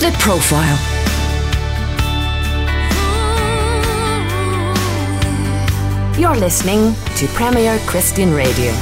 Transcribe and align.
The 0.00 0.16
Profile. 0.18 0.78
You're 6.18 6.36
listening 6.36 6.94
to 7.16 7.26
Premier 7.34 7.78
Christian 7.80 8.32
Radio. 8.32 8.72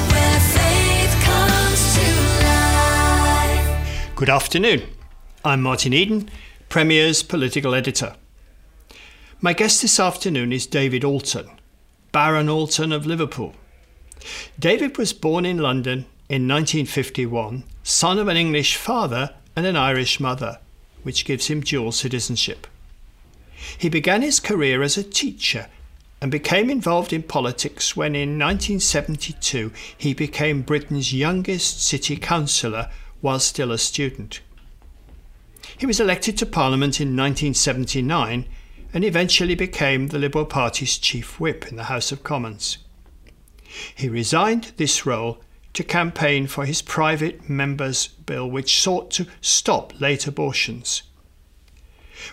Good 4.15 4.29
afternoon. 4.29 4.83
I'm 5.43 5.61
Martyn 5.61 5.91
Eden, 5.91 6.29
Premier's 6.69 7.21
political 7.21 7.75
editor. 7.75 8.15
My 9.41 9.51
guest 9.51 9.81
this 9.81 9.99
afternoon 9.99 10.53
is 10.53 10.65
David 10.65 11.03
Alton, 11.03 11.49
Baron 12.13 12.47
Alton 12.47 12.93
of 12.93 13.05
Liverpool. 13.05 13.55
David 14.57 14.97
was 14.97 15.11
born 15.11 15.45
in 15.45 15.57
London 15.57 16.05
in 16.29 16.47
1951, 16.47 17.65
son 17.83 18.19
of 18.19 18.29
an 18.29 18.37
English 18.37 18.77
father 18.77 19.35
and 19.57 19.65
an 19.65 19.75
Irish 19.75 20.21
mother, 20.21 20.59
which 21.03 21.25
gives 21.25 21.47
him 21.47 21.61
dual 21.61 21.91
citizenship. 21.91 22.67
He 23.77 23.89
began 23.89 24.21
his 24.21 24.39
career 24.39 24.81
as 24.81 24.97
a 24.97 25.03
teacher 25.03 25.67
and 26.21 26.31
became 26.31 26.69
involved 26.69 27.13
in 27.13 27.23
politics 27.23 27.95
when 27.95 28.15
in 28.15 28.37
1972 28.37 29.71
he 29.97 30.13
became 30.13 30.61
Britain's 30.61 31.13
youngest 31.13 31.81
city 31.81 32.17
councillor 32.17 32.89
while 33.21 33.39
still 33.39 33.71
a 33.71 33.77
student. 33.77 34.41
He 35.77 35.85
was 35.85 35.99
elected 35.99 36.37
to 36.37 36.45
Parliament 36.45 36.99
in 36.99 37.15
1979 37.15 38.45
and 38.93 39.05
eventually 39.05 39.55
became 39.55 40.07
the 40.07 40.19
Liberal 40.19 40.45
Party's 40.45 40.97
chief 40.97 41.39
whip 41.39 41.67
in 41.67 41.75
the 41.75 41.85
House 41.85 42.11
of 42.11 42.23
Commons. 42.23 42.79
He 43.95 44.09
resigned 44.09 44.71
this 44.77 45.05
role 45.05 45.41
to 45.73 45.83
campaign 45.83 46.47
for 46.47 46.65
his 46.65 46.81
private 46.81 47.49
member's 47.49 48.07
bill, 48.07 48.49
which 48.49 48.81
sought 48.81 49.11
to 49.11 49.27
stop 49.41 49.99
late 49.99 50.27
abortions. 50.27 51.03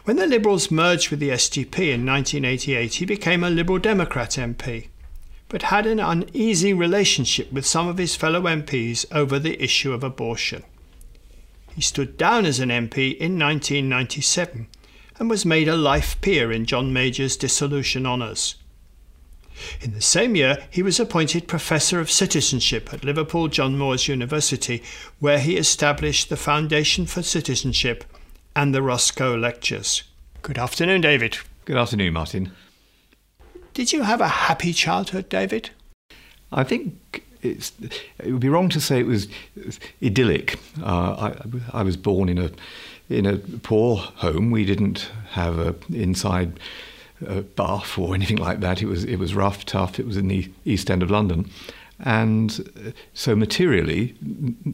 When 0.05 0.17
the 0.17 0.27
Liberals 0.27 0.71
merged 0.71 1.11
with 1.11 1.21
the 1.21 1.31
SDP 1.31 1.93
in 1.93 2.05
1988, 2.05 2.95
he 2.95 3.05
became 3.05 3.45
a 3.45 3.51
Liberal 3.51 3.79
Democrat 3.79 4.31
MP, 4.31 4.89
but 5.49 5.63
had 5.63 5.87
an 5.87 6.01
uneasy 6.01 6.73
relationship 6.73 7.53
with 7.53 7.67
some 7.67 7.87
of 7.87 7.99
his 7.99 8.17
fellow 8.17 8.43
MPs 8.43 9.05
over 9.13 9.39
the 9.39 9.63
issue 9.63 9.93
of 9.93 10.03
abortion. 10.03 10.65
He 11.75 11.83
stood 11.83 12.17
down 12.17 12.47
as 12.47 12.59
an 12.59 12.71
MP 12.71 13.17
in 13.17 13.39
1997 13.39 14.67
and 15.19 15.31
was 15.31 15.45
made 15.45 15.69
a 15.69 15.77
life 15.77 16.21
peer 16.21 16.51
in 16.51 16.67
John 16.67 16.93
Major's 16.93 17.37
dissolution 17.37 18.07
honours. 18.07 18.57
In 19.81 19.93
the 19.93 20.01
same 20.01 20.37
year, 20.37 20.59
he 20.71 20.83
was 20.83 21.01
appointed 21.01 21.49
Professor 21.49 22.01
of 22.01 22.11
Citizenship 22.11 22.93
at 22.93 23.05
Liverpool 23.05 23.49
John 23.49 23.79
Moores 23.79 24.09
University, 24.09 24.83
where 25.21 25.39
he 25.39 25.57
established 25.57 26.29
the 26.29 26.37
Foundation 26.37 27.07
for 27.07 27.23
Citizenship 27.23 28.05
and 28.55 28.75
the 28.75 28.83
Roscoe 28.83 29.37
Lectures. 29.37 30.03
Good 30.43 30.59
afternoon, 30.59 31.01
David. 31.01 31.39
Good 31.65 31.77
afternoon, 31.77 32.13
Martyn. 32.13 32.53
Did 33.75 33.93
you 33.93 34.03
have 34.03 34.21
a 34.21 34.29
happy 34.29 34.73
childhood, 34.73 35.29
David? 35.29 35.71
I 36.53 36.65
think 36.65 37.25
it's, 37.43 37.73
it 38.19 38.33
would 38.33 38.41
be 38.41 38.49
wrong 38.49 38.69
to 38.71 38.81
say 38.81 39.01
it 39.01 39.07
was 39.07 39.29
idyllic. 40.03 40.59
Uh, 40.83 41.33
I, 41.73 41.81
I, 41.81 41.83
was 41.83 41.97
born 41.97 42.29
in 42.29 42.39
a 42.39 42.51
in 43.09 43.27
a 43.27 43.37
poor 43.39 43.97
home. 43.97 44.51
We 44.51 44.65
didn't 44.65 45.11
have 45.31 45.59
a 45.59 45.75
inside 45.91 46.59
uh, 47.27 47.41
bath 47.41 47.99
or 47.99 48.15
anything 48.15 48.37
like 48.39 48.61
that. 48.61 48.83
It 48.83 48.87
was 48.87 49.05
it 49.05 49.17
was 49.19 49.35
rough, 49.35 49.65
tough. 49.65 49.99
It 49.99 50.07
was 50.07 50.17
in 50.17 50.29
the 50.29 50.51
East 50.65 50.91
End 50.91 51.03
of 51.03 51.11
London, 51.11 51.51
and 52.01 52.69
uh, 52.77 52.91
so 53.15 53.37
materially 53.37 54.15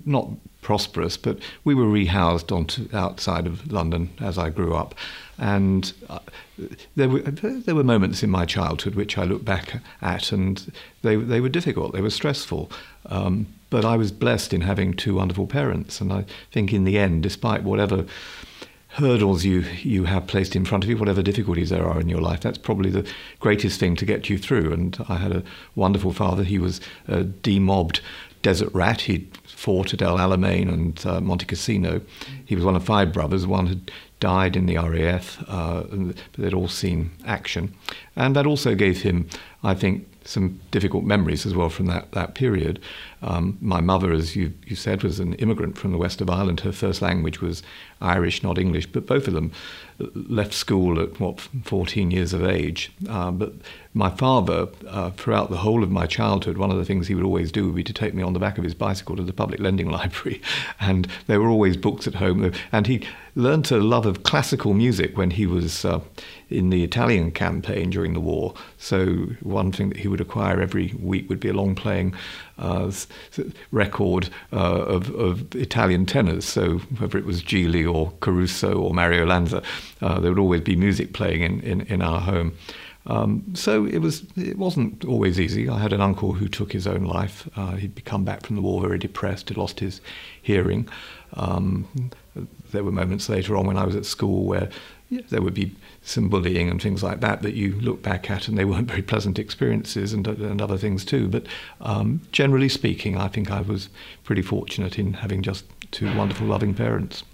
not 0.05 0.29
prosperous, 0.61 1.17
but 1.17 1.39
we 1.65 1.75
were 1.75 1.87
rehoused 1.87 2.53
onto 2.53 2.89
outside 2.93 3.47
of 3.47 3.71
London 3.71 4.11
as 4.21 4.39
I 4.39 4.49
grew 4.49 4.75
up, 4.75 4.95
and 5.39 5.93
uh, 6.09 6.21
there 6.97 7.09
were 7.09 7.21
there 7.21 7.75
were 7.75 7.85
moments 7.85 8.23
in 8.23 8.31
my 8.31 8.45
childhood 8.45 8.95
which 8.95 9.19
I 9.19 9.25
look 9.25 9.45
back 9.45 9.81
at, 10.01 10.33
and 10.33 10.73
they 11.03 11.17
they 11.17 11.41
were 11.41 11.49
difficult, 11.49 11.93
they 11.93 12.03
were 12.03 12.11
stressful. 12.11 12.71
Um, 13.07 13.47
but 13.71 13.85
I 13.87 13.97
was 13.97 14.13
blessed 14.13 14.53
in 14.53 14.61
having 14.61 14.93
two 14.93 15.15
wonderful 15.15 15.47
parents, 15.47 16.01
and 16.01 16.13
I 16.13 16.27
think 16.51 16.73
in 16.73 16.85
the 16.85 16.99
end, 16.99 17.23
despite 17.23 17.63
whatever 17.63 18.05
hurdles 18.95 19.45
you 19.45 19.61
you 19.83 20.05
have 20.05 20.27
placed 20.27 20.55
in 20.55 20.65
front 20.65 20.85
of 20.85 20.91
you, 20.91 20.97
whatever 20.97 21.23
difficulties 21.23 21.71
there 21.71 21.87
are 21.87 22.01
in 22.01 22.09
your 22.09 22.21
life, 22.21 22.41
that's 22.41 22.59
probably 22.59 22.91
the 22.91 23.09
greatest 23.41 23.81
thing 23.81 23.97
to 23.97 24.05
get 24.05 24.29
you 24.29 24.39
through. 24.39 24.73
And 24.73 24.99
I 25.09 25.17
had 25.17 25.33
a 25.33 25.43
wonderful 25.75 26.13
father. 26.13 26.45
He 26.45 26.59
was 26.59 26.81
a 27.09 27.25
demobbed 27.25 28.01
desert 28.43 28.71
rat. 28.75 29.03
He'd 29.03 29.37
fought 29.45 29.95
at 29.95 30.03
El 30.03 30.19
Alamein 30.19 30.69
and 30.69 31.07
uh, 31.07 31.21
Monte 31.21 31.47
Cassino. 31.47 32.01
He 32.45 32.55
was 32.55 32.65
one 32.65 32.77
of 32.77 32.85
five 32.85 33.13
brothers. 33.13 33.47
One 33.47 33.67
had 33.67 33.91
died 34.21 34.57
in 34.57 34.67
the 34.67 34.77
RAF, 34.77 35.43
uh, 35.49 35.85
but 35.91 36.17
they'd 36.37 36.55
all 36.55 36.69
seen 36.69 37.11
action. 37.25 37.75
And 38.15 38.37
that 38.37 38.47
also 38.47 38.75
gave 38.75 39.03
him, 39.03 39.29
I 39.65 39.75
think, 39.75 40.07
some 40.25 40.61
difficult 40.71 41.05
memories 41.05 41.47
as 41.47 41.55
well 41.55 41.69
from 41.69 41.87
that, 41.87 42.13
that 42.13 42.35
period. 42.35 42.81
Um, 43.23 43.57
my 43.61 43.81
mother, 43.81 44.13
as 44.13 44.35
you, 44.35 44.53
you 44.67 44.77
said, 44.77 45.03
was 45.03 45.21
an 45.21 45.35
immigrant 45.35 45.79
from 45.79 45.93
the 45.93 45.99
west 45.99 46.21
of 46.21 46.29
Ireland. 46.29 46.61
Her 46.61 46.73
first 46.73 47.01
language 47.01 47.41
was 47.41 47.63
Irish, 48.01 48.43
not 48.43 48.59
English, 48.59 48.87
but 48.87 49.07
both 49.07 49.29
of 49.29 49.35
them 49.35 49.53
left 50.15 50.53
school 50.53 51.01
at, 51.01 51.21
what, 51.21 51.41
14 51.41 52.11
years 52.11 52.33
of 52.33 52.45
age. 52.45 52.91
Uh, 53.09 53.31
but 53.31 53.53
my 53.95 54.11
father, 54.11 54.69
uh, 54.89 55.11
throughout 55.11 55.51
the 55.51 55.59
whole 55.59 55.83
of 55.83 55.91
my 55.91 56.07
childhood, 56.07 56.57
one 56.57 56.71
of 56.71 56.79
the 56.79 56.85
things 56.85 57.07
he 57.07 57.15
would 57.15 57.25
always 57.25 57.53
do 57.53 57.67
would 57.67 57.75
be 57.75 57.85
to 57.85 57.93
take 57.93 58.15
me 58.15 58.23
on 58.23 58.33
the 58.33 58.39
back 58.39 58.59
of 58.59 58.65
his 58.65 58.75
bicycle 58.75 59.17
to 59.17 59.23
the 59.23 59.33
public 59.33 59.61
lending 59.61 59.91
library. 59.91 60.41
And 60.81 61.07
there 61.27 61.41
were 61.41 61.49
always 61.49 61.77
books 61.77 62.07
at 62.07 62.15
home. 62.15 62.53
And 62.73 62.87
he 62.87 63.07
learned 63.35 63.71
a 63.71 63.79
love 63.79 64.07
of 64.07 64.23
classical 64.23 64.75
music 64.75 65.17
when 65.17 65.31
he 65.31 65.47
was 65.47 65.85
uh, 65.85 66.01
in 66.51 66.71
the 66.71 66.85
Italian 66.85 67.31
campaign 67.31 67.91
during 67.91 68.15
the 68.15 68.21
war. 68.21 68.55
So 68.79 69.07
one 69.41 69.73
thing 69.73 69.91
that 69.91 69.99
he 69.99 70.09
would 70.09 70.21
acquire 70.21 70.61
every 70.61 70.95
week 70.99 71.29
would 71.29 71.41
be 71.41 71.49
a 71.49 71.55
long 71.55 71.75
playing 71.75 72.15
record 73.71 74.29
uh, 74.53 74.57
of, 74.57 75.15
of, 75.15 75.55
Italian 75.55 76.07
tenors. 76.07 76.45
So 76.45 76.79
whether 76.99 77.19
it 77.19 77.25
was 77.25 77.43
Gigli 77.43 77.93
or 77.93 78.13
Caruso 78.21 78.75
or 78.75 78.95
Mario 78.95 79.27
Lanza, 79.27 79.63
uh, 80.01 80.21
there 80.21 80.31
would 80.31 80.39
always 80.39 80.61
be 80.61 80.77
music 80.77 81.13
playing 81.13 81.43
in, 81.43 81.61
in, 81.61 81.81
in 81.83 82.03
our 82.03 82.21
home. 82.21 82.53
Um, 83.07 83.45
so 83.55 83.85
it 83.85 83.99
was. 83.99 84.25
It 84.37 84.57
wasn't 84.57 85.05
always 85.05 85.41
easy. 85.41 85.69
I 85.69 85.79
had 85.81 85.93
an 85.93 86.01
uncle 86.01 86.35
who 86.35 86.47
took 86.47 86.73
his 86.73 86.87
own 86.87 87.03
life. 87.05 87.49
Uh, 87.57 87.73
he'd 87.73 88.05
come 88.05 88.25
back 88.25 88.47
from 88.47 88.55
the 88.57 88.63
war 88.63 88.81
very 88.81 88.99
depressed. 88.99 89.49
He'd 89.49 89.59
lost 89.59 89.81
his 89.81 90.01
hearing. 90.41 90.89
Um, 91.35 91.89
there 92.71 92.85
were 92.85 92.93
moments 92.93 93.29
later 93.29 93.57
on 93.57 93.67
when 93.67 93.77
I 93.77 93.85
was 93.85 93.97
at 93.97 94.07
school 94.07 94.45
where 94.45 94.71
yeah, 95.13 95.21
there 95.29 95.43
would 95.43 95.53
be 95.53 95.77
some 96.03 96.31
bullying 96.31 96.71
and 96.71 96.81
things 96.81 97.03
like 97.03 97.21
that 97.21 97.43
that 97.43 97.53
you 97.53 97.79
look 97.83 98.03
back 98.03 98.31
at, 98.31 98.49
and 98.49 98.57
they 98.57 98.65
weren't 98.65 98.89
very 98.89 99.03
pleasant 99.03 99.39
experiences, 99.39 100.15
and, 100.15 100.27
and 100.27 100.63
other 100.63 100.79
things 100.79 101.05
too. 101.05 101.29
But 101.29 101.45
um, 101.83 102.23
generally 102.33 102.71
speaking, 102.71 103.19
I 103.19 103.29
think 103.29 103.51
I 103.51 103.61
was 103.61 103.91
pretty 104.25 104.41
fortunate 104.41 104.99
in 104.99 105.13
having 105.13 105.43
just 105.43 105.67
two 105.91 106.07
wonderful, 106.17 106.47
loving 106.47 106.73
parents. 106.73 107.25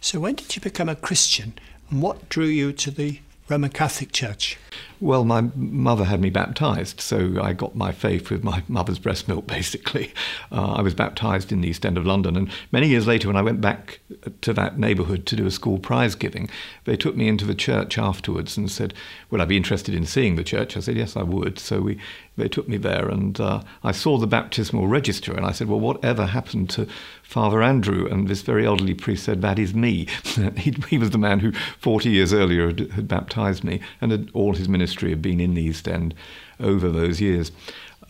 So, 0.00 0.20
when 0.20 0.36
did 0.36 0.56
you 0.56 0.62
become 0.62 0.88
a 0.88 0.96
Christian, 0.96 1.52
and 1.90 2.00
what 2.00 2.30
drew 2.30 2.46
you 2.46 2.72
to 2.72 2.90
the 2.90 3.20
Roman 3.46 3.68
Catholic 3.68 4.12
Church? 4.12 4.56
Well, 5.02 5.24
my 5.24 5.40
mother 5.56 6.04
had 6.04 6.20
me 6.20 6.30
baptized, 6.30 7.00
so 7.00 7.42
I 7.42 7.54
got 7.54 7.74
my 7.74 7.90
faith 7.90 8.30
with 8.30 8.44
my 8.44 8.62
mother's 8.68 9.00
breast 9.00 9.26
milk, 9.26 9.48
basically. 9.48 10.14
Uh, 10.52 10.74
I 10.74 10.80
was 10.80 10.94
baptized 10.94 11.50
in 11.50 11.60
the 11.60 11.68
East 11.68 11.84
End 11.84 11.98
of 11.98 12.06
London, 12.06 12.36
and 12.36 12.48
many 12.70 12.86
years 12.86 13.04
later, 13.04 13.26
when 13.26 13.36
I 13.36 13.42
went 13.42 13.60
back 13.60 13.98
to 14.42 14.52
that 14.52 14.78
neighbourhood 14.78 15.26
to 15.26 15.34
do 15.34 15.44
a 15.44 15.50
school 15.50 15.80
prize 15.80 16.14
giving, 16.14 16.48
they 16.84 16.96
took 16.96 17.16
me 17.16 17.26
into 17.26 17.44
the 17.44 17.54
church 17.56 17.98
afterwards 17.98 18.56
and 18.56 18.70
said, 18.70 18.94
Would 19.30 19.40
I 19.40 19.44
be 19.44 19.56
interested 19.56 19.92
in 19.92 20.06
seeing 20.06 20.36
the 20.36 20.44
church? 20.44 20.76
I 20.76 20.80
said, 20.80 20.96
Yes, 20.96 21.16
I 21.16 21.24
would. 21.24 21.58
So 21.58 21.80
we, 21.80 21.98
they 22.36 22.46
took 22.46 22.68
me 22.68 22.76
there, 22.76 23.08
and 23.08 23.40
uh, 23.40 23.62
I 23.82 23.90
saw 23.90 24.18
the 24.18 24.28
baptismal 24.28 24.86
register, 24.86 25.32
and 25.32 25.44
I 25.44 25.50
said, 25.50 25.68
Well, 25.68 25.80
whatever 25.80 26.26
happened 26.26 26.70
to 26.70 26.86
Father 27.24 27.60
Andrew? 27.60 28.06
And 28.06 28.28
this 28.28 28.42
very 28.42 28.64
elderly 28.64 28.94
priest 28.94 29.24
said, 29.24 29.42
That 29.42 29.58
is 29.58 29.74
me. 29.74 30.06
he, 30.56 30.76
he, 30.88 30.98
was 30.98 31.10
the 31.10 31.18
man 31.18 31.40
who 31.40 31.50
40 31.80 32.08
years 32.08 32.32
earlier 32.32 32.68
had, 32.68 32.92
had 32.92 33.08
baptized 33.08 33.64
me, 33.64 33.80
and 34.00 34.12
had, 34.12 34.30
all 34.32 34.54
his 34.54 34.68
ministry 34.68 34.91
ministry 34.92 35.10
have 35.10 35.22
been 35.22 35.40
in 35.40 35.54
the 35.54 35.62
East 35.62 35.88
End 35.88 36.14
over 36.60 36.90
those 36.90 37.20
years. 37.20 37.50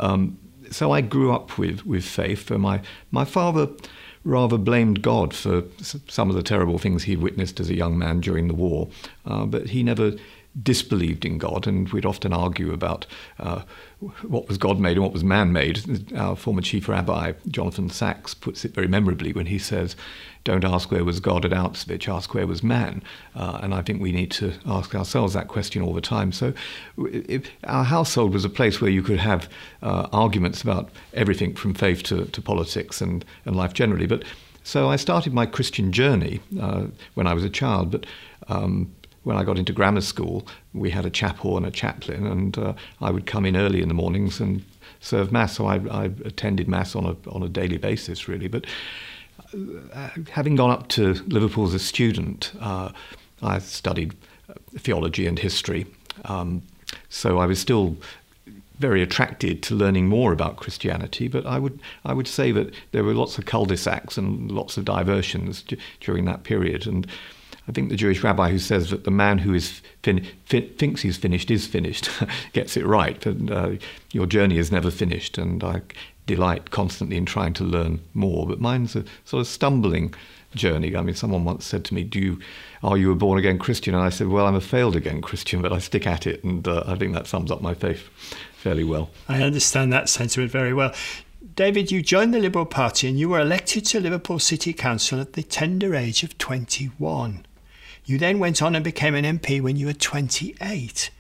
Um, 0.01 0.39
so 0.71 0.91
I 0.91 1.01
grew 1.01 1.33
up 1.33 1.59
with, 1.59 1.87
with 1.87 2.05
faith. 2.05 2.43
For 2.43 2.59
my, 2.59 2.81
my 3.13 3.25
father, 3.25 3.69
rather 4.25 4.59
blamed 4.59 5.03
God 5.03 5.33
for 5.33 5.63
some 6.09 6.29
of 6.29 6.35
the 6.35 6.43
terrible 6.43 6.79
things 6.79 7.05
he'd 7.05 7.21
witnessed 7.21 7.61
as 7.61 7.71
a 7.71 7.75
young 7.75 7.99
man 7.99 8.21
during 8.21 8.49
the 8.49 8.55
war, 8.55 8.89
uh, 9.25 9.47
but 9.47 9.69
he 9.69 9.83
never 9.83 10.13
disbelieved 10.61 11.25
in 11.25 11.39
God, 11.39 11.67
and 11.67 11.89
we'd 11.91 12.05
often 12.05 12.33
argue 12.33 12.73
about 12.73 13.07
uh, 13.39 13.63
what 14.23 14.49
was 14.49 14.59
God 14.59 14.79
made 14.79 14.97
and 14.97 15.03
what 15.03 15.13
was 15.13 15.25
man 15.25 15.53
made. 15.53 16.13
Our 16.15 16.37
former 16.37 16.61
chief 16.61 16.89
rabbi, 16.89 17.33
Jonathan 17.49 17.89
Sacks, 17.89 18.35
puts 18.35 18.65
it 18.65 18.75
very 18.75 18.89
memorably 18.89 19.33
when 19.33 19.47
he 19.47 19.59
says, 19.59 19.97
Don't 20.45 20.65
ask 20.65 20.91
where 20.91 21.05
was 21.05 21.21
God 21.21 21.45
at 21.45 21.53
Auschwitz, 21.53 22.09
ask 22.09 22.35
where 22.35 22.47
was 22.47 22.63
man. 22.63 23.03
Uh, 23.35 23.61
and 23.63 23.75
I 23.75 23.83
think 23.83 24.03
we 24.03 24.13
need 24.13 24.31
to 24.33 24.53
ask 24.67 24.95
ourselves 24.95 25.33
that 25.35 25.49
question 25.49 25.83
all 25.83 25.95
the 25.95 26.01
time. 26.01 26.33
So 26.33 26.53
our 27.65 27.85
household 27.85 28.35
was 28.35 28.45
a 28.45 28.51
place 28.51 28.81
where 28.81 28.91
you 28.91 29.03
could 29.03 29.21
have 29.21 29.49
uh, 29.83 30.09
arguments 30.13 30.63
about 30.63 30.91
everything 31.15 31.55
from 31.55 31.73
faith 31.73 32.03
to, 32.05 32.27
to 32.27 32.43
politics 32.43 33.01
and, 33.01 33.25
and 33.47 33.57
life 33.57 33.73
generally. 33.73 34.07
But 34.07 34.25
so 34.65 34.91
I 34.91 34.97
started 34.97 35.33
my 35.33 35.47
Christian 35.47 35.93
journey 35.93 36.41
uh, 36.61 36.87
when 37.15 37.27
I 37.27 37.35
was 37.35 37.45
a 37.45 37.51
child, 37.51 37.91
but 37.91 38.07
um, 38.49 38.93
when 39.25 39.37
I 39.37 39.45
got 39.45 39.59
into 39.59 39.73
grammar 39.73 40.01
school, 40.01 40.47
we 40.75 40.91
had 40.91 41.07
a 41.07 41.11
chapel 41.11 41.57
and 41.57 41.67
a 41.67 41.71
chaplain, 41.71 42.27
and 42.27 42.59
uh, 42.59 42.73
I 43.01 43.11
would 43.11 43.27
come 43.27 43.47
in 43.47 43.57
early 43.57 43.81
in 43.83 43.89
the 43.89 43.95
mornings 43.95 44.41
and 44.41 44.65
serve 45.01 45.33
mass. 45.33 45.57
So 45.57 45.67
I, 45.67 45.77
I 45.91 46.05
attended 46.25 46.69
mass 46.69 46.97
on 46.97 47.05
a 47.05 47.31
on 47.31 47.43
a 47.43 47.49
daily 47.49 47.79
basis, 47.79 48.29
really. 48.29 48.49
But 48.49 48.67
uh, 49.93 50.11
having 50.31 50.57
gone 50.57 50.71
up 50.71 50.89
to 50.89 51.15
Liverpool 51.27 51.67
as 51.67 51.75
a 51.75 51.79
student, 51.79 52.53
uh, 52.61 52.91
I 53.43 53.59
studied 53.59 54.15
theology 54.77 55.27
and 55.27 55.39
history. 55.39 55.87
Um, 56.25 56.63
so 57.09 57.39
I 57.39 57.47
was 57.47 57.59
still 57.59 57.97
very 58.79 59.03
attracted 59.03 59.63
to 59.63 59.75
learning 59.75 60.09
more 60.09 60.33
about 60.33 60.57
Christianity, 60.57 61.29
but 61.29 61.47
I 61.47 61.59
would 61.59 61.81
I 62.05 62.13
would 62.13 62.27
say 62.27 62.53
that 62.53 62.75
there 62.91 63.05
were 63.05 63.15
lots 63.15 63.39
of 63.39 63.45
cul-de-sacs 63.45 64.19
and 64.19 64.51
lots 64.51 64.77
of 64.77 64.85
diversions 64.85 65.63
d- 65.63 65.79
during 66.01 66.25
that 66.25 66.43
period, 66.43 66.87
and 66.87 67.07
I 67.69 67.73
think 67.73 67.91
the 67.91 67.97
Jewish 67.97 68.23
rabbi 68.23 68.51
who 68.51 68.59
says 68.59 68.91
that 68.91 69.05
the 69.05 69.11
man 69.11 69.39
who 69.39 69.55
is 69.55 69.81
fin- 70.03 70.27
thinks 70.47 71.03
he's 71.03 71.17
finished 71.17 71.51
is 71.51 71.67
finished 71.67 72.11
gets 72.53 72.77
it 72.77 72.85
right. 72.85 73.25
And 73.25 73.51
uh, 73.51 73.71
your 74.11 74.27
journey 74.27 74.59
is 74.59 74.73
never 74.73 74.91
finished. 74.91 75.39
And 75.39 75.63
I 75.63 75.83
delight 76.27 76.71
constantly 76.71 77.17
in 77.17 77.27
trying 77.27 77.53
to 77.55 77.65
learn 77.65 78.01
more. 78.15 78.47
But 78.47 78.61
mine's 78.61 78.97
a 78.97 79.05
sort 79.25 79.43
of 79.43 79.47
stumbling 79.47 80.15
journey. 80.55 80.97
I 80.97 81.03
mean, 81.03 81.15
someone 81.15 81.45
once 81.45 81.65
said 81.65 81.85
to 81.87 81.95
me, 81.95 82.05
"Do 82.05 82.19
you 82.19 82.41
are 82.83 82.97
you 82.97 83.13
a 83.13 83.15
born 83.15 83.39
again 83.39 83.59
Christian?" 83.59 83.95
And 83.95 84.03
I 84.03 84.11
said, 84.11 84.29
"Well, 84.29 84.47
I'm 84.47 84.55
a 84.55 84.61
failed 84.61 84.97
again 84.97 85.21
Christian, 85.21 85.63
but 85.63 85.73
I 85.73 85.79
stick 85.79 86.07
at 86.07 86.27
it." 86.27 86.43
And 86.45 86.67
uh, 86.67 86.85
I 86.87 86.97
think 86.97 87.15
that 87.15 87.27
sums 87.27 87.51
up 87.51 87.63
my 87.63 87.75
faith 87.75 88.09
fairly 88.55 88.85
well. 88.85 89.11
I 89.29 89.43
understand 89.43 89.93
that 89.93 90.09
sentiment 90.09 90.51
very 90.51 90.75
well. 90.75 90.95
David, 91.55 91.91
you 91.91 92.01
joined 92.01 92.33
the 92.33 92.39
Liberal 92.39 92.65
Party 92.65 93.09
and 93.09 93.19
you 93.19 93.29
were 93.29 93.41
elected 93.41 93.85
to 93.87 94.01
Liverpool 94.01 94.39
City 94.39 94.73
Council 94.73 95.21
at 95.21 95.35
the 95.35 95.43
tender 95.43 95.95
age 95.95 96.23
of 96.23 96.39
21. 96.39 97.45
You 98.05 98.19
then 98.19 98.39
went 98.39 98.63
on 98.63 98.75
and 98.75 98.85
became 98.85 99.15
an 99.15 99.25
MP 99.25 99.61
when 99.61 99.77
you 99.77 99.87
were 99.87 99.93
28. 99.93 101.11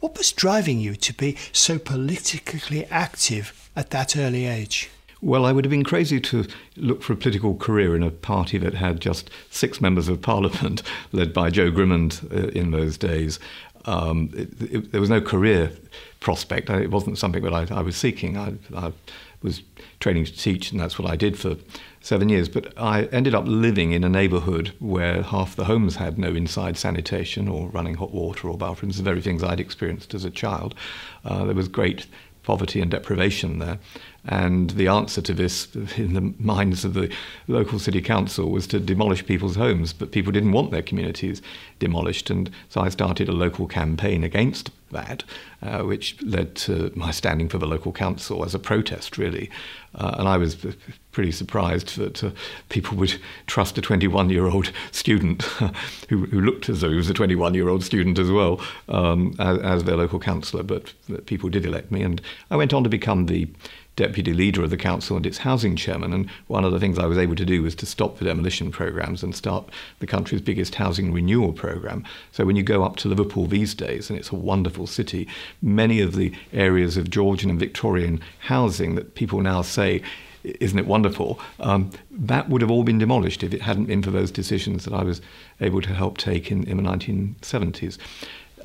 What 0.00 0.16
was 0.16 0.32
driving 0.32 0.80
you 0.80 0.96
to 0.96 1.14
be 1.14 1.36
so 1.52 1.78
politically 1.78 2.86
active 2.86 3.70
at 3.76 3.90
that 3.90 4.16
early 4.16 4.46
age? 4.46 4.90
Well, 5.22 5.44
I 5.44 5.52
would 5.52 5.66
have 5.66 5.70
been 5.70 5.84
crazy 5.84 6.18
to 6.20 6.46
look 6.76 7.02
for 7.02 7.12
a 7.12 7.16
political 7.16 7.54
career 7.54 7.94
in 7.94 8.02
a 8.02 8.10
party 8.10 8.56
that 8.58 8.72
had 8.74 9.00
just 9.00 9.28
six 9.50 9.80
members 9.80 10.08
of 10.08 10.22
parliament, 10.22 10.82
led 11.12 11.34
by 11.34 11.50
Jo 11.50 11.70
Grimond 11.70 12.24
uh, 12.32 12.48
in 12.48 12.70
those 12.70 12.96
days. 12.96 13.38
Um, 13.84 14.30
it, 14.34 14.48
it, 14.62 14.92
there 14.92 15.00
was 15.00 15.10
no 15.10 15.20
career 15.20 15.72
prospect. 16.20 16.70
It 16.70 16.90
wasn't 16.90 17.18
something 17.18 17.42
that 17.42 17.52
I, 17.52 17.66
I 17.70 17.82
was 17.82 17.96
seeking. 17.96 18.38
I, 18.38 18.54
I, 18.74 18.92
was 19.42 19.62
training 20.00 20.24
to 20.26 20.36
teach, 20.36 20.70
and 20.70 20.80
that's 20.80 20.98
what 20.98 21.10
I 21.10 21.16
did 21.16 21.38
for 21.38 21.56
seven 22.00 22.28
years. 22.28 22.48
But 22.48 22.72
I 22.78 23.04
ended 23.04 23.34
up 23.34 23.44
living 23.46 23.92
in 23.92 24.04
a 24.04 24.08
neighbourhood 24.08 24.72
where 24.78 25.22
half 25.22 25.56
the 25.56 25.64
homes 25.64 25.96
had 25.96 26.18
no 26.18 26.28
inside 26.34 26.76
sanitation 26.76 27.48
or 27.48 27.68
running 27.68 27.94
hot 27.94 28.12
water 28.12 28.48
or 28.48 28.58
bathrooms, 28.58 28.96
the 28.96 29.02
very 29.02 29.20
things 29.20 29.42
I'd 29.42 29.60
experienced 29.60 30.14
as 30.14 30.24
a 30.24 30.30
child. 30.30 30.74
Uh, 31.24 31.44
there 31.44 31.54
was 31.54 31.68
great 31.68 32.06
poverty 32.42 32.80
and 32.80 32.90
deprivation 32.90 33.58
there. 33.58 33.78
And 34.26 34.70
the 34.70 34.88
answer 34.88 35.22
to 35.22 35.34
this, 35.34 35.74
in 35.96 36.14
the 36.14 36.34
minds 36.38 36.84
of 36.84 36.94
the 36.94 37.12
local 37.48 37.78
city 37.78 38.00
council, 38.00 38.50
was 38.50 38.66
to 38.68 38.80
demolish 38.80 39.24
people's 39.26 39.56
homes. 39.56 39.92
But 39.92 40.12
people 40.12 40.32
didn't 40.32 40.52
want 40.52 40.70
their 40.70 40.82
communities 40.82 41.42
demolished. 41.78 42.30
And 42.30 42.50
so 42.68 42.80
I 42.80 42.88
started 42.88 43.28
a 43.28 43.32
local 43.32 43.66
campaign 43.66 44.22
against 44.24 44.70
that, 44.92 45.24
uh, 45.62 45.82
which 45.82 46.20
led 46.22 46.54
to 46.56 46.92
my 46.94 47.10
standing 47.10 47.48
for 47.48 47.58
the 47.58 47.66
local 47.66 47.92
council 47.92 48.44
as 48.44 48.54
a 48.54 48.58
protest, 48.58 49.18
really. 49.18 49.50
Uh, 49.94 50.14
and 50.18 50.28
I 50.28 50.36
was 50.36 50.56
pretty 51.12 51.32
surprised 51.32 51.96
that 51.96 52.22
uh, 52.22 52.30
people 52.68 52.96
would 52.98 53.20
trust 53.46 53.76
a 53.78 53.80
21 53.80 54.30
year 54.30 54.46
old 54.46 54.72
student 54.92 55.42
who, 56.08 56.26
who, 56.26 56.40
looked 56.40 56.68
as 56.68 56.80
though 56.80 56.90
he 56.90 56.96
was 56.96 57.10
a 57.10 57.14
21 57.14 57.54
year 57.54 57.68
old 57.68 57.82
student 57.82 58.18
as 58.18 58.30
well 58.30 58.60
um, 58.88 59.34
as, 59.38 59.58
as, 59.58 59.84
their 59.84 59.96
local 59.96 60.20
councillor. 60.20 60.62
But 60.62 60.92
people 61.26 61.48
did 61.48 61.66
elect 61.66 61.90
me, 61.90 62.02
and 62.02 62.20
I 62.50 62.56
went 62.56 62.72
on 62.72 62.84
to 62.84 62.90
become 62.90 63.26
the 63.26 63.48
deputy 63.96 64.32
leader 64.32 64.62
of 64.62 64.70
the 64.70 64.76
council 64.76 65.16
and 65.16 65.26
its 65.26 65.38
housing 65.38 65.76
chairman. 65.76 66.12
And 66.12 66.30
one 66.46 66.64
of 66.64 66.72
the 66.72 66.80
things 66.80 66.98
I 66.98 67.06
was 67.06 67.18
able 67.18 67.36
to 67.36 67.44
do 67.44 67.62
was 67.62 67.74
to 67.76 67.86
stop 67.86 68.18
the 68.18 68.24
demolition 68.24 68.70
programs 68.70 69.22
and 69.22 69.34
start 69.34 69.68
the 69.98 70.06
country's 70.06 70.40
biggest 70.40 70.76
housing 70.76 71.12
renewal 71.12 71.52
program. 71.52 72.04
So 72.32 72.44
when 72.44 72.56
you 72.56 72.62
go 72.62 72.82
up 72.84 72.96
to 72.96 73.08
Liverpool 73.08 73.46
these 73.46 73.74
days, 73.74 74.08
and 74.08 74.18
it's 74.18 74.30
a 74.30 74.36
wonderful 74.36 74.86
city, 74.86 75.28
many 75.60 76.00
of 76.00 76.14
the 76.14 76.32
areas 76.52 76.96
of 76.96 77.10
Georgian 77.10 77.50
and 77.50 77.58
Victorian 77.58 78.20
housing 78.40 78.94
that 78.94 79.14
people 79.14 79.40
now 79.40 79.62
say 79.62 80.02
isn't 80.42 80.78
it 80.78 80.86
wonderful? 80.86 81.38
Um, 81.58 81.90
that 82.10 82.48
would 82.48 82.62
have 82.62 82.70
all 82.70 82.82
been 82.82 82.98
demolished 82.98 83.42
if 83.42 83.52
it 83.52 83.62
hadn't 83.62 83.86
been 83.86 84.02
for 84.02 84.10
those 84.10 84.30
decisions 84.30 84.84
that 84.84 84.94
I 84.94 85.02
was 85.02 85.20
able 85.60 85.82
to 85.82 85.94
help 85.94 86.16
take 86.16 86.50
in, 86.50 86.64
in 86.64 86.78
the 86.78 86.82
1970s. 86.82 87.98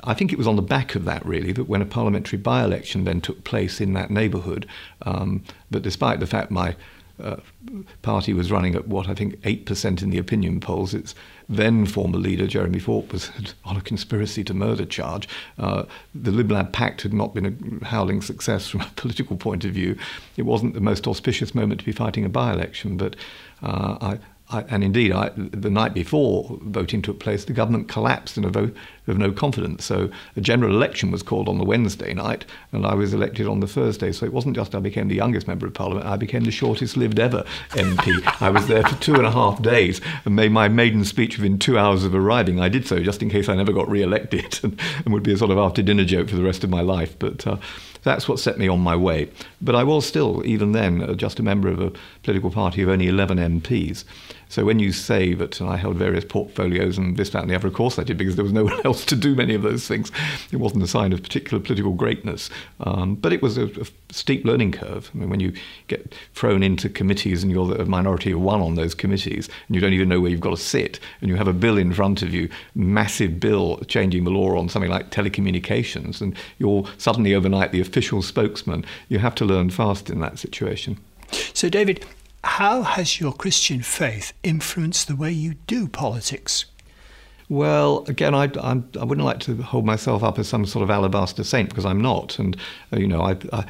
I 0.04 0.14
think 0.14 0.32
it 0.32 0.38
was 0.38 0.46
on 0.46 0.56
the 0.56 0.62
back 0.62 0.94
of 0.94 1.04
that, 1.04 1.24
really, 1.24 1.52
that 1.52 1.68
when 1.68 1.82
a 1.82 1.86
parliamentary 1.86 2.38
by 2.38 2.64
election 2.64 3.04
then 3.04 3.20
took 3.20 3.44
place 3.44 3.80
in 3.80 3.92
that 3.94 4.10
neighbourhood, 4.10 4.66
um, 5.02 5.42
that 5.70 5.82
despite 5.82 6.20
the 6.20 6.26
fact 6.26 6.50
my 6.50 6.76
uh, 7.22 7.36
party 8.02 8.34
was 8.34 8.50
running 8.50 8.74
at 8.74 8.88
what 8.88 9.08
I 9.08 9.14
think 9.14 9.40
8% 9.40 10.02
in 10.02 10.10
the 10.10 10.18
opinion 10.18 10.60
polls, 10.60 10.92
its 10.92 11.14
then 11.48 11.86
former 11.86 12.18
leader, 12.18 12.46
Jeremy 12.46 12.78
Thorpe, 12.78 13.12
was 13.12 13.30
on 13.64 13.76
a 13.76 13.80
conspiracy 13.80 14.44
to 14.44 14.54
murder 14.54 14.84
charge. 14.84 15.28
Uh, 15.58 15.84
the 16.14 16.30
Lib 16.30 16.50
Lab 16.50 16.72
Pact 16.72 17.02
had 17.02 17.14
not 17.14 17.34
been 17.34 17.80
a 17.82 17.84
howling 17.86 18.20
success 18.20 18.68
from 18.68 18.82
a 18.82 18.90
political 18.96 19.36
point 19.36 19.64
of 19.64 19.72
view. 19.72 19.96
It 20.36 20.42
wasn't 20.42 20.74
the 20.74 20.80
most 20.80 21.06
auspicious 21.06 21.54
moment 21.54 21.80
to 21.80 21.86
be 21.86 21.92
fighting 21.92 22.24
a 22.24 22.28
by 22.28 22.52
election, 22.52 22.96
but 22.96 23.16
uh, 23.62 23.96
I, 24.00 24.18
I, 24.50 24.62
and 24.68 24.84
indeed, 24.84 25.10
I, 25.10 25.30
the 25.36 25.70
night 25.70 25.92
before 25.92 26.58
voting 26.62 27.02
took 27.02 27.18
place, 27.18 27.44
the 27.44 27.52
government 27.52 27.88
collapsed 27.88 28.38
in 28.38 28.44
a 28.44 28.48
vote 28.48 28.76
of 29.08 29.18
no 29.18 29.32
confidence. 29.32 29.84
So 29.84 30.08
a 30.36 30.40
general 30.40 30.74
election 30.74 31.10
was 31.10 31.22
called 31.22 31.48
on 31.48 31.58
the 31.58 31.64
Wednesday 31.64 32.14
night, 32.14 32.44
and 32.70 32.86
I 32.86 32.94
was 32.94 33.12
elected 33.12 33.48
on 33.48 33.58
the 33.58 33.66
Thursday. 33.66 34.12
So 34.12 34.24
it 34.24 34.32
wasn't 34.32 34.54
just 34.54 34.74
I 34.74 34.78
became 34.78 35.08
the 35.08 35.16
youngest 35.16 35.48
member 35.48 35.66
of 35.66 35.74
parliament, 35.74 36.06
I 36.06 36.16
became 36.16 36.44
the 36.44 36.52
shortest 36.52 36.96
lived 36.96 37.18
ever 37.18 37.44
MP. 37.70 38.22
I 38.40 38.50
was 38.50 38.68
there 38.68 38.84
for 38.84 38.94
two 39.00 39.14
and 39.14 39.26
a 39.26 39.32
half 39.32 39.60
days 39.62 40.00
and 40.24 40.36
made 40.36 40.52
my 40.52 40.68
maiden 40.68 41.04
speech 41.04 41.38
within 41.38 41.58
two 41.58 41.76
hours 41.76 42.04
of 42.04 42.14
arriving. 42.14 42.60
I 42.60 42.68
did 42.68 42.86
so 42.86 43.00
just 43.00 43.22
in 43.22 43.30
case 43.30 43.48
I 43.48 43.56
never 43.56 43.72
got 43.72 43.88
re 43.88 44.02
elected 44.02 44.60
and, 44.62 44.80
and, 45.04 45.12
would 45.12 45.24
be 45.24 45.32
a 45.32 45.38
sort 45.38 45.50
of 45.50 45.58
after 45.58 45.82
dinner 45.82 46.04
joke 46.04 46.28
for 46.28 46.36
the 46.36 46.44
rest 46.44 46.62
of 46.62 46.70
my 46.70 46.82
life. 46.82 47.18
But 47.18 47.44
uh, 47.46 47.56
that's 48.06 48.28
what 48.28 48.38
set 48.38 48.58
me 48.58 48.68
on 48.68 48.80
my 48.80 48.94
way. 48.94 49.28
But 49.60 49.74
I 49.74 49.82
was 49.82 50.06
still, 50.06 50.46
even 50.46 50.70
then, 50.70 51.02
uh, 51.02 51.14
just 51.14 51.40
a 51.40 51.42
member 51.42 51.68
of 51.68 51.80
a 51.80 51.92
political 52.22 52.52
party 52.52 52.82
of 52.82 52.88
only 52.88 53.08
11 53.08 53.38
MPs. 53.38 54.04
So 54.48 54.64
when 54.64 54.78
you 54.78 54.92
say 54.92 55.34
that 55.34 55.60
I 55.60 55.76
held 55.76 55.96
various 55.96 56.24
portfolios 56.24 56.98
and 56.98 57.16
this, 57.16 57.30
that, 57.30 57.42
and 57.42 57.50
the 57.50 57.54
other, 57.54 57.68
of 57.68 57.74
course 57.74 57.98
I 57.98 58.04
did, 58.04 58.16
because 58.16 58.36
there 58.36 58.44
was 58.44 58.52
no 58.52 58.64
one 58.64 58.80
else 58.84 59.04
to 59.06 59.16
do 59.16 59.34
many 59.34 59.54
of 59.54 59.62
those 59.62 59.86
things. 59.86 60.12
It 60.52 60.56
wasn't 60.56 60.84
a 60.84 60.86
sign 60.86 61.12
of 61.12 61.22
particular 61.22 61.62
political 61.62 61.92
greatness. 61.92 62.50
Um, 62.80 63.16
but 63.16 63.32
it 63.32 63.42
was 63.42 63.58
a, 63.58 63.66
a, 63.80 63.86
steep 64.10 64.44
learning 64.44 64.72
curve. 64.72 65.10
I 65.14 65.18
mean, 65.18 65.30
when 65.30 65.40
you 65.40 65.52
get 65.88 66.14
thrown 66.34 66.62
into 66.62 66.88
committees 66.88 67.42
and 67.42 67.50
you're 67.50 67.66
the 67.66 67.84
minority 67.84 68.30
of 68.30 68.40
one 68.40 68.60
on 68.60 68.76
those 68.76 68.94
committees, 68.94 69.48
and 69.66 69.74
you 69.74 69.80
don't 69.80 69.92
even 69.92 70.08
know 70.08 70.20
where 70.20 70.30
you've 70.30 70.40
got 70.40 70.50
to 70.50 70.56
sit, 70.56 71.00
and 71.20 71.28
you 71.28 71.36
have 71.36 71.48
a 71.48 71.52
bill 71.52 71.76
in 71.76 71.92
front 71.92 72.22
of 72.22 72.32
you, 72.32 72.48
massive 72.74 73.40
bill 73.40 73.78
changing 73.88 74.24
the 74.24 74.30
law 74.30 74.56
on 74.56 74.68
something 74.68 74.90
like 74.90 75.10
telecommunications, 75.10 76.20
and 76.20 76.36
you're 76.58 76.86
suddenly 76.98 77.34
overnight 77.34 77.72
the 77.72 77.80
official 77.80 78.22
spokesman, 78.22 78.84
you 79.08 79.18
have 79.18 79.34
to 79.34 79.44
learn 79.44 79.70
fast 79.70 80.08
in 80.08 80.20
that 80.20 80.38
situation. 80.38 80.98
So, 81.52 81.68
David, 81.68 82.04
how 82.44 82.82
has 82.82 83.20
your 83.20 83.32
Christian 83.32 83.82
faith 83.82 84.32
influenced 84.42 85.08
the 85.08 85.16
way 85.16 85.32
you 85.32 85.54
do 85.66 85.88
politics? 85.88 86.66
Well, 87.48 88.04
again, 88.08 88.34
I, 88.34 88.44
I, 88.60 88.82
I, 89.00 89.04
wouldn't 89.04 89.24
like 89.24 89.38
to 89.40 89.62
hold 89.62 89.86
myself 89.86 90.24
up 90.24 90.38
as 90.38 90.48
some 90.48 90.66
sort 90.66 90.82
of 90.82 90.90
alabaster 90.90 91.44
saint 91.44 91.68
because 91.68 91.84
I'm 91.84 92.00
not. 92.00 92.40
And, 92.40 92.56
uh, 92.92 92.98
you 92.98 93.06
know, 93.06 93.22
I, 93.22 93.36
I, 93.52 93.64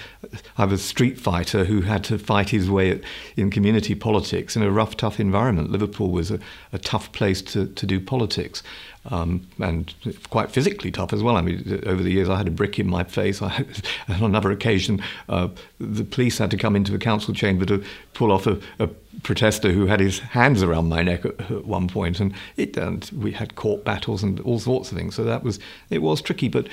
I 0.58 0.64
was 0.64 0.80
a 0.80 0.84
street 0.84 1.18
fighter 1.18 1.64
who 1.64 1.82
had 1.82 2.04
to 2.04 2.18
fight 2.18 2.50
his 2.50 2.70
way 2.70 3.00
in 3.36 3.50
community 3.50 3.94
politics 3.94 4.56
in 4.56 4.62
a 4.62 4.70
rough, 4.70 4.96
tough 4.96 5.20
environment. 5.20 5.70
Liverpool 5.70 6.10
was 6.10 6.30
a, 6.30 6.38
a 6.72 6.78
tough 6.78 7.12
place 7.12 7.42
to, 7.42 7.66
to 7.66 7.86
do 7.86 8.00
politics 8.00 8.62
um, 9.10 9.46
and 9.60 9.94
quite 10.30 10.50
physically 10.50 10.90
tough 10.90 11.12
as 11.12 11.22
well. 11.22 11.36
I 11.36 11.40
mean, 11.40 11.82
over 11.86 12.02
the 12.02 12.10
years, 12.10 12.28
I 12.28 12.36
had 12.36 12.48
a 12.48 12.50
brick 12.50 12.78
in 12.78 12.88
my 12.88 13.04
face. 13.04 13.40
I, 13.40 13.64
on 14.08 14.22
another 14.22 14.50
occasion, 14.50 15.02
uh, 15.28 15.48
the 15.78 16.04
police 16.04 16.38
had 16.38 16.50
to 16.50 16.56
come 16.56 16.76
into 16.76 16.92
the 16.92 16.98
council 16.98 17.34
chamber 17.34 17.64
to 17.66 17.84
pull 18.14 18.32
off 18.32 18.46
a, 18.46 18.60
a, 18.78 18.88
protester 19.22 19.72
who 19.72 19.86
had 19.86 19.98
his 19.98 20.18
hands 20.18 20.62
around 20.62 20.90
my 20.90 21.02
neck 21.02 21.24
at, 21.24 21.40
at 21.50 21.64
one 21.64 21.88
point, 21.88 22.20
and 22.20 22.34
it 22.58 22.76
and 22.76 23.10
we 23.16 23.32
had 23.32 23.54
court 23.54 23.82
battles 23.82 24.22
and 24.22 24.40
all 24.40 24.58
sorts 24.58 24.92
of 24.92 24.98
things. 24.98 25.14
So 25.14 25.24
that 25.24 25.42
was 25.42 25.58
it 25.90 26.02
was 26.02 26.20
tricky, 26.20 26.48
but. 26.48 26.68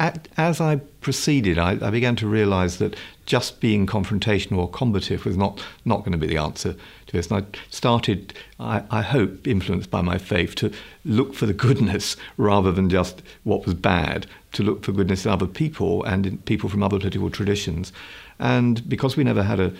As 0.00 0.62
I 0.62 0.76
proceeded, 1.02 1.58
I, 1.58 1.72
I 1.72 1.90
began 1.90 2.16
to 2.16 2.26
realise 2.26 2.76
that 2.76 2.96
just 3.26 3.60
being 3.60 3.86
confrontational 3.86 4.56
or 4.56 4.70
combative 4.70 5.26
was 5.26 5.36
not, 5.36 5.62
not 5.84 5.98
going 5.98 6.12
to 6.12 6.18
be 6.18 6.26
the 6.26 6.38
answer 6.38 6.72
to 6.72 7.12
this. 7.12 7.30
And 7.30 7.44
I 7.44 7.58
started, 7.68 8.32
I, 8.58 8.82
I 8.90 9.02
hope, 9.02 9.46
influenced 9.46 9.90
by 9.90 10.00
my 10.00 10.16
faith, 10.16 10.54
to 10.56 10.72
look 11.04 11.34
for 11.34 11.44
the 11.44 11.52
goodness 11.52 12.16
rather 12.38 12.72
than 12.72 12.88
just 12.88 13.20
what 13.44 13.66
was 13.66 13.74
bad, 13.74 14.26
to 14.52 14.62
look 14.62 14.84
for 14.84 14.92
goodness 14.92 15.26
in 15.26 15.32
other 15.32 15.46
people 15.46 16.02
and 16.04 16.26
in 16.26 16.38
people 16.38 16.70
from 16.70 16.82
other 16.82 16.98
political 16.98 17.28
traditions. 17.28 17.92
And 18.38 18.88
because 18.88 19.18
we 19.18 19.24
never 19.24 19.42
had 19.42 19.60
a, 19.60 19.72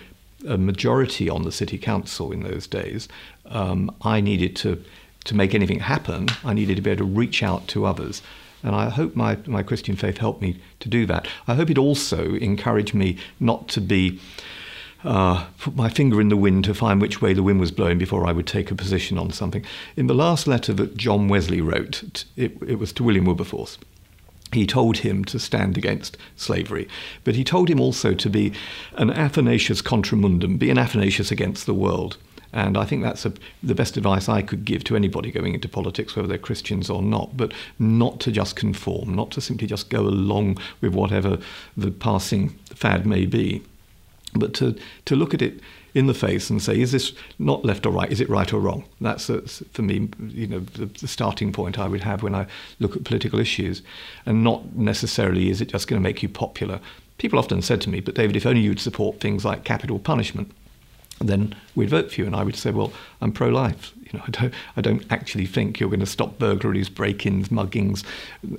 a 0.47 0.59
majority 0.59 1.31
on 1.31 1.45
the 1.45 1.53
city 1.53 1.79
council 1.79 2.31
in 2.31 2.43
those 2.43 2.67
days, 2.67 3.09
um, 3.47 3.91
I 4.03 4.21
needed 4.21 4.55
to, 4.57 4.85
to 5.25 5.35
make 5.35 5.55
anything 5.55 5.81
happen, 5.81 6.29
I 6.45 6.53
needed 6.53 6.77
to 6.77 6.83
be 6.83 6.91
able 6.91 7.07
to 7.07 7.11
reach 7.11 7.43
out 7.43 7.69
to 7.69 7.87
others. 7.87 8.21
And 8.63 8.75
I 8.75 8.91
hope 8.91 9.17
my, 9.17 9.37
my 9.47 9.63
Christian 9.63 9.97
faith 9.97 10.19
helped 10.19 10.43
me 10.43 10.61
to 10.81 10.89
do 10.89 11.07
that. 11.07 11.27
I 11.49 11.55
hope 11.55 11.71
it 11.71 11.79
also 11.79 12.35
encouraged 12.35 12.95
me 12.95 13.17
not 13.39 13.69
to 13.69 13.81
be 13.81 14.21
uh, 15.03 15.47
put 15.59 15.75
my 15.75 15.89
finger 15.89 16.21
in 16.21 16.29
the 16.29 16.37
wind 16.37 16.65
to 16.65 16.75
find 16.75 17.01
which 17.01 17.23
way 17.23 17.33
the 17.33 17.43
wind 17.43 17.59
was 17.59 17.71
blowing 17.71 17.97
before 17.97 18.27
I 18.27 18.33
would 18.33 18.47
take 18.47 18.71
a 18.71 18.75
position 18.75 19.17
on 19.17 19.31
something. 19.31 19.65
In 19.97 20.09
the 20.09 20.15
last 20.15 20.47
letter 20.47 20.75
that 20.75 20.97
John 20.97 21.29
Wesley 21.29 21.63
wrote, 21.63 22.05
it, 22.37 22.59
it 22.67 22.79
was 22.79 22.93
to 22.95 23.05
William 23.05 23.25
Wilberforce 23.25 23.79
he 24.53 24.67
told 24.67 24.99
him 24.99 25.25
to 25.25 25.39
stand 25.39 25.79
against 25.79 26.17
slavery. 26.37 26.89
But 27.25 27.37
he 27.37 27.45
told 27.45 27.69
him 27.69 27.81
also 27.81 28.15
to 28.15 28.31
be 28.31 28.53
an 28.95 29.11
Athanasius 29.11 29.81
contra 29.83 30.19
mundum, 30.19 30.59
be 30.59 30.71
an 30.71 30.79
Athanasius 30.79 31.31
against 31.31 31.67
the 31.67 31.75
world. 31.75 32.17
And 32.53 32.77
I 32.77 32.85
think 32.85 33.03
that's 33.03 33.25
a, 33.25 33.33
the 33.63 33.75
best 33.75 33.97
advice 33.97 34.29
I 34.29 34.43
could 34.43 34.65
give 34.65 34.83
to 34.85 34.97
anybody 34.97 35.31
going 35.31 35.55
into 35.55 35.69
politics, 35.69 36.17
whether 36.17 36.29
they're 36.29 36.39
Christians 36.39 36.91
or 36.91 37.03
not, 37.03 37.37
but 37.37 37.53
not 37.79 38.21
to 38.21 38.33
just 38.33 38.57
conform, 38.57 39.15
not 39.15 39.31
to 39.33 39.41
simply 39.41 39.67
just 39.67 39.89
go 39.89 40.01
along 40.01 40.59
with 40.81 40.93
whatever 40.93 41.39
the 41.77 41.91
passing 41.91 42.51
fad 42.75 43.07
may 43.07 43.27
be, 43.27 43.63
but 44.35 44.55
to, 44.55 44.77
to 45.05 45.17
look 45.17 45.35
at 45.35 45.43
it 45.43 45.61
in 45.95 46.07
the 46.07 46.15
face 46.15 46.51
and 46.51 46.63
say, 46.63 46.81
is 46.81 46.93
this 46.93 47.13
not 47.39 47.65
left 47.65 47.85
or 47.85 47.91
right? 47.91 48.11
Is 48.11 48.21
it 48.21 48.29
right 48.29 48.53
or 48.53 48.61
wrong? 48.61 48.85
That's, 49.01 49.29
uh, 49.29 49.41
for 49.73 49.83
me, 49.83 50.09
you 50.29 50.47
know, 50.47 50.61
the, 50.61 50.87
the, 50.87 51.09
starting 51.09 51.53
point 51.53 51.79
I 51.79 51.89
would 51.89 52.03
have 52.03 52.23
when 52.23 52.35
I 52.35 52.47
look 52.79 52.97
at 52.97 53.05
political 53.05 53.41
issues, 53.41 53.83
and 54.27 54.45
not 54.45 54.77
necessarily 54.77 55.51
is 55.51 55.61
it 55.61 55.69
just 55.69 55.89
going 55.89 56.01
to 56.01 56.09
make 56.09 56.23
you 56.23 56.29
popular. 56.29 56.81
People 57.19 57.39
often 57.39 57.61
said 57.61 57.81
to 57.83 57.91
me, 57.91 58.01
but 58.01 58.15
David, 58.15 58.37
if 58.37 58.47
only 58.47 58.61
you'd 58.61 58.81
support 58.81 59.21
things 59.21 59.45
like 59.45 59.65
capital 59.65 59.99
punishment, 59.99 60.53
then 61.29 61.55
we'd 61.75 61.91
vote 61.91 62.11
for 62.11 62.21
you. 62.21 62.27
And 62.27 62.35
I 62.35 62.43
would 62.43 62.57
say, 62.57 62.71
well, 62.71 62.93
I'm 63.21 63.33
pro-life. 63.33 63.93
You 64.11 64.19
know, 64.19 64.25
I 64.27 64.31
don't, 64.33 64.55
I 64.77 64.81
don't 64.81 65.13
actually 65.13 65.47
think 65.47 65.79
you're 65.79 65.89
going 65.89 66.01
to 66.01 66.05
stop 66.05 66.37
burglaries, 66.37 66.89
break-ins, 66.89 67.51
muggings, 67.51 68.03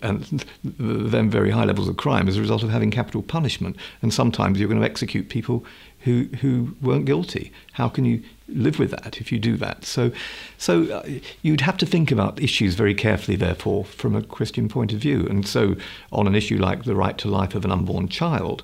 and 0.01 0.46
then 0.63 1.30
very 1.30 1.51
high 1.51 1.65
levels 1.65 1.89
of 1.89 1.98
crime 1.98 2.30
as 2.30 2.38
a 2.38 2.39
result 2.39 2.63
of 2.63 2.70
having 2.70 2.89
capital 2.89 3.22
punishment. 3.22 3.75
And 4.01 4.13
sometimes 4.13 4.58
you're 4.58 4.70
going 4.70 4.80
to 4.80 4.86
execute 4.86 5.27
people 5.27 5.65
who 6.01 6.30
who 6.39 6.75
weren't 6.82 7.06
guilty. 7.06 7.51
How 7.74 7.89
can 7.89 8.06
you 8.06 8.24
live 8.48 8.80
with 8.80 8.91
that 8.91 9.20
if 9.20 9.32
you 9.32 9.39
do 9.39 9.58
that? 9.58 9.86
So, 9.86 10.12
so 10.58 10.84
uh, 10.84 11.10
you'd 11.41 11.62
have 11.62 11.77
to 11.77 11.86
think 11.86 12.12
about 12.12 12.41
issues 12.41 12.75
very 12.75 12.94
carefully, 12.94 13.38
therefore, 13.38 13.86
from 13.86 14.15
a 14.15 14.24
Christian 14.24 14.68
point 14.68 14.94
of 14.94 15.00
view. 15.00 15.25
And 15.30 15.48
so, 15.48 15.75
on 16.12 16.27
an 16.27 16.36
issue 16.36 16.58
like 16.58 16.84
the 16.84 16.96
right 16.96 17.18
to 17.20 17.27
life 17.27 17.56
of 17.56 17.65
an 17.65 17.72
unborn 17.72 18.08
child, 18.08 18.63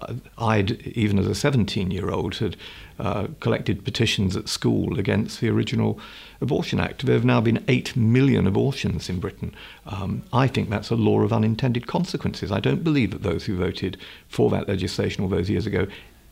uh, 0.00 0.14
I'd 0.38 0.72
even 0.86 1.18
as 1.18 1.26
a 1.26 1.50
17-year-old 1.50 2.36
had 2.36 2.56
uh, 2.98 3.28
collected 3.40 3.84
petitions 3.84 4.36
at 4.36 4.48
school 4.48 4.98
against 4.98 5.40
the 5.40 5.48
original 5.48 5.98
Abortion 6.40 6.80
Act. 6.80 7.04
There 7.04 7.14
have 7.14 7.24
now 7.24 7.40
been 7.40 7.64
8 7.68 7.96
million 7.96 8.46
abortions 8.46 9.08
in 9.08 9.20
Britain. 9.20 9.54
Um, 9.86 10.22
I 10.32 10.46
think 10.46 10.70
that's 10.70 10.90
a 10.90 10.96
law 10.96 11.20
of 11.22 11.32
unintended 11.32 11.86
consequences. 11.86 12.52
I 12.52 12.60
don't 12.60 12.84
believe 12.84 13.10
that 13.10 13.22
those 13.22 13.44
who 13.44 13.56
voted 13.56 13.96
for 14.28 14.50
that 14.50 14.68
legislation 14.68 15.22
all 15.22 15.30
those 15.30 15.50
years 15.50 15.66
ago 15.66 15.86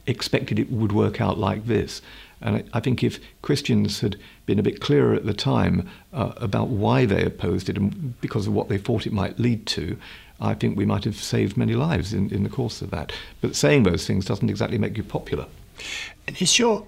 expected 0.06 0.59
it 0.59 0.71
would 0.71 0.92
work 0.92 1.21
out 1.21 1.38
like 1.38 1.66
this. 1.66 2.02
And 2.40 2.68
I 2.75 2.80
think 2.80 3.02
if 3.02 3.21
Christians 3.42 4.00
had 4.00 4.16
been 4.44 4.59
a 4.59 4.62
bit 4.62 4.80
clearer 4.80 5.14
at 5.14 5.25
the 5.25 5.33
time 5.33 5.88
uh, 6.12 6.33
about 6.37 6.68
why 6.68 7.06
they 7.06 7.25
opposed 7.25 7.68
it 7.68 7.78
and 7.78 8.21
because 8.21 8.47
of 8.47 8.52
what 8.52 8.68
they 8.68 8.76
thought 8.76 9.06
it 9.06 9.12
might 9.12 9.38
lead 9.38 9.66
to, 9.68 9.97
I 10.40 10.54
think 10.54 10.76
we 10.76 10.85
might 10.85 11.04
have 11.04 11.16
saved 11.16 11.56
many 11.56 11.75
lives 11.75 12.12
in, 12.12 12.30
in 12.30 12.42
the 12.42 12.50
course 12.50 12.83
of 12.83 12.90
that. 12.90 13.12
But 13.40 13.56
saying 13.56 13.85
those 13.85 14.06
things 14.06 14.26
doesn't 14.26 14.50
exactly 14.50 14.78
make 14.78 14.97
you 14.97 15.04
popular. 15.04 15.47
And 16.26 16.40
is 16.40 16.59
your 16.59 16.87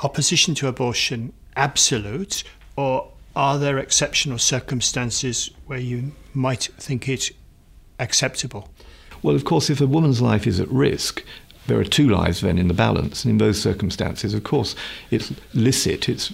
opposition 0.00 0.54
to 0.56 0.68
abortion 0.68 1.32
absolute, 1.56 2.44
or 2.76 3.10
are 3.36 3.58
there 3.58 3.78
exceptional 3.78 4.38
circumstances 4.38 5.50
where 5.66 5.78
you 5.78 6.12
might 6.32 6.68
think 6.78 7.08
it 7.08 7.30
acceptable? 7.98 8.68
Well, 9.22 9.34
of 9.34 9.44
course, 9.44 9.70
if 9.70 9.80
a 9.80 9.86
woman's 9.86 10.20
life 10.20 10.46
is 10.46 10.60
at 10.60 10.68
risk, 10.68 11.24
there 11.66 11.78
are 11.78 11.84
two 11.84 12.10
lives 12.10 12.42
then 12.42 12.58
in 12.58 12.68
the 12.68 12.74
balance. 12.74 13.24
And 13.24 13.32
in 13.32 13.38
those 13.38 13.60
circumstances, 13.60 14.34
of 14.34 14.44
course, 14.44 14.76
it's 15.10 15.32
licit, 15.54 16.08
it's, 16.08 16.32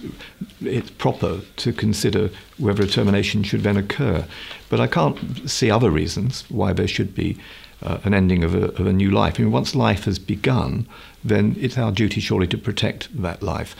it's 0.59 0.89
proper 0.91 1.39
to 1.57 1.71
consider 1.71 2.29
whether 2.57 2.83
a 2.83 2.87
termination 2.87 3.43
should 3.43 3.63
then 3.63 3.77
occur. 3.77 4.25
But 4.69 4.81
I 4.81 4.87
can't 4.87 5.49
see 5.49 5.71
other 5.71 5.89
reasons 5.89 6.43
why 6.49 6.73
there 6.73 6.87
should 6.87 7.15
be 7.15 7.37
uh, 7.83 7.99
an 8.03 8.13
ending 8.13 8.43
of 8.43 8.55
a, 8.55 8.65
of 8.79 8.87
a 8.87 8.93
new 8.93 9.11
life. 9.11 9.39
I 9.39 9.43
mean, 9.43 9.51
once 9.51 9.75
life 9.75 10.05
has 10.05 10.19
begun, 10.19 10.87
then 11.23 11.55
it's 11.59 11.77
our 11.77 11.91
duty 11.91 12.21
surely 12.21 12.47
to 12.47 12.57
protect 12.57 13.09
that 13.21 13.41
life 13.41 13.75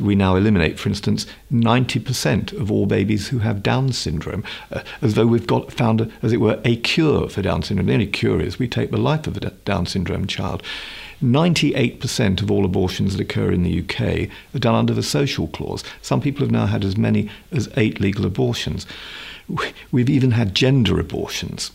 we 0.00 0.14
now 0.14 0.36
eliminate, 0.36 0.78
for 0.78 0.88
instance, 0.88 1.26
90% 1.52 2.58
of 2.58 2.70
all 2.70 2.86
babies 2.86 3.28
who 3.28 3.38
have 3.38 3.62
Down 3.62 3.92
syndrome, 3.92 4.42
uh, 4.72 4.82
as 5.02 5.14
though 5.14 5.26
we've 5.26 5.46
got 5.46 5.72
found, 5.72 6.00
a, 6.00 6.10
as 6.22 6.32
it 6.32 6.40
were, 6.40 6.60
a 6.64 6.76
cure 6.76 7.28
for 7.28 7.42
Down 7.42 7.62
syndrome. 7.62 7.86
The 7.86 7.94
only 7.94 8.06
cure 8.06 8.40
is 8.40 8.58
we 8.58 8.68
take 8.68 8.90
the 8.90 8.96
life 8.96 9.26
of 9.26 9.36
a 9.36 9.40
Down 9.40 9.86
syndrome 9.86 10.26
child. 10.26 10.62
98% 11.22 12.40
of 12.40 12.50
all 12.50 12.64
abortions 12.64 13.14
that 13.14 13.22
occur 13.22 13.52
in 13.52 13.62
the 13.62 13.80
UK 13.80 14.30
are 14.54 14.58
done 14.58 14.74
under 14.74 14.94
the 14.94 15.02
social 15.02 15.48
clause. 15.48 15.84
Some 16.00 16.20
people 16.20 16.40
have 16.40 16.50
now 16.50 16.66
had 16.66 16.84
as 16.84 16.96
many 16.96 17.28
as 17.52 17.68
eight 17.76 18.00
legal 18.00 18.24
abortions. 18.24 18.86
We've 19.92 20.08
even 20.08 20.30
had 20.30 20.54
gender 20.54 20.98
abortions, 20.98 21.72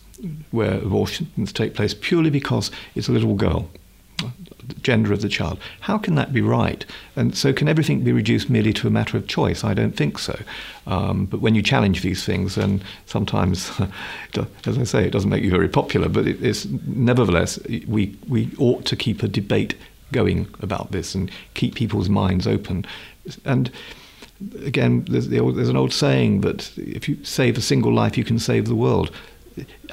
where 0.51 0.75
abortions 0.75 1.51
take 1.51 1.73
place 1.73 1.93
purely 1.93 2.29
because 2.29 2.71
it's 2.95 3.07
a 3.07 3.11
little 3.11 3.35
girl 3.35 3.69
gender 4.81 5.13
of 5.13 5.21
the 5.21 5.29
child. 5.29 5.59
How 5.81 5.97
can 5.97 6.15
that 6.15 6.33
be 6.33 6.41
right? 6.41 6.85
And 7.15 7.37
so, 7.37 7.53
can 7.53 7.67
everything 7.67 8.03
be 8.03 8.11
reduced 8.11 8.49
merely 8.49 8.73
to 8.73 8.87
a 8.87 8.89
matter 8.89 9.17
of 9.17 9.27
choice? 9.27 9.63
I 9.63 9.73
don't 9.73 9.95
think 9.95 10.19
so. 10.19 10.37
Um, 10.87 11.25
but 11.25 11.41
when 11.41 11.55
you 11.55 11.61
challenge 11.61 12.01
these 12.01 12.23
things, 12.23 12.55
then 12.55 12.81
sometimes, 13.05 13.71
as 14.65 14.77
I 14.77 14.83
say, 14.83 15.05
it 15.05 15.11
doesn't 15.11 15.29
make 15.29 15.43
you 15.43 15.51
very 15.51 15.69
popular. 15.69 16.09
But 16.09 16.27
it, 16.27 16.43
it's 16.43 16.65
nevertheless, 16.65 17.59
we 17.87 18.17
we 18.27 18.51
ought 18.57 18.85
to 18.85 18.95
keep 18.95 19.23
a 19.23 19.27
debate 19.27 19.75
going 20.11 20.47
about 20.61 20.91
this 20.91 21.15
and 21.15 21.31
keep 21.55 21.75
people's 21.75 22.09
minds 22.09 22.47
open. 22.47 22.85
And 23.43 23.71
again, 24.63 25.05
there's, 25.09 25.29
there's 25.29 25.69
an 25.69 25.77
old 25.77 25.93
saying 25.93 26.41
that 26.41 26.77
if 26.77 27.09
you 27.09 27.23
save 27.23 27.57
a 27.57 27.61
single 27.61 27.93
life, 27.93 28.17
you 28.17 28.23
can 28.23 28.37
save 28.37 28.65
the 28.65 28.75
world. 28.75 29.11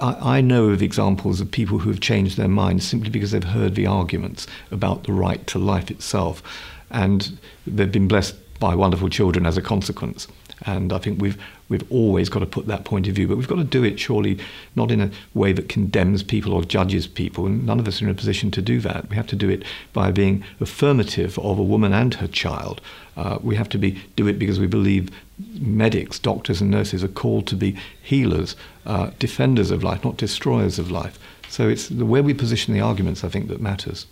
I, 0.00 0.38
I, 0.38 0.40
know 0.40 0.70
of 0.70 0.82
examples 0.82 1.40
of 1.40 1.50
people 1.50 1.78
who 1.78 1.90
have 1.90 2.00
changed 2.00 2.36
their 2.36 2.48
minds 2.48 2.86
simply 2.86 3.10
because 3.10 3.30
they've 3.30 3.44
heard 3.44 3.74
the 3.74 3.86
arguments 3.86 4.46
about 4.70 5.04
the 5.04 5.12
right 5.12 5.46
to 5.48 5.58
life 5.58 5.90
itself, 5.90 6.42
and 6.90 7.38
they've 7.66 7.92
been 7.92 8.08
blessed 8.08 8.36
by 8.58 8.74
wonderful 8.74 9.08
children 9.08 9.44
as 9.44 9.56
a 9.56 9.62
consequence. 9.62 10.28
And 10.64 10.92
I 10.92 10.98
think 10.98 11.20
we've 11.20 11.36
we've 11.68 11.90
always 11.90 12.28
got 12.28 12.40
to 12.40 12.46
put 12.46 12.66
that 12.66 12.84
point 12.84 13.08
of 13.08 13.14
view, 13.14 13.26
but 13.26 13.36
we've 13.36 13.48
got 13.48 13.56
to 13.56 13.64
do 13.64 13.82
it 13.82 13.98
surely 13.98 14.38
not 14.76 14.90
in 14.90 15.00
a 15.00 15.10
way 15.34 15.52
that 15.52 15.68
condemns 15.68 16.22
people 16.22 16.52
or 16.52 16.62
judges 16.62 17.06
people. 17.06 17.46
And 17.46 17.66
none 17.66 17.80
of 17.80 17.88
us 17.88 18.00
are 18.00 18.04
in 18.04 18.10
a 18.10 18.14
position 18.14 18.50
to 18.52 18.62
do 18.62 18.78
that. 18.80 19.08
We 19.08 19.16
have 19.16 19.26
to 19.28 19.36
do 19.36 19.48
it 19.48 19.64
by 19.92 20.12
being 20.12 20.44
affirmative 20.60 21.38
of 21.38 21.58
a 21.58 21.62
woman 21.62 21.92
and 21.92 22.14
her 22.14 22.28
child. 22.28 22.80
Uh, 23.16 23.38
we 23.42 23.56
have 23.56 23.68
to 23.70 23.78
be 23.78 24.00
do 24.16 24.28
it 24.28 24.38
because 24.38 24.60
we 24.60 24.66
believe 24.66 25.10
medics, 25.38 26.18
doctors, 26.18 26.60
and 26.60 26.70
nurses 26.70 27.02
are 27.02 27.08
called 27.08 27.46
to 27.48 27.56
be 27.56 27.76
healers, 28.02 28.56
uh, 28.86 29.10
defenders 29.18 29.70
of 29.70 29.82
life, 29.82 30.04
not 30.04 30.16
destroyers 30.16 30.78
of 30.78 30.90
life. 30.90 31.18
So 31.48 31.68
it's 31.68 31.88
the 31.88 32.06
way 32.06 32.20
we 32.20 32.34
position 32.34 32.74
the 32.74 32.80
arguments, 32.80 33.24
I 33.24 33.28
think, 33.28 33.48
that 33.48 33.60
matters. 33.60 34.06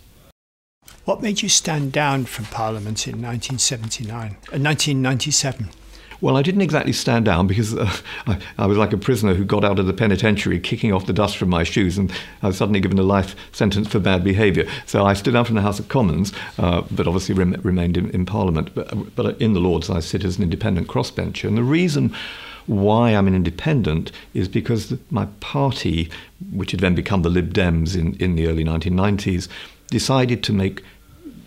What 1.05 1.21
made 1.21 1.41
you 1.41 1.49
stand 1.49 1.91
down 1.91 2.25
from 2.25 2.45
Parliament 2.45 3.07
in 3.07 3.21
1979, 3.21 4.15
uh, 4.17 4.59
1997? 4.59 5.69
Well, 6.21 6.37
I 6.37 6.43
didn't 6.43 6.61
exactly 6.61 6.93
stand 6.93 7.25
down 7.25 7.47
because 7.47 7.75
uh, 7.75 7.91
I, 8.27 8.39
I, 8.59 8.67
was 8.67 8.77
like 8.77 8.93
a 8.93 8.97
prisoner 8.97 9.33
who 9.33 9.43
got 9.43 9.65
out 9.65 9.79
of 9.79 9.87
the 9.87 9.93
penitentiary 9.93 10.59
kicking 10.59 10.93
off 10.93 11.07
the 11.07 11.13
dust 11.13 11.35
from 11.35 11.49
my 11.49 11.63
shoes, 11.63 11.97
and 11.97 12.11
I 12.43 12.47
was 12.47 12.57
suddenly 12.57 12.79
given 12.79 12.99
a 12.99 13.03
life 13.03 13.35
sentence 13.51 13.87
for 13.87 13.99
bad 13.99 14.23
behaviour. 14.23 14.69
So 14.85 15.03
I 15.03 15.13
stood 15.13 15.33
down 15.33 15.45
from 15.45 15.55
the 15.55 15.63
House 15.63 15.79
of 15.79 15.89
Commons, 15.89 16.31
uh, 16.59 16.83
but 16.91 17.07
obviously 17.07 17.33
rem- 17.33 17.59
remained 17.63 17.97
in, 17.97 18.11
in, 18.11 18.27
Parliament. 18.27 18.73
But, 18.75 19.15
but 19.15 19.41
in 19.41 19.53
the 19.53 19.59
Lords, 19.59 19.89
I 19.89 19.99
sit 19.99 20.23
as 20.23 20.37
an 20.37 20.43
independent 20.43 20.87
crossbencher. 20.87 21.47
And 21.47 21.57
the 21.57 21.63
reason 21.63 22.15
why 22.67 23.09
I'm 23.09 23.27
an 23.27 23.33
independent 23.33 24.11
is 24.35 24.47
because 24.47 24.95
my 25.09 25.25
party, 25.39 26.11
which 26.51 26.69
had 26.69 26.81
then 26.81 26.93
become 26.93 27.23
the 27.23 27.29
Lib 27.29 27.51
Dems 27.51 27.97
in, 27.97 28.15
in 28.17 28.35
the 28.35 28.47
early 28.47 28.63
1990s, 28.63 29.47
decided 29.87 30.43
to 30.43 30.53
make 30.53 30.83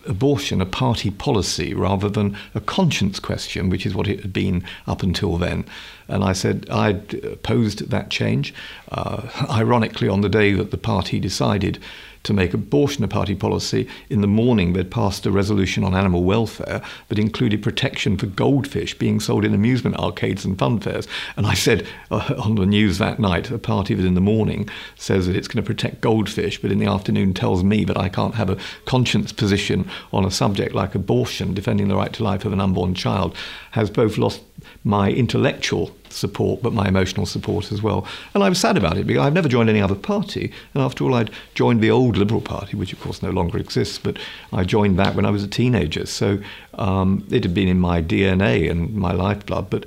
abortion 0.07 0.61
a 0.61 0.67
party 0.67 1.11
policy 1.11 1.75
rather 1.75 2.09
than 2.09 2.37
a 2.55 2.61
conscience 2.61 3.19
question, 3.21 3.71
which 3.71 3.87
is 3.87 3.95
what 3.95 4.09
it 4.09 4.21
had 4.21 4.33
been 4.33 4.65
up 4.87 5.03
until 5.03 5.37
then. 5.37 5.65
And 6.09 6.25
I 6.25 6.33
said 6.33 6.67
I'd 6.71 7.15
opposed 7.25 7.91
that 7.91 8.11
change. 8.11 8.55
Uh, 8.91 9.29
ironically, 9.51 10.09
on 10.09 10.21
the 10.21 10.29
day 10.29 10.53
that 10.53 10.71
the 10.71 10.79
party 10.79 11.21
decided 11.21 11.79
to 12.25 12.33
make 12.33 12.53
abortion 12.53 13.05
a 13.05 13.09
party 13.09 13.35
policy. 13.35 13.87
In 14.11 14.21
the 14.21 14.27
morning, 14.27 14.73
they'd 14.73 14.91
passed 14.91 15.25
a 15.27 15.31
resolution 15.31 15.85
on 15.85 15.95
animal 15.95 16.25
welfare 16.25 16.83
that 17.09 17.19
included 17.19 17.63
protection 17.63 18.17
for 18.17 18.27
goldfish 18.27 18.99
being 18.99 19.21
sold 19.21 19.45
in 19.45 19.55
amusement 19.55 19.97
arcades 19.99 20.45
and 20.45 20.59
fun 20.59 20.81
fairs. 20.81 21.07
And 21.37 21.47
I 21.47 21.55
said 21.55 21.87
uh, 22.11 22.35
on 22.39 22.57
the 22.57 22.67
news 22.67 22.99
that 22.99 23.19
night, 23.19 23.51
a 23.51 23.59
party 23.59 23.95
that 23.95 24.07
in 24.07 24.15
the 24.15 24.21
morning 24.21 24.69
says 24.97 25.27
that 25.27 25.37
it's 25.37 25.49
going 25.49 25.63
to 25.63 25.67
protect 25.67 26.01
goldfish, 26.01 26.61
but 26.61 26.73
in 26.73 26.79
the 26.79 26.87
afternoon 26.87 27.35
tells 27.35 27.63
me 27.63 27.85
that 27.85 27.99
I 27.99 28.09
can't 28.09 28.35
have 28.35 28.51
a 28.51 28.59
conscience 28.87 29.33
position 29.33 29.89
on 30.13 30.25
a 30.25 30.31
subject 30.31 30.75
like 30.75 30.95
abortion, 30.95 31.55
defending 31.55 31.89
the 31.89 31.97
right 31.97 32.13
to 32.15 32.25
life 32.25 32.45
of 32.45 32.53
an 32.53 32.61
unborn 32.61 32.95
child, 32.95 33.37
has 33.73 33.91
both 33.91 34.19
lost 34.19 34.43
my 34.85 35.11
intellectual 35.11 35.95
support, 36.11 36.63
but 36.63 36.73
my 36.73 36.89
emotional 36.89 37.27
support 37.27 37.73
as 37.73 37.83
well. 37.83 38.07
And 38.35 38.43
I 38.43 38.49
was 38.49 38.59
sad 38.59 38.77
about 38.77 38.97
it 38.97 39.07
because 39.07 39.23
I've 39.23 39.33
never 39.33 39.49
joined 39.49 39.69
any 39.69 39.81
other 39.81 39.95
party. 39.95 40.53
And 40.75 40.83
after 40.83 41.05
all, 41.05 41.15
I'd 41.15 41.31
joined 41.55 41.81
the 41.81 41.91
old 41.91 42.17
Liberal 42.17 42.41
Party, 42.41 42.77
which 42.77 42.93
of 42.93 43.01
course 43.01 43.23
no 43.23 43.31
longer 43.31 43.59
exists, 43.59 43.99
but 43.99 44.19
I 44.53 44.65
joined 44.65 44.99
that 44.99 45.15
when 45.15 45.27
I 45.27 45.31
was 45.31 45.43
a 45.43 45.49
teenager. 45.49 46.07
So 46.07 46.39
um, 46.75 47.27
it 47.31 47.43
had 47.43 47.55
been 47.55 47.69
in 47.69 47.81
my 47.81 48.01
DNA 48.03 48.71
and 48.71 48.95
my 48.95 49.13
lifeblood. 49.13 49.71
But 49.71 49.87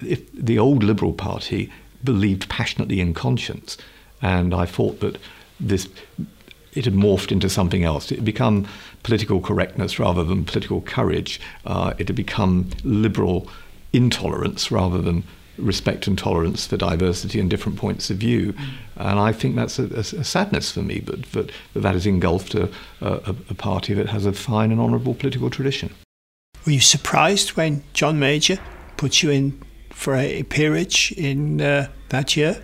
if 0.00 0.30
the 0.32 0.58
old 0.58 0.82
Liberal 0.82 1.12
Party 1.12 1.72
believed 2.04 2.48
passionately 2.48 3.00
in 3.00 3.14
conscience, 3.14 3.76
and 4.22 4.54
I 4.54 4.66
thought 4.66 5.00
that 5.00 5.18
this 5.60 5.88
it 6.76 6.84
had 6.84 6.94
morphed 6.94 7.32
into 7.32 7.48
something 7.48 7.84
else. 7.84 8.12
It 8.12 8.16
had 8.16 8.24
become 8.24 8.68
political 9.02 9.40
correctness 9.40 9.98
rather 9.98 10.22
than 10.22 10.44
political 10.44 10.82
courage. 10.82 11.40
Uh, 11.64 11.94
it 11.98 12.08
had 12.08 12.16
become 12.16 12.68
liberal 12.84 13.48
intolerance 13.96 14.70
rather 14.70 15.00
than 15.00 15.24
respect 15.58 16.06
and 16.06 16.18
tolerance 16.18 16.66
for 16.66 16.76
diversity 16.76 17.40
and 17.40 17.48
different 17.48 17.78
points 17.78 18.10
of 18.10 18.18
view. 18.18 18.52
Mm. 18.52 18.68
And 18.96 19.18
I 19.18 19.32
think 19.32 19.56
that's 19.56 19.78
a, 19.78 19.84
a, 19.84 20.20
a 20.20 20.24
sadness 20.24 20.70
for 20.70 20.82
me, 20.82 21.00
but, 21.00 21.30
but 21.32 21.50
that 21.74 21.94
has 21.94 22.06
engulfed 22.06 22.54
a, 22.54 22.68
a, 23.00 23.34
a 23.50 23.54
party 23.54 23.94
that 23.94 24.08
has 24.08 24.26
a 24.26 24.32
fine 24.32 24.70
and 24.70 24.80
honourable 24.80 25.14
political 25.14 25.50
tradition. 25.50 25.94
Were 26.66 26.72
you 26.72 26.80
surprised 26.80 27.56
when 27.56 27.82
John 27.94 28.18
Major 28.18 28.58
put 28.96 29.22
you 29.22 29.30
in 29.30 29.62
for 29.90 30.14
a 30.14 30.42
peerage 30.42 31.12
in 31.16 31.60
uh, 31.60 31.88
that 32.10 32.36
year? 32.36 32.62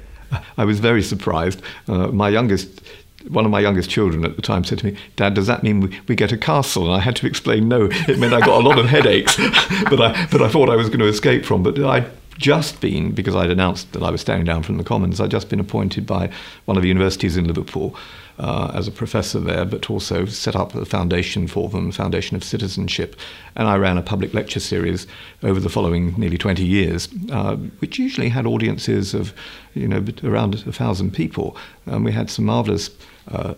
I 0.56 0.64
was 0.64 0.80
very 0.80 1.02
surprised. 1.02 1.62
Uh, 1.88 2.08
my 2.08 2.28
youngest 2.28 2.82
one 3.28 3.44
of 3.44 3.50
my 3.50 3.60
youngest 3.60 3.90
children 3.90 4.24
at 4.24 4.36
the 4.36 4.42
time 4.42 4.64
said 4.64 4.78
to 4.78 4.86
me, 4.86 4.96
Dad, 5.16 5.34
does 5.34 5.46
that 5.46 5.62
mean 5.62 5.80
we, 5.80 6.00
we, 6.08 6.14
get 6.14 6.32
a 6.32 6.36
castle? 6.36 6.86
And 6.86 6.94
I 6.94 7.00
had 7.00 7.16
to 7.16 7.26
explain, 7.26 7.68
no, 7.68 7.88
it 7.90 8.18
meant 8.18 8.32
I 8.32 8.40
got 8.40 8.60
a 8.60 8.66
lot 8.66 8.78
of 8.78 8.86
headaches, 8.86 9.36
but 9.90 10.00
I, 10.00 10.26
but 10.30 10.42
I 10.42 10.48
thought 10.48 10.70
I 10.70 10.76
was 10.76 10.88
going 10.88 11.00
to 11.00 11.08
escape 11.08 11.44
from. 11.44 11.62
But 11.62 11.78
I'd 11.78 12.10
just 12.38 12.80
been, 12.80 13.12
because 13.12 13.34
I'd 13.34 13.50
announced 13.50 13.92
that 13.92 14.02
I 14.02 14.10
was 14.10 14.20
standing 14.20 14.44
down 14.44 14.62
from 14.62 14.78
the 14.78 14.84
Commons, 14.84 15.20
I'd 15.20 15.30
just 15.30 15.48
been 15.48 15.60
appointed 15.60 16.06
by 16.06 16.30
one 16.64 16.76
of 16.76 16.82
the 16.82 16.88
universities 16.88 17.36
in 17.36 17.46
Liverpool 17.46 17.96
uh, 18.38 18.72
as 18.74 18.88
a 18.88 18.90
professor 18.90 19.38
there, 19.38 19.64
but 19.64 19.90
also 19.90 20.24
set 20.24 20.56
up 20.56 20.74
a 20.74 20.84
foundation 20.84 21.46
for 21.46 21.68
them, 21.68 21.92
Foundation 21.92 22.36
of 22.36 22.42
Citizenship. 22.42 23.16
And 23.54 23.68
I 23.68 23.76
ran 23.76 23.98
a 23.98 24.02
public 24.02 24.34
lecture 24.34 24.60
series 24.60 25.06
over 25.42 25.60
the 25.60 25.68
following 25.68 26.18
nearly 26.18 26.38
20 26.38 26.64
years, 26.64 27.08
uh, 27.30 27.56
which 27.78 27.98
usually 27.98 28.30
had 28.30 28.46
audiences 28.46 29.14
of, 29.14 29.34
you 29.74 29.86
know, 29.86 30.04
around 30.24 30.54
a 30.54 30.72
thousand 30.72 31.12
people. 31.12 31.56
And 31.86 32.04
we 32.04 32.12
had 32.12 32.30
some 32.30 32.46
marvellous 32.46 32.90
uh, 33.28 33.54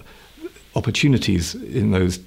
opportunities 0.74 1.54
in 1.54 1.90
those 1.92 2.20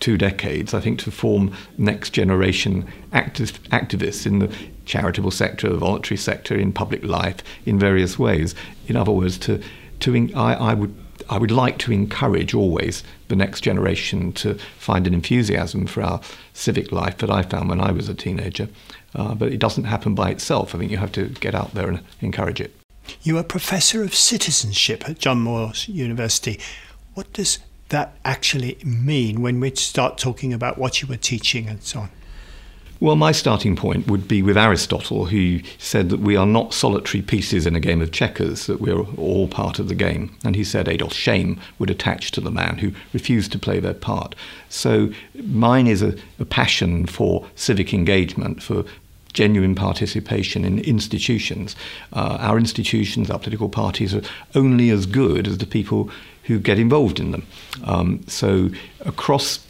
two 0.00 0.16
decades, 0.16 0.74
I 0.74 0.80
think, 0.80 0.98
to 1.00 1.10
form 1.10 1.54
next 1.76 2.10
generation 2.10 2.86
activ- 3.12 3.58
activists 3.68 4.26
in 4.26 4.38
the 4.38 4.54
charitable 4.86 5.30
sector, 5.30 5.68
the 5.68 5.76
voluntary 5.76 6.16
sector, 6.16 6.54
in 6.54 6.72
public 6.72 7.04
life, 7.04 7.38
in 7.66 7.78
various 7.78 8.18
ways. 8.18 8.54
In 8.88 8.96
other 8.96 9.12
words, 9.12 9.38
to, 9.38 9.62
to 10.00 10.14
in, 10.14 10.34
I, 10.34 10.54
I 10.54 10.74
would 10.74 10.94
I 11.30 11.38
would 11.38 11.50
like 11.50 11.78
to 11.78 11.92
encourage 11.92 12.54
always 12.54 13.02
the 13.28 13.36
next 13.36 13.62
generation 13.62 14.32
to 14.32 14.58
find 14.78 15.06
an 15.06 15.14
enthusiasm 15.14 15.86
for 15.86 16.02
our 16.02 16.20
civic 16.52 16.92
life 16.92 17.18
that 17.18 17.30
I 17.30 17.42
found 17.42 17.70
when 17.70 17.80
I 17.80 17.92
was 17.92 18.08
a 18.08 18.14
teenager. 18.14 18.68
Uh, 19.14 19.34
but 19.34 19.52
it 19.52 19.58
doesn't 19.58 19.84
happen 19.84 20.14
by 20.14 20.30
itself. 20.30 20.74
I 20.74 20.78
think 20.78 20.90
you 20.90 20.98
have 20.98 21.12
to 21.12 21.28
get 21.28 21.54
out 21.54 21.72
there 21.72 21.88
and 21.88 22.00
encourage 22.20 22.60
it. 22.60 22.74
You 23.22 23.38
are 23.38 23.42
professor 23.42 24.02
of 24.02 24.14
citizenship 24.14 25.08
at 25.08 25.18
John 25.18 25.40
Moores 25.40 25.88
University. 25.88 26.60
What 27.14 27.32
does 27.32 27.58
that 27.88 28.16
actually 28.24 28.78
mean 28.84 29.42
when 29.42 29.60
we 29.60 29.74
start 29.74 30.18
talking 30.18 30.52
about 30.52 30.78
what 30.78 31.00
you 31.00 31.08
were 31.08 31.16
teaching 31.16 31.68
and 31.68 31.82
so 31.82 32.00
on? 32.00 32.10
Well, 33.00 33.16
my 33.16 33.32
starting 33.32 33.76
point 33.76 34.06
would 34.06 34.28
be 34.28 34.40
with 34.40 34.56
Aristotle, 34.56 35.26
who 35.26 35.60
said 35.78 36.08
that 36.10 36.20
we 36.20 36.36
are 36.36 36.46
not 36.46 36.72
solitary 36.72 37.22
pieces 37.22 37.66
in 37.66 37.76
a 37.76 37.80
game 37.80 38.00
of 38.00 38.12
checkers, 38.12 38.66
that 38.66 38.80
we're 38.80 39.00
all 39.18 39.48
part 39.48 39.78
of 39.78 39.88
the 39.88 39.94
game. 39.94 40.34
And 40.44 40.56
he 40.56 40.64
said 40.64 40.88
Adolf 40.88 41.12
shame 41.12 41.60
would 41.78 41.90
attach 41.90 42.30
to 42.32 42.40
the 42.40 42.50
man 42.50 42.78
who 42.78 42.92
refused 43.12 43.52
to 43.52 43.58
play 43.58 43.80
their 43.80 43.94
part. 43.94 44.34
So 44.68 45.10
mine 45.34 45.86
is 45.86 46.02
a, 46.02 46.16
a 46.38 46.44
passion 46.44 47.04
for 47.04 47.46
civic 47.56 47.92
engagement, 47.92 48.62
for 48.62 48.84
genuine 49.34 49.74
participation 49.74 50.64
in 50.64 50.78
institutions. 50.78 51.76
Uh, 52.12 52.38
our 52.40 52.58
institutions, 52.58 53.30
our 53.30 53.38
political 53.38 53.68
parties, 53.68 54.14
are 54.14 54.22
only 54.54 54.90
as 54.90 55.04
good 55.04 55.46
as 55.46 55.58
the 55.58 55.66
people 55.66 56.10
who 56.44 56.58
get 56.58 56.78
involved 56.78 57.20
in 57.20 57.32
them. 57.32 57.46
Um, 57.84 58.22
so 58.26 58.70
across 59.04 59.66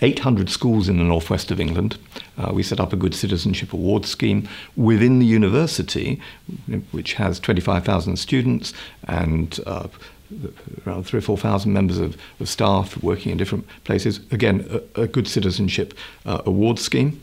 800 0.00 0.48
schools 0.48 0.88
in 0.88 0.98
the 0.98 1.04
northwest 1.04 1.50
of 1.50 1.60
England. 1.60 1.98
Uh, 2.36 2.52
we 2.52 2.62
set 2.62 2.80
up 2.80 2.92
a 2.92 2.96
good 2.96 3.14
citizenship 3.14 3.72
award 3.72 4.06
scheme 4.06 4.48
within 4.76 5.18
the 5.18 5.26
university, 5.26 6.20
which 6.92 7.14
has 7.14 7.40
25,000 7.40 8.16
students 8.16 8.72
and 9.08 9.58
uh, 9.66 9.88
around 10.86 11.04
three 11.04 11.18
or 11.18 11.22
4,000 11.22 11.72
members 11.72 11.98
of, 11.98 12.16
of, 12.38 12.48
staff 12.48 13.02
working 13.02 13.32
in 13.32 13.38
different 13.38 13.66
places. 13.84 14.20
Again, 14.30 14.66
a, 14.94 15.02
a 15.02 15.06
good 15.06 15.26
citizenship 15.26 15.94
uh, 16.26 16.42
award 16.46 16.78
scheme. 16.78 17.20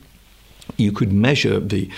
You 0.77 0.91
could 0.91 1.11
measure 1.13 1.59
the 1.59 1.89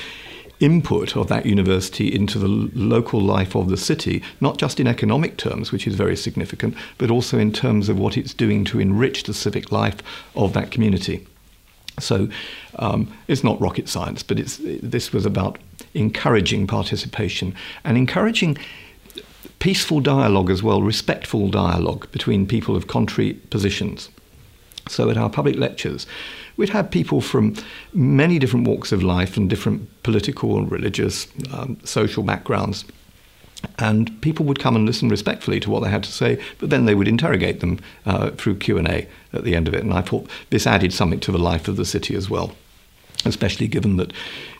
input 0.60 1.16
of 1.16 1.28
that 1.28 1.46
university 1.46 2.14
into 2.14 2.40
the 2.40 2.48
local 2.48 3.22
life 3.22 3.56
of 3.56 3.70
the 3.70 3.78
city, 3.78 4.24
not 4.42 4.58
just 4.58 4.80
in 4.80 4.88
economic 4.88 5.38
terms, 5.38 5.72
which 5.72 5.86
is 5.86 5.96
very 5.96 6.16
significant, 6.16 6.76
but 6.98 7.12
also 7.12 7.38
in 7.38 7.52
terms 7.52 7.90
of 7.90 8.00
what 8.00 8.18
it's 8.18 8.34
doing 8.34 8.66
to 8.66 8.80
enrich 8.80 9.24
the 9.24 9.34
civic 9.34 9.72
life 9.72 9.98
of 10.36 10.54
that 10.54 10.72
community. 10.72 11.26
So 12.00 12.28
um, 12.80 13.12
it's 13.28 13.44
not 13.44 13.60
rocket 13.62 13.90
science, 13.90 14.24
but 14.24 14.40
it's, 14.40 14.60
this 14.64 15.14
was 15.14 15.26
about 15.26 15.58
encouraging 15.94 16.68
participation 16.68 17.56
and 17.84 17.98
encouraging 17.98 18.58
peaceful 19.60 20.00
dialogue 20.00 20.50
as 20.50 20.62
well, 20.62 20.82
respectful 20.82 21.50
dialogue 21.50 22.12
between 22.12 22.48
people 22.48 22.76
of 22.76 22.88
contrary 22.88 23.34
positions. 23.34 24.10
So 24.88 25.10
at 25.10 25.18
our 25.18 25.30
public 25.30 25.58
lectures, 25.58 26.06
we'd 26.58 26.70
have 26.70 26.92
people 26.92 27.22
from 27.22 27.56
many 27.94 28.40
different 28.40 28.68
walks 28.68 28.92
of 28.92 29.04
life 29.04 29.38
and 29.38 29.50
different 29.50 30.04
political 30.04 30.58
and 30.58 30.72
religious, 30.72 31.28
um, 31.54 31.78
social 31.84 32.24
backgrounds. 32.24 32.84
And 33.80 34.22
people 34.22 34.46
would 34.46 34.60
come 34.60 34.76
and 34.76 34.86
listen 34.86 35.10
respectfully 35.10 35.60
to 35.62 35.72
what 35.72 35.84
they 35.84 35.90
had 35.90 36.04
to 36.04 36.12
say, 36.12 36.40
but 36.60 36.70
then 36.70 36.86
they 36.86 36.94
would 36.94 37.08
interrogate 37.08 37.60
them 37.60 37.80
uh, 38.06 38.32
through 38.32 38.58
Q&A 38.58 39.08
at 39.34 39.44
the 39.44 39.56
end 39.56 39.68
of 39.68 39.74
it. 39.74 39.84
And 39.84 39.94
I 39.94 40.02
thought 40.02 40.30
this 40.50 40.68
added 40.68 40.94
something 40.94 41.20
to 41.22 41.32
the 41.32 41.40
life 41.40 41.68
of 41.68 41.76
the 41.76 41.86
city 41.86 42.16
as 42.16 42.30
well 42.30 42.56
especially 43.26 43.68
given 43.68 43.98
that 43.98 44.14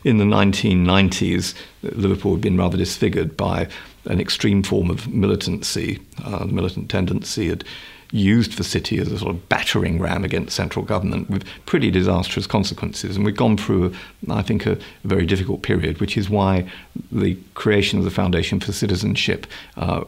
in 0.04 0.18
the 0.18 0.24
1990s, 0.24 1.54
Liverpool 1.82 2.32
had 2.32 2.40
been 2.40 2.56
rather 2.56 2.76
disfigured 2.76 3.36
by 3.36 3.68
an 4.04 4.20
extreme 4.20 4.62
form 4.62 4.90
of 4.90 5.08
militancy. 5.08 6.00
Uh, 6.24 6.44
militant 6.44 6.90
tendency 6.90 7.48
had 7.48 7.64
used 8.10 8.56
the 8.56 8.64
city 8.64 8.98
as 8.98 9.12
a 9.12 9.18
sort 9.18 9.34
of 9.34 9.48
battering 9.48 9.98
ram 9.98 10.24
against 10.24 10.56
central 10.56 10.84
government 10.84 11.28
with 11.28 11.44
pretty 11.66 11.90
disastrous 11.90 12.46
consequences. 12.46 13.16
And 13.16 13.24
we've 13.24 13.36
gone 13.36 13.56
through, 13.56 13.94
I 14.30 14.42
think, 14.42 14.66
a, 14.66 14.78
very 15.04 15.26
difficult 15.26 15.62
period, 15.62 16.00
which 16.00 16.16
is 16.16 16.28
why 16.28 16.70
the 17.10 17.36
creation 17.54 17.98
of 17.98 18.04
the 18.04 18.10
Foundation 18.10 18.60
for 18.60 18.72
Citizenship 18.72 19.46
uh, 19.76 20.04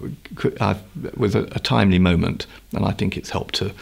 uh, 0.61 0.75
was 1.17 1.35
a, 1.35 1.45
a, 1.53 1.59
timely 1.59 1.99
moment. 1.99 2.47
And 2.75 2.85
I 2.85 2.93
think 2.93 3.17
it's 3.17 3.31
helped 3.31 3.55
to 3.57 3.73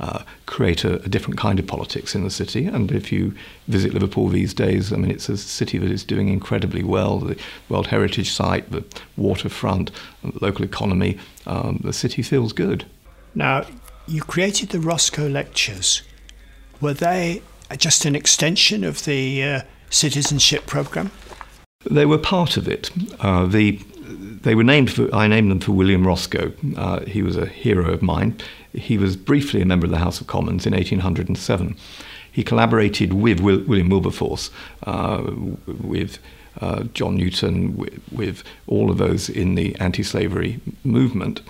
uh, 0.00 0.22
create 0.46 0.84
a, 0.84 1.02
a, 1.02 1.08
different 1.08 1.38
kind 1.38 1.58
of 1.58 1.66
politics 1.66 2.14
in 2.14 2.22
the 2.22 2.30
city. 2.30 2.66
And 2.66 2.92
if 2.92 3.10
you 3.10 3.34
visit 3.66 3.92
Liverpool 3.92 4.28
these 4.28 4.54
days, 4.54 4.92
I 4.92 4.96
mean, 4.96 5.10
it's 5.10 5.28
a 5.28 5.36
city 5.36 5.78
that 5.78 5.90
is 5.90 6.04
doing 6.04 6.28
incredibly 6.28 6.84
well. 6.84 7.18
The 7.18 7.38
World 7.68 7.88
Heritage 7.88 8.30
Site, 8.30 8.70
the 8.70 8.84
waterfront, 9.16 9.90
the 10.22 10.38
local 10.40 10.64
economy, 10.64 11.18
um, 11.46 11.80
the 11.82 11.92
city 11.92 12.22
feels 12.22 12.52
good. 12.52 12.84
Now, 13.38 13.66
you 14.08 14.22
created 14.22 14.70
the 14.70 14.80
Roscoe 14.80 15.28
Lectures. 15.28 16.02
Were 16.80 16.92
they 16.92 17.40
just 17.76 18.04
an 18.04 18.16
extension 18.16 18.82
of 18.82 19.04
the 19.04 19.44
uh, 19.44 19.62
citizenship 19.90 20.66
program? 20.66 21.12
They 21.88 22.04
were 22.04 22.18
part 22.18 22.56
of 22.56 22.66
it. 22.66 22.90
Uh, 23.20 23.46
the 23.46 23.80
they 24.42 24.56
were 24.56 24.64
named 24.64 24.90
for, 24.90 25.14
I 25.14 25.28
named 25.28 25.52
them 25.52 25.60
for 25.60 25.70
William 25.70 26.04
Roscoe. 26.04 26.52
Uh, 26.76 27.04
he 27.04 27.22
was 27.22 27.36
a 27.36 27.46
hero 27.46 27.92
of 27.92 28.02
mine. 28.02 28.36
he 28.72 28.98
was 28.98 29.16
briefly 29.16 29.60
a 29.60 29.66
member 29.66 29.86
of 29.86 29.92
the 29.92 29.98
House 29.98 30.20
of 30.20 30.26
Commons 30.26 30.66
in 30.66 30.72
1807. 30.72 31.76
He 32.32 32.42
collaborated 32.42 33.12
with 33.12 33.38
Will, 33.38 33.62
William 33.64 33.88
Wilberforce, 33.88 34.50
uh, 34.84 35.22
with 35.66 36.18
uh, 36.60 36.84
John 36.94 37.16
Newton, 37.16 37.76
with, 37.76 38.00
with, 38.10 38.42
all 38.66 38.90
of 38.90 38.98
those 38.98 39.28
in 39.28 39.54
the 39.54 39.76
anti 39.76 40.02
slavery 40.02 40.60
movement. 40.82 41.40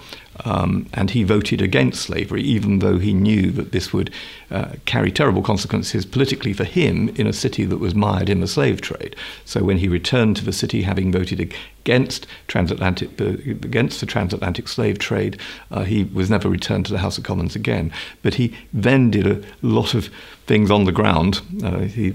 Um, 0.45 0.87
and 0.95 1.11
he 1.11 1.25
voted 1.25 1.61
against 1.61 2.03
slavery, 2.03 2.43
even 2.43 2.79
though 2.79 2.99
he 2.99 3.13
knew 3.13 3.51
that 3.53 3.73
this 3.73 3.93
would 3.93 4.11
uh, 4.51 4.73
carry 4.85 5.11
terrible 5.11 5.43
consequences 5.43 6.07
politically 6.07 6.53
for 6.53 6.65
him 6.65 7.09
in 7.11 7.27
a 7.27 7.33
city 7.33 7.65
that 7.65 7.79
was 7.79 7.95
mired 7.95 8.29
in 8.29 8.41
the 8.41 8.47
slave 8.47 8.81
trade. 8.81 9.17
So 9.45 9.65
when 9.65 9.79
he 9.79 9.89
returned 9.89 10.37
to 10.37 10.45
the 10.45 10.53
city, 10.53 10.83
having 10.83 11.11
voted 11.13 11.41
against 11.89 12.27
transatlantic 12.49 13.19
against 13.19 14.01
the 14.01 14.07
transatlantic 14.07 14.69
slave 14.69 14.99
trade, 14.99 15.41
uh, 15.71 15.85
he 15.85 16.05
was 16.05 16.29
never 16.29 16.49
returned 16.49 16.85
to 16.85 16.93
the 16.93 16.99
House 16.99 17.17
of 17.17 17.25
Commons 17.25 17.57
again. 17.57 17.91
But 18.23 18.35
he 18.35 18.55
then 18.75 19.11
did 19.11 19.27
a 19.27 19.43
lot 19.63 19.95
of 19.95 20.11
things 20.47 20.71
on 20.71 20.85
the 20.85 20.93
ground. 20.93 21.41
Uh, 21.65 21.81
he 21.81 22.11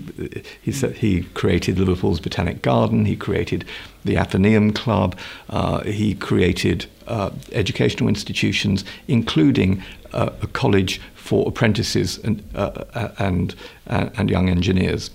he 0.61 0.71
he 0.71 1.23
created 1.33 1.79
Liverpool's 1.79 2.19
Botanic 2.19 2.61
Garden. 2.61 3.05
He 3.05 3.15
created 3.15 3.65
the 4.05 4.15
Athenaeum 4.15 4.73
Club. 4.73 5.17
Uh, 5.49 5.81
he 5.83 6.13
created 6.13 6.85
uh, 7.07 7.31
educational 7.51 8.07
institutions, 8.09 8.85
including 9.07 9.81
uh, 10.13 10.29
a 10.43 10.47
college 10.47 11.01
for 11.15 11.47
apprentices 11.47 12.19
and, 12.19 12.43
uh, 12.53 13.09
and, 13.17 13.55
and 13.87 14.29
young 14.29 14.49
engineers. 14.49 15.09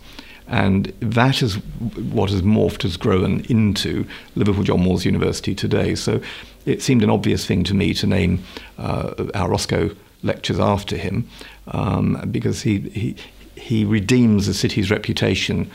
And 0.48 0.86
that 1.00 1.42
is 1.42 1.56
what 2.12 2.30
has 2.30 2.42
morphed, 2.42 2.82
has 2.82 2.96
grown 2.96 3.40
into 3.48 4.06
Liverpool 4.34 4.64
John 4.64 4.80
Moores 4.80 5.04
University 5.04 5.54
today. 5.54 5.94
So 5.94 6.20
it 6.64 6.82
seemed 6.82 7.02
an 7.02 7.10
obvious 7.10 7.46
thing 7.46 7.64
to 7.64 7.74
me 7.74 7.94
to 7.94 8.06
name 8.06 8.42
our 8.78 9.48
Roscoe 9.48 9.94
lectures 10.22 10.58
after 10.58 10.96
him 10.96 11.28
um, 11.68 12.28
because 12.30 12.62
he, 12.62 12.80
he, 12.90 13.16
he 13.54 13.84
redeems 13.84 14.46
the 14.46 14.54
city's 14.54 14.90
reputation 14.90 15.70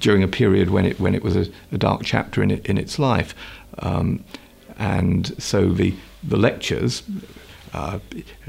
during 0.00 0.22
a 0.22 0.28
period 0.28 0.70
when 0.70 0.84
it 0.84 0.98
when 0.98 1.14
it 1.14 1.22
was 1.22 1.36
a, 1.36 1.46
a 1.72 1.78
dark 1.78 2.02
chapter 2.04 2.42
in 2.42 2.50
it, 2.50 2.66
in 2.66 2.78
its 2.78 2.98
life, 2.98 3.34
um, 3.80 4.24
and 4.78 5.40
so 5.42 5.68
the 5.72 5.94
the 6.22 6.36
lectures. 6.36 7.02
Uh, 7.74 7.98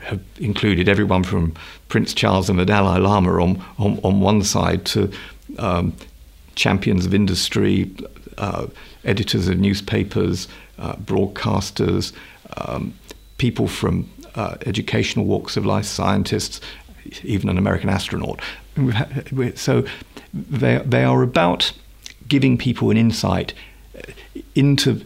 have 0.03 0.21
included 0.39 0.87
everyone 0.87 1.21
from 1.21 1.53
Prince 1.89 2.13
Charles 2.13 2.49
and 2.49 2.57
the 2.57 2.63
Dalai 2.63 2.97
Lama 2.97 3.43
on, 3.43 3.61
on, 3.77 3.99
on 4.01 4.21
one 4.21 4.41
side 4.41 4.85
to 4.85 5.11
um, 5.57 5.93
champions 6.55 7.05
of 7.05 7.13
industry, 7.13 7.91
uh, 8.37 8.67
editors 9.03 9.47
of 9.47 9.57
newspapers, 9.57 10.47
uh, 10.79 10.93
broadcasters, 10.95 12.13
um, 12.57 12.93
people 13.37 13.67
from 13.67 14.09
uh, 14.35 14.57
educational 14.65 15.25
walks 15.25 15.57
of 15.57 15.65
life, 15.65 15.85
scientists, 15.85 16.61
even 17.23 17.49
an 17.49 17.57
American 17.57 17.89
astronaut. 17.89 18.41
So 19.55 19.85
they, 20.33 20.77
they 20.85 21.03
are 21.03 21.23
about 21.23 21.71
giving 22.27 22.57
people 22.57 22.91
an 22.91 22.97
insight 22.97 23.53
into 24.55 25.03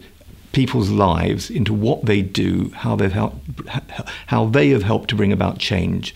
people's 0.52 0.90
lives, 0.90 1.50
into 1.50 1.72
what 1.72 2.04
they 2.04 2.20
do, 2.20 2.70
how, 2.74 2.96
they've 2.96 3.12
helped, 3.12 3.38
how 4.26 4.46
they 4.46 4.70
have 4.70 4.82
helped 4.82 5.08
to 5.10 5.16
bring 5.16 5.32
about 5.32 5.58
change. 5.58 6.14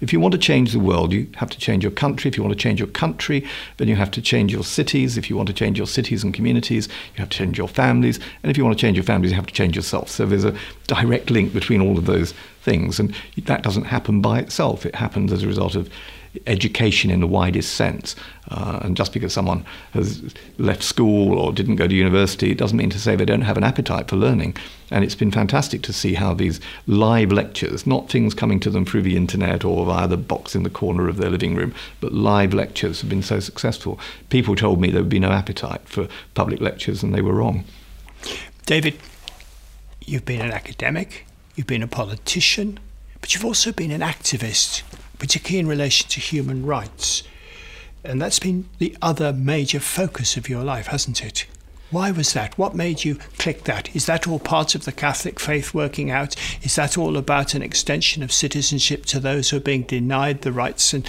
If 0.00 0.12
you 0.12 0.20
want 0.20 0.32
to 0.32 0.38
change 0.38 0.72
the 0.72 0.78
world, 0.78 1.12
you 1.12 1.28
have 1.36 1.50
to 1.50 1.58
change 1.58 1.82
your 1.82 1.92
country. 1.92 2.28
If 2.28 2.36
you 2.36 2.42
want 2.42 2.52
to 2.52 2.62
change 2.62 2.80
your 2.80 2.88
country, 2.88 3.46
then 3.76 3.88
you 3.88 3.96
have 3.96 4.10
to 4.12 4.22
change 4.22 4.52
your 4.52 4.64
cities. 4.64 5.16
If 5.16 5.30
you 5.30 5.36
want 5.36 5.48
to 5.48 5.54
change 5.54 5.78
your 5.78 5.86
cities 5.86 6.24
and 6.24 6.34
communities, 6.34 6.88
you 7.14 7.20
have 7.20 7.28
to 7.30 7.38
change 7.38 7.58
your 7.58 7.68
families. 7.68 8.18
And 8.42 8.50
if 8.50 8.56
you 8.56 8.64
want 8.64 8.76
to 8.76 8.80
change 8.80 8.96
your 8.96 9.04
families, 9.04 9.30
you 9.30 9.36
have 9.36 9.46
to 9.46 9.54
change 9.54 9.76
yourself. 9.76 10.08
So 10.08 10.26
there's 10.26 10.44
a 10.44 10.56
direct 10.86 11.30
link 11.30 11.52
between 11.52 11.80
all 11.80 11.98
of 11.98 12.06
those 12.06 12.34
things. 12.62 12.98
And 12.98 13.14
that 13.44 13.62
doesn't 13.62 13.84
happen 13.84 14.20
by 14.20 14.38
itself, 14.40 14.86
it 14.86 14.94
happens 14.94 15.32
as 15.32 15.42
a 15.42 15.46
result 15.46 15.74
of 15.74 15.90
education 16.46 17.10
in 17.10 17.20
the 17.20 17.26
widest 17.26 17.74
sense. 17.74 18.16
Uh, 18.50 18.78
and 18.82 18.96
just 18.96 19.12
because 19.12 19.32
someone 19.32 19.64
has 19.92 20.34
left 20.58 20.82
school 20.82 21.38
or 21.38 21.52
didn't 21.52 21.76
go 21.76 21.86
to 21.86 21.94
university, 21.94 22.50
it 22.50 22.58
doesn't 22.58 22.76
mean 22.76 22.90
to 22.90 22.98
say 22.98 23.16
they 23.16 23.24
don't 23.24 23.42
have 23.42 23.56
an 23.56 23.64
appetite 23.64 24.08
for 24.08 24.16
learning. 24.16 24.56
And 24.90 25.04
it's 25.04 25.14
been 25.14 25.30
fantastic 25.30 25.82
to 25.82 25.92
see 25.92 26.14
how 26.14 26.34
these 26.34 26.60
live 26.86 27.32
lectures, 27.32 27.86
not 27.86 28.10
things 28.10 28.34
coming 28.34 28.60
to 28.60 28.70
them 28.70 28.84
through 28.84 29.02
the 29.02 29.16
internet 29.16 29.64
or 29.64 29.86
via 29.86 30.06
the 30.06 30.16
box 30.16 30.54
in 30.54 30.62
the 30.62 30.70
corner 30.70 31.08
of 31.08 31.16
their 31.16 31.30
living 31.30 31.54
room, 31.54 31.74
but 32.00 32.12
live 32.12 32.52
lectures 32.52 33.00
have 33.00 33.08
been 33.08 33.22
so 33.22 33.40
successful. 33.40 33.98
People 34.28 34.56
told 34.56 34.80
me 34.80 34.90
there 34.90 35.02
would 35.02 35.08
be 35.08 35.18
no 35.18 35.32
appetite 35.32 35.80
for 35.88 36.08
public 36.34 36.60
lectures, 36.60 37.02
and 37.02 37.14
they 37.14 37.22
were 37.22 37.34
wrong. 37.34 37.64
David, 38.66 38.98
you've 40.04 40.24
been 40.24 40.40
an 40.40 40.52
academic, 40.52 41.26
you've 41.54 41.66
been 41.66 41.82
a 41.82 41.88
politician, 41.88 42.78
but 43.20 43.34
you've 43.34 43.44
also 43.44 43.72
been 43.72 43.90
an 43.90 44.02
activist 44.02 44.82
particularly 45.18 45.60
in 45.60 45.66
relation 45.66 46.08
to 46.10 46.20
human 46.20 46.64
rights. 46.66 47.22
And 48.04 48.20
that's 48.20 48.38
been 48.38 48.68
the 48.78 48.96
other 49.00 49.32
major 49.32 49.80
focus 49.80 50.36
of 50.36 50.48
your 50.48 50.62
life, 50.62 50.88
hasn't 50.88 51.24
it? 51.24 51.46
Why 51.90 52.10
was 52.10 52.32
that? 52.32 52.58
What 52.58 52.74
made 52.74 53.04
you 53.04 53.16
click 53.38 53.64
that? 53.64 53.94
Is 53.94 54.06
that 54.06 54.26
all 54.26 54.40
part 54.40 54.74
of 54.74 54.84
the 54.84 54.92
Catholic 54.92 55.38
faith 55.38 55.72
working 55.72 56.10
out? 56.10 56.34
Is 56.62 56.74
that 56.74 56.98
all 56.98 57.16
about 57.16 57.54
an 57.54 57.62
extension 57.62 58.22
of 58.22 58.32
citizenship 58.32 59.06
to 59.06 59.20
those 59.20 59.50
who 59.50 59.58
are 59.58 59.60
being 59.60 59.82
denied 59.82 60.42
the 60.42 60.50
rights 60.50 60.92
and 60.92 61.06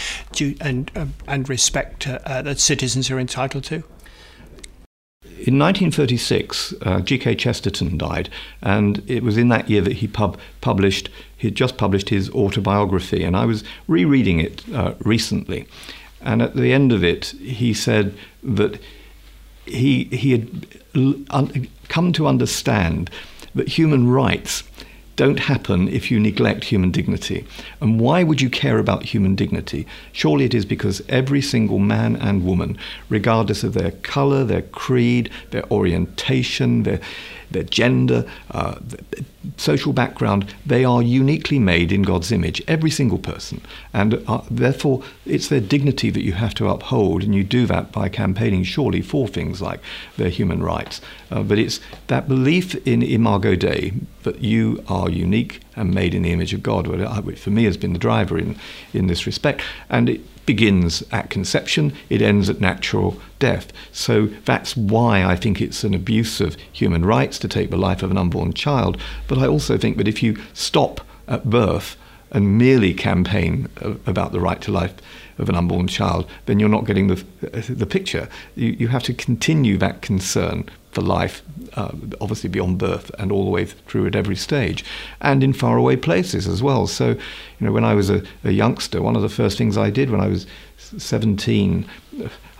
and 0.61 0.91
uh, 0.95 1.07
and 1.27 1.49
respect 1.49 2.07
uh, 2.07 2.41
that 2.43 2.59
citizens 2.59 3.09
are 3.09 3.19
entitled 3.19 3.63
to? 3.65 3.83
In 5.23 5.59
1936, 5.59 6.75
uh, 6.81 7.01
G.K. 7.01 7.35
Chesterton 7.35 7.97
died, 7.97 8.29
and 8.61 9.03
it 9.09 9.21
was 9.21 9.37
in 9.37 9.49
that 9.49 9.69
year 9.69 9.81
that 9.81 9.93
he 9.93 10.07
pub- 10.07 10.39
published, 10.61 11.09
he 11.45 11.49
had 11.49 11.55
just 11.55 11.77
published 11.77 12.09
his 12.09 12.27
autobiography, 12.31 13.23
and 13.23 13.37
I 13.37 13.45
was 13.45 13.63
rereading 13.87 14.39
it 14.39 14.67
uh, 14.73 14.95
recently. 15.01 15.67
And 16.19 16.41
at 16.41 16.55
the 16.55 16.73
end 16.73 16.91
of 16.91 17.03
it, 17.03 17.25
he 17.39 17.71
said 17.71 18.17
that 18.41 18.81
he, 19.67 20.05
he 20.05 20.31
had 20.31 20.65
come 21.87 22.11
to 22.13 22.25
understand 22.25 23.11
that 23.53 23.67
human 23.67 24.09
rights 24.09 24.63
don't 25.17 25.41
happen 25.41 25.87
if 25.87 26.09
you 26.09 26.19
neglect 26.19 26.63
human 26.63 26.89
dignity. 26.89 27.45
And 27.79 27.99
why 27.99 28.23
would 28.23 28.41
you 28.41 28.49
care 28.49 28.79
about 28.79 29.03
human 29.03 29.35
dignity? 29.35 29.85
Surely 30.13 30.45
it 30.45 30.55
is 30.55 30.65
because 30.65 31.03
every 31.07 31.43
single 31.43 31.77
man 31.77 32.15
and 32.15 32.43
woman, 32.43 32.75
regardless 33.07 33.63
of 33.63 33.75
their 33.75 33.91
color, 33.91 34.43
their 34.43 34.63
creed, 34.63 35.29
their 35.51 35.71
orientation, 35.71 36.83
their 36.83 36.99
their 37.51 37.63
gender, 37.63 38.29
uh, 38.51 38.75
social 39.57 39.93
background, 39.93 40.53
they 40.65 40.83
are 40.83 41.01
uniquely 41.01 41.59
made 41.59 41.91
in 41.91 42.01
God's 42.01 42.31
image, 42.31 42.61
every 42.67 42.91
single 42.91 43.19
person. 43.19 43.61
And 43.93 44.23
uh, 44.27 44.41
therefore, 44.49 45.03
it's 45.25 45.47
their 45.47 45.59
dignity 45.59 46.09
that 46.09 46.23
you 46.23 46.33
have 46.33 46.53
to 46.55 46.69
uphold, 46.69 47.23
and 47.23 47.35
you 47.35 47.43
do 47.43 47.65
that 47.67 47.91
by 47.91 48.09
campaigning, 48.09 48.63
surely, 48.63 49.01
for 49.01 49.27
things 49.27 49.61
like 49.61 49.79
their 50.17 50.29
human 50.29 50.63
rights. 50.63 51.01
Uh, 51.31 51.43
but 51.43 51.59
it's 51.59 51.79
that 52.07 52.27
belief 52.27 52.75
in 52.87 53.01
Imago 53.01 53.55
Dei, 53.55 53.93
that 54.23 54.41
you 54.41 54.83
are 54.87 55.09
unique 55.09 55.61
and 55.75 55.93
made 55.93 56.13
in 56.13 56.23
the 56.23 56.31
image 56.31 56.53
of 56.53 56.63
God, 56.63 56.87
which 56.87 57.39
for 57.39 57.51
me 57.51 57.65
has 57.65 57.77
been 57.77 57.93
the 57.93 57.99
driver 57.99 58.37
in, 58.37 58.57
in 58.93 59.07
this 59.07 59.25
respect. 59.25 59.61
And 59.89 60.09
it, 60.09 60.21
begins 60.45 61.03
at 61.11 61.29
conception, 61.29 61.93
it 62.09 62.21
ends 62.21 62.49
at 62.49 62.61
natural 62.61 63.19
death. 63.39 63.71
So 63.91 64.27
that's 64.45 64.75
why 64.77 65.23
I 65.23 65.35
think 65.35 65.61
it's 65.61 65.83
an 65.83 65.93
abuse 65.93 66.41
of 66.41 66.55
human 66.71 67.05
rights 67.05 67.39
to 67.39 67.47
take 67.47 67.69
the 67.69 67.77
life 67.77 68.03
of 68.03 68.11
an 68.11 68.17
unborn 68.17 68.53
child. 68.53 68.97
But 69.27 69.37
I 69.37 69.47
also 69.47 69.77
think 69.77 69.97
that 69.97 70.07
if 70.07 70.21
you 70.21 70.37
stop 70.53 71.01
at 71.27 71.49
birth 71.49 71.97
and 72.31 72.57
merely 72.57 72.93
campaign 72.93 73.69
about 74.05 74.31
the 74.31 74.39
right 74.39 74.61
to 74.61 74.71
life 74.71 74.93
of 75.37 75.49
an 75.49 75.55
unborn 75.55 75.87
child, 75.87 76.27
then 76.45 76.59
you're 76.59 76.69
not 76.69 76.85
getting 76.85 77.07
the, 77.07 77.23
the 77.69 77.85
picture. 77.85 78.27
You, 78.55 78.69
you 78.71 78.87
have 78.89 79.03
to 79.03 79.13
continue 79.13 79.77
that 79.77 80.01
concern 80.01 80.69
for 80.95 81.01
life, 81.01 81.43
uh, 81.73 81.91
obviously 82.21 82.49
beyond 82.49 82.79
birth 82.79 83.11
and 83.19 83.31
all 83.31 83.43
the 83.43 83.51
way 83.51 83.65
through 83.65 84.07
at 84.07 84.15
every 84.15 84.35
stage, 84.35 84.83
and 85.19 85.43
in 85.43 85.51
faraway 85.51 85.97
places 85.97 86.47
as 86.47 86.63
well. 86.63 86.87
So, 86.87 87.09
you 87.09 87.19
know, 87.59 87.73
when 87.73 87.83
I 87.83 87.93
was 87.93 88.09
a, 88.09 88.23
a 88.45 88.51
youngster, 88.51 89.01
one 89.01 89.17
of 89.17 89.21
the 89.21 89.29
first 89.29 89.57
things 89.57 89.77
I 89.77 89.89
did 89.89 90.09
when 90.09 90.21
I 90.21 90.27
was 90.27 90.47
17, 90.77 91.85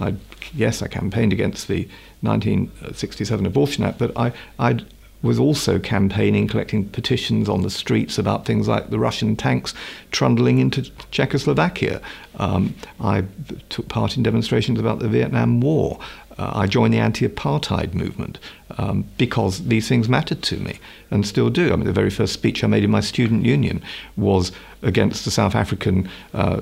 I 0.01 0.15
yes, 0.53 0.81
I 0.81 0.87
campaigned 0.87 1.31
against 1.31 1.69
the 1.69 1.87
1967 2.21 3.45
Abortion 3.45 3.85
Act, 3.85 3.97
but 3.97 4.11
I 4.17 4.33
I 4.59 4.79
was 5.25 5.39
also 5.39 5.79
campaigning, 5.79 6.47
collecting 6.47 6.87
petitions 6.89 7.49
on 7.49 7.63
the 7.63 7.69
streets 7.69 8.17
about 8.17 8.45
things 8.45 8.67
like 8.67 8.89
the 8.89 8.99
Russian 8.99 9.35
tanks 9.35 9.73
trundling 10.11 10.59
into 10.59 10.83
Czechoslovakia. 11.09 11.99
Um, 12.37 12.75
I 12.99 13.23
took 13.69 13.87
part 13.87 14.17
in 14.17 14.23
demonstrations 14.23 14.79
about 14.79 14.99
the 14.99 15.07
Vietnam 15.07 15.61
War 15.61 15.99
uh, 16.37 16.51
I 16.53 16.67
joined 16.67 16.93
the 16.93 16.99
anti-apartheid 16.99 17.93
movement 17.93 18.39
um, 18.77 19.05
because 19.17 19.67
these 19.67 19.87
things 19.87 20.09
mattered 20.09 20.41
to 20.43 20.57
me 20.57 20.79
and 21.11 21.25
still 21.25 21.49
do. 21.49 21.71
I 21.71 21.75
mean, 21.75 21.85
the 21.85 21.93
very 21.93 22.09
first 22.09 22.33
speech 22.33 22.63
I 22.63 22.67
made 22.67 22.83
in 22.83 22.91
my 22.91 23.01
student 23.01 23.45
union 23.45 23.81
was 24.17 24.51
against 24.81 25.25
the 25.25 25.31
South 25.31 25.55
African 25.55 26.09
uh, 26.33 26.61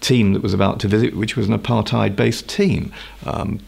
team 0.00 0.32
that 0.32 0.42
was 0.42 0.54
about 0.54 0.80
to 0.80 0.88
visit, 0.88 1.16
which 1.16 1.36
was 1.36 1.48
an 1.48 1.58
apartheid-based 1.58 2.48
team. 2.48 2.92
Um, 3.26 3.60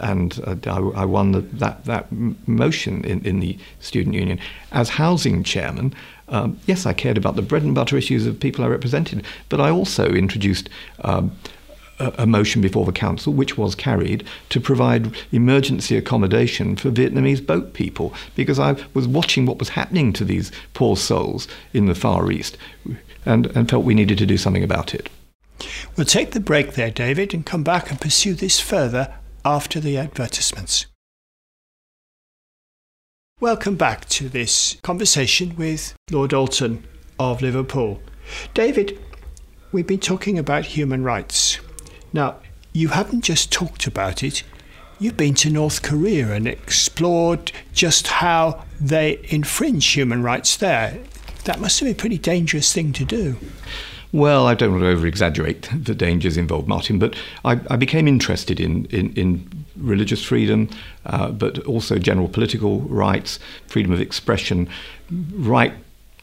and 0.00 0.40
uh, 0.46 0.56
I, 0.66 1.02
I, 1.02 1.04
won 1.04 1.32
the, 1.32 1.40
that, 1.40 1.84
that 1.84 2.06
motion 2.46 3.04
in, 3.04 3.24
in 3.26 3.40
the 3.40 3.58
student 3.80 4.14
union. 4.14 4.38
As 4.72 4.88
housing 4.88 5.44
chairman, 5.44 5.94
Um, 6.30 6.58
yes, 6.66 6.86
I 6.86 6.92
cared 6.92 7.16
about 7.16 7.36
the 7.36 7.42
bread 7.42 7.62
and 7.62 7.74
butter 7.74 7.96
issues 7.96 8.26
of 8.26 8.38
people 8.38 8.64
I 8.64 8.68
represented, 8.68 9.24
but 9.48 9.60
I 9.60 9.70
also 9.70 10.10
introduced 10.10 10.68
um, 11.00 11.32
a, 11.98 12.26
motion 12.26 12.60
before 12.60 12.86
the 12.86 12.92
council, 12.92 13.32
which 13.32 13.58
was 13.58 13.74
carried, 13.74 14.26
to 14.50 14.60
provide 14.60 15.16
emergency 15.32 15.96
accommodation 15.96 16.76
for 16.76 16.90
Vietnamese 16.90 17.44
boat 17.44 17.72
people, 17.72 18.14
because 18.34 18.58
I 18.58 18.76
was 18.94 19.08
watching 19.08 19.46
what 19.46 19.58
was 19.58 19.70
happening 19.70 20.12
to 20.14 20.24
these 20.24 20.52
poor 20.74 20.96
souls 20.96 21.48
in 21.72 21.86
the 21.86 21.94
Far 21.94 22.30
East, 22.30 22.56
and, 23.26 23.46
and 23.56 23.68
felt 23.68 23.84
we 23.84 23.94
needed 23.94 24.18
to 24.18 24.26
do 24.26 24.36
something 24.36 24.64
about 24.64 24.94
it. 24.94 25.08
We'll 25.96 26.06
take 26.06 26.30
the 26.30 26.40
break 26.40 26.74
there, 26.74 26.90
David, 26.90 27.34
and 27.34 27.44
come 27.44 27.64
back 27.64 27.90
and 27.90 28.00
pursue 28.00 28.34
this 28.34 28.60
further 28.60 29.14
after 29.44 29.80
the 29.80 29.96
advertisements. 29.96 30.86
Welcome 33.40 33.76
back 33.76 34.08
to 34.10 34.28
this 34.28 34.76
conversation 34.82 35.54
with 35.56 35.94
Lord 36.10 36.34
Alton 36.34 36.84
of 37.18 37.40
Liverpool. 37.40 38.00
David, 38.52 38.98
we've 39.70 39.86
been 39.86 40.00
talking 40.00 40.38
about 40.38 40.64
human 40.64 41.04
rights. 41.04 41.60
Now, 42.12 42.36
you 42.72 42.88
haven't 42.88 43.24
just 43.24 43.52
talked 43.52 43.86
about 43.86 44.22
it, 44.22 44.42
you've 44.98 45.16
been 45.16 45.34
to 45.34 45.50
North 45.50 45.82
Korea 45.82 46.32
and 46.32 46.46
explored 46.46 47.52
just 47.72 48.06
how 48.06 48.64
they 48.80 49.20
infringe 49.28 49.86
human 49.86 50.22
rights 50.22 50.56
there. 50.56 50.98
That 51.44 51.60
must 51.60 51.80
have 51.80 51.86
been 51.86 51.94
a 51.94 51.98
pretty 51.98 52.18
dangerous 52.18 52.72
thing 52.72 52.92
to 52.94 53.04
do. 53.04 53.36
Well, 54.10 54.46
I 54.46 54.54
don't 54.54 54.72
want 54.72 54.84
to 54.84 54.88
over 54.88 55.06
exaggerate 55.06 55.68
the 55.70 55.94
dangers 55.94 56.38
involved, 56.38 56.66
Martyn, 56.66 56.98
but 56.98 57.14
I, 57.44 57.60
I 57.68 57.76
became 57.76 58.08
interested 58.08 58.58
in, 58.58 58.86
in, 58.86 59.12
in 59.14 59.64
religious 59.76 60.24
freedom, 60.24 60.70
uh, 61.04 61.30
but 61.30 61.58
also 61.66 61.98
general 61.98 62.28
political 62.28 62.80
rights, 62.80 63.38
freedom 63.66 63.92
of 63.92 64.00
expression, 64.00 64.68
right 65.10 65.74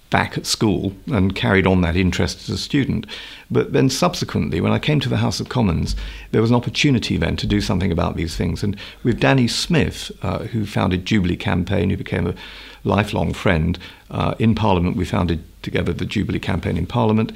back 0.10 0.38
at 0.38 0.46
school 0.46 0.94
and 1.12 1.36
carried 1.36 1.68
on 1.68 1.82
that 1.82 1.96
interest 1.96 2.44
as 2.44 2.50
a 2.50 2.58
student. 2.58 3.06
But 3.50 3.74
then 3.74 3.90
subsequently, 3.90 4.62
when 4.62 4.72
I 4.72 4.80
came 4.80 5.00
to 5.02 5.10
the 5.10 5.18
House 5.18 5.40
of 5.40 5.50
Commons, 5.50 5.96
there 6.32 6.42
was 6.42 6.52
an 6.52 6.56
opportunity 6.56 7.18
then 7.18 7.36
to 7.38 7.48
do 7.48 7.62
something 7.62 7.92
about 7.92 8.16
these 8.16 8.36
things. 8.36 8.64
And 8.64 8.78
with 9.04 9.20
Danny 9.20 9.48
Smith, 9.48 10.12
uh, 10.22 10.40
who 10.40 10.66
founded 10.66 11.06
Jubilee 11.06 11.36
Campaign, 11.36 11.90
who 11.90 11.98
became 11.98 12.28
a 12.28 12.36
lifelong 12.84 13.34
friend, 13.34 13.80
uh, 14.12 14.36
in 14.40 14.56
Parliament 14.56 14.96
we 14.96 15.06
founded 15.06 15.44
together 15.64 15.92
the 15.92 16.06
Jubilee 16.06 16.40
Campaign 16.40 16.78
in 16.78 16.86
Parliament, 16.86 17.32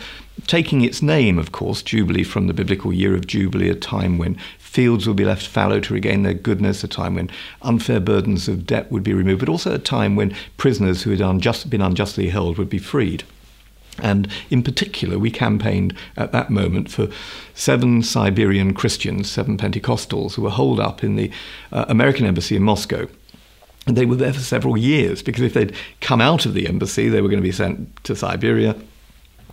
taking 0.48 0.82
its 0.82 1.02
name, 1.02 1.40
of 1.40 1.52
course, 1.52 1.82
Jubilee 1.82 2.24
from 2.24 2.48
the 2.48 2.54
biblical 2.54 2.94
year 2.94 3.16
of 3.16 3.28
Jubilee, 3.28 3.70
a 3.70 3.76
time 3.76 4.18
when 4.18 4.38
fields 4.70 5.08
would 5.08 5.18
be 5.18 5.26
left 5.26 5.48
fallow 5.48 5.80
to 5.80 5.94
regain 5.94 6.22
their 6.22 6.36
goodness, 6.36 6.84
a 6.84 6.88
time 6.88 7.16
when 7.16 7.30
unfair 7.64 8.00
burdens 8.00 8.48
of 8.48 8.68
debt 8.68 8.92
would 8.92 9.02
be 9.02 9.14
removed, 9.14 9.40
but 9.40 9.50
also 9.50 9.74
a 9.74 9.80
time 9.80 10.16
when 10.16 10.36
prisoners 10.58 11.02
who 11.02 11.10
had 11.10 11.22
unjust, 11.22 11.70
been 11.72 11.82
unjustly 11.82 12.30
held 12.30 12.58
would 12.60 12.70
be 12.70 12.78
freed. 12.78 13.24
And 13.98 14.30
in 14.52 14.62
particular, 14.62 15.18
we 15.18 15.32
campaigned 15.32 15.96
at 16.16 16.32
that 16.32 16.52
moment 16.52 16.92
for 16.92 17.10
seven 17.56 18.04
Siberian 18.04 18.76
Christians, 18.76 19.30
seven 19.30 19.58
Pentecostals, 19.58 20.36
who 20.36 20.44
were 20.44 20.52
holed 20.52 20.80
up 20.80 21.04
in 21.04 21.16
the 21.16 21.32
uh, 21.72 21.86
American 21.90 22.28
Embassy 22.28 22.56
in 22.56 22.64
Moscow. 22.64 23.08
And 23.88 23.98
they 23.98 24.06
were 24.06 24.16
there 24.16 24.34
for 24.34 24.40
several 24.40 24.78
years 24.78 25.24
because 25.24 25.42
if 25.42 25.56
they'd 25.56 25.76
come 26.00 26.22
out 26.22 26.46
of 26.46 26.54
the 26.54 26.68
embassy, 26.68 27.10
they 27.10 27.22
were 27.22 27.28
going 27.28 27.42
to 27.42 27.48
be 27.48 27.52
sent 27.52 28.04
to 28.04 28.16
Siberia 28.16 28.76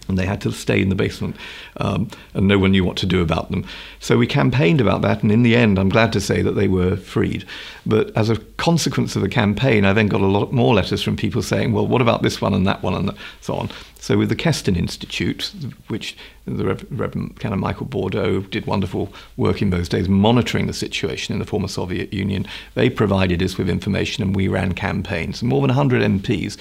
and 0.08 0.18
they 0.18 0.26
had 0.26 0.40
to 0.42 0.52
stay 0.52 0.80
in 0.80 0.88
the 0.88 0.94
basement, 0.94 1.36
um, 1.78 2.08
and 2.34 2.48
no 2.48 2.58
one 2.58 2.72
knew 2.72 2.84
what 2.84 2.96
to 2.98 3.06
do 3.06 3.22
about 3.22 3.50
them. 3.50 3.64
So 4.00 4.16
we 4.16 4.26
campaigned 4.26 4.80
about 4.80 5.02
that, 5.02 5.22
and 5.22 5.32
in 5.32 5.42
the 5.42 5.56
end, 5.56 5.78
I'm 5.78 5.88
glad 5.88 6.12
to 6.14 6.20
say 6.20 6.42
that 6.42 6.52
they 6.52 6.68
were 6.68 6.96
freed. 6.96 7.44
But 7.84 8.16
as 8.16 8.30
a 8.30 8.36
consequence 8.56 9.16
of 9.16 9.22
the 9.22 9.28
campaign, 9.28 9.84
I 9.84 9.92
then 9.92 10.08
got 10.08 10.20
a 10.20 10.26
lot 10.26 10.52
more 10.52 10.74
letters 10.74 11.02
from 11.02 11.16
people 11.16 11.42
saying, 11.42 11.72
"Well, 11.72 11.86
what 11.86 12.02
about 12.02 12.22
this 12.22 12.40
one 12.40 12.54
and 12.54 12.66
that 12.66 12.82
one 12.82 12.94
and 12.94 13.12
so 13.40 13.54
on?" 13.54 13.70
So 14.06 14.16
with 14.16 14.28
the 14.28 14.36
Keston 14.36 14.76
Institute, 14.76 15.52
which 15.88 16.16
the 16.44 16.76
Reverend 16.90 17.40
Canon 17.40 17.58
Michael 17.58 17.86
Bourdeaux 17.86 18.42
did 18.42 18.66
wonderful 18.66 19.12
work 19.36 19.60
in 19.60 19.70
those 19.70 19.88
days, 19.88 20.08
monitoring 20.08 20.68
the 20.68 20.72
situation 20.72 21.32
in 21.32 21.40
the 21.40 21.44
former 21.44 21.66
Soviet 21.66 22.12
Union, 22.12 22.46
they 22.74 22.88
provided 22.88 23.42
us 23.42 23.58
with 23.58 23.68
information, 23.68 24.22
and 24.22 24.36
we 24.36 24.46
ran 24.46 24.74
campaigns. 24.74 25.42
More 25.42 25.60
than 25.60 25.70
100 25.70 26.02
MPs 26.02 26.56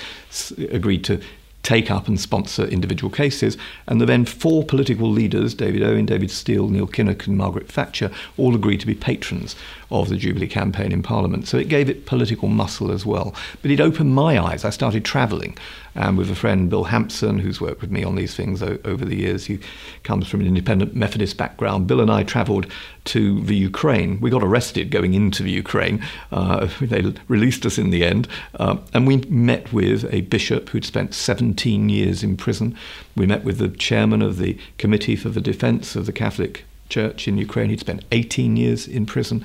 agreed 0.74 1.04
to 1.04 1.22
take 1.66 1.90
up 1.90 2.08
and 2.08 2.20
sponsor 2.20 2.64
individual 2.66 3.12
cases. 3.12 3.58
And 3.88 4.00
the 4.00 4.06
then 4.06 4.24
four 4.24 4.64
political 4.64 5.10
leaders, 5.10 5.54
David 5.54 5.82
Owen, 5.82 6.06
David 6.06 6.30
Steel, 6.30 6.70
Neil 6.70 6.88
Kinnock, 6.88 7.28
and 7.28 7.38
Margaret 7.38 7.68
Thatcher, 7.68 8.12
all 8.38 8.56
agreed 8.56 8.80
to 8.82 8.88
be 8.88 8.94
patrons 8.94 9.56
of 9.90 10.10
the 10.10 10.16
Jubilee 10.16 10.48
campaign 10.48 10.92
in 10.92 11.02
Parliament. 11.02 11.48
So 11.48 11.58
it 11.58 11.68
gave 11.68 11.90
it 11.90 12.06
political 12.06 12.48
muscle 12.48 12.92
as 12.92 13.06
well. 13.06 13.34
But 13.62 13.72
it 13.72 13.82
opened 13.82 14.14
my 14.14 14.40
eyes. 14.40 14.64
I 14.64 14.70
started 14.70 15.04
travelling 15.04 15.58
um, 15.96 16.16
with 16.16 16.30
a 16.30 16.36
friend, 16.36 16.70
Bill 16.70 16.86
Hampson, 16.86 17.40
who's 17.40 17.62
worked 17.62 17.82
with 17.82 17.92
me 17.92 18.04
on 18.04 18.16
these 18.16 18.36
things 18.36 18.62
o- 18.62 18.78
over 18.86 19.06
the 19.06 19.16
years. 19.16 19.46
He 19.46 19.60
comes 20.04 20.28
from 20.28 20.42
an 20.42 20.48
independent 20.48 20.96
Methodist 20.96 21.38
background. 21.38 21.88
Bill 21.88 22.02
and 22.02 22.12
I 22.12 22.24
travelled 22.24 22.68
to 23.06 23.42
the 23.42 23.56
Ukraine. 23.56 24.20
We 24.20 24.30
got 24.30 24.44
arrested 24.44 24.92
going 24.92 25.14
into 25.14 25.44
the 25.44 25.52
Ukraine. 25.52 26.04
Uh, 26.32 26.68
they 26.82 27.14
released 27.28 27.66
us 27.66 27.78
in 27.78 27.90
the 27.90 28.04
end. 28.04 28.28
Uh, 28.60 28.78
and 28.94 29.08
we 29.08 29.18
met 29.18 29.72
with 29.72 30.12
a 30.14 30.22
bishop 30.22 30.70
who'd 30.70 30.86
spent 30.86 31.14
17 31.14 31.90
years 31.90 32.24
in 32.24 32.38
prison. 32.38 32.78
We 33.16 33.26
met 33.26 33.44
with 33.44 33.60
the 33.60 33.70
chairman 33.70 34.22
of 34.22 34.38
the 34.38 34.58
Committee 34.78 35.16
for 35.16 35.30
the 35.30 35.42
Defence 35.42 35.96
of 35.96 36.06
the 36.06 36.14
Catholic 36.14 36.66
Church 36.90 37.28
in 37.28 37.38
Ukraine. 37.38 37.70
He'd 37.70 37.80
spent 37.80 38.06
18 38.12 38.58
years 38.58 38.88
in 38.88 39.06
prison. 39.06 39.44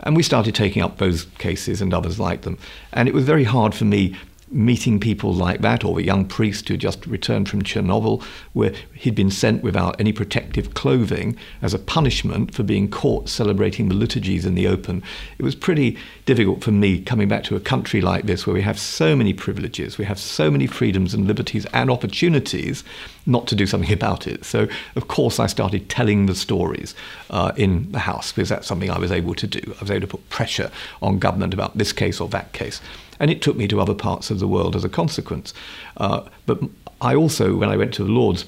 And 0.00 0.16
we 0.16 0.22
started 0.22 0.54
taking 0.54 0.82
up 0.82 0.98
those 0.98 1.26
cases 1.38 1.80
and 1.80 1.94
others 1.94 2.18
like 2.18 2.42
them. 2.42 2.58
And 2.92 3.08
it 3.08 3.14
was 3.14 3.24
very 3.24 3.44
hard 3.44 3.74
for 3.74 3.84
me 3.84 4.16
meeting 4.50 4.98
people 4.98 5.32
like 5.32 5.60
that, 5.60 5.84
or 5.84 5.98
a 5.98 6.02
young 6.02 6.24
priest 6.24 6.68
who 6.68 6.76
just 6.76 7.06
returned 7.06 7.48
from 7.48 7.62
Chernobyl, 7.62 8.22
where 8.52 8.72
he'd 8.94 9.14
been 9.14 9.30
sent 9.30 9.62
without 9.62 9.98
any 10.00 10.12
protective 10.12 10.74
clothing 10.74 11.36
as 11.62 11.72
a 11.72 11.78
punishment 11.78 12.54
for 12.54 12.62
being 12.62 12.90
caught 12.90 13.28
celebrating 13.28 13.88
the 13.88 13.94
liturgies 13.94 14.44
in 14.44 14.54
the 14.54 14.66
open. 14.66 15.02
It 15.38 15.42
was 15.42 15.54
pretty 15.54 15.96
difficult 16.26 16.64
for 16.64 16.72
me 16.72 17.00
coming 17.00 17.28
back 17.28 17.44
to 17.44 17.56
a 17.56 17.60
country 17.60 18.00
like 18.00 18.26
this 18.26 18.46
where 18.46 18.54
we 18.54 18.62
have 18.62 18.78
so 18.78 19.14
many 19.14 19.32
privileges, 19.32 19.98
we 19.98 20.04
have 20.04 20.18
so 20.18 20.50
many 20.50 20.66
freedoms 20.66 21.14
and 21.14 21.26
liberties 21.26 21.66
and 21.72 21.90
opportunities 21.90 22.82
not 23.26 23.46
to 23.48 23.54
do 23.54 23.66
something 23.66 23.92
about 23.92 24.26
it. 24.26 24.44
So, 24.44 24.68
of 24.96 25.08
course, 25.08 25.38
I 25.38 25.46
started 25.46 25.88
telling 25.88 26.26
the 26.26 26.34
stories 26.34 26.94
uh, 27.30 27.52
in 27.56 27.90
the 27.92 28.00
House 28.00 28.32
because 28.32 28.48
that's 28.48 28.66
something 28.66 28.90
I 28.90 28.98
was 28.98 29.12
able 29.12 29.34
to 29.34 29.46
do. 29.46 29.60
I 29.78 29.80
was 29.80 29.90
able 29.90 30.02
to 30.02 30.06
put 30.06 30.28
pressure 30.30 30.70
on 31.02 31.18
government 31.18 31.54
about 31.54 31.78
this 31.78 31.92
case 31.92 32.20
or 32.20 32.28
that 32.28 32.52
case 32.52 32.80
and 33.20 33.30
it 33.30 33.42
took 33.42 33.56
me 33.56 33.68
to 33.68 33.80
other 33.80 33.94
parts 33.94 34.30
of 34.30 34.40
the 34.40 34.48
world 34.48 34.74
as 34.74 34.82
a 34.82 34.88
consequence. 34.88 35.54
Uh, 35.98 36.22
but 36.46 36.58
I 37.02 37.14
also, 37.14 37.54
when 37.54 37.68
I 37.68 37.76
went 37.76 37.94
to 37.94 38.04
the 38.04 38.10
Lords, 38.10 38.46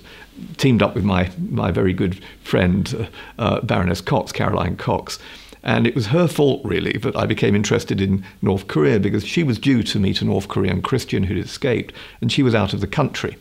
teamed 0.57 0.83
up 0.83 0.95
with 0.95 1.05
my, 1.05 1.31
my 1.51 1.71
very 1.71 1.93
good 1.93 2.25
friend, 2.43 3.11
uh, 3.39 3.43
uh, 3.43 3.61
Baroness 3.61 4.01
Cox, 4.01 4.33
Caroline 4.33 4.77
Cox. 4.77 5.19
And 5.63 5.87
it 5.87 5.95
was 5.95 6.07
her 6.07 6.27
fault, 6.27 6.63
really, 6.65 6.95
that 6.99 7.15
I 7.15 7.27
became 7.27 7.55
interested 7.55 8.01
in 8.01 8.25
North 8.41 8.67
Korea 8.67 8.99
because 8.99 9.25
she 9.25 9.45
was 9.45 9.59
due 9.59 9.83
to 9.85 10.01
meet 10.01 10.21
a 10.21 10.25
North 10.25 10.49
Korean 10.49 10.83
Christian 10.83 11.23
who'd 11.23 11.39
escaped, 11.39 11.95
and 12.21 12.33
she 12.33 12.43
was 12.43 12.55
out 12.55 12.73
of 12.73 12.81
the 12.81 12.89
country. 12.89 13.37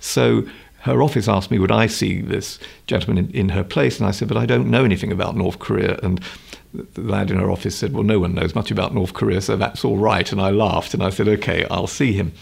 So 0.00 0.44
her 0.82 1.02
office 1.02 1.28
asked 1.28 1.50
me, 1.50 1.58
would 1.58 1.72
I 1.72 1.86
see 1.86 2.20
this 2.20 2.58
gentleman 2.86 3.26
in, 3.26 3.30
in 3.32 3.48
her 3.50 3.64
place? 3.64 3.98
And 3.98 4.06
I 4.06 4.10
said, 4.10 4.28
but 4.28 4.36
I 4.36 4.46
don't 4.46 4.70
know 4.70 4.84
anything 4.84 5.12
about 5.12 5.36
North 5.36 5.58
Korea. 5.58 5.98
And 6.02 6.20
the 6.72 7.00
lad 7.00 7.30
in 7.30 7.38
her 7.38 7.50
office 7.50 7.76
said, 7.76 7.92
Well, 7.92 8.02
no 8.02 8.18
one 8.18 8.34
knows 8.34 8.54
much 8.54 8.70
about 8.70 8.94
North 8.94 9.14
Korea, 9.14 9.40
so 9.40 9.56
that's 9.56 9.84
all 9.84 9.98
right. 9.98 10.30
And 10.32 10.40
I 10.40 10.50
laughed 10.50 10.94
and 10.94 11.02
I 11.02 11.10
said, 11.10 11.28
Okay, 11.28 11.66
I'll 11.70 11.86
see 11.86 12.12
him. 12.12 12.32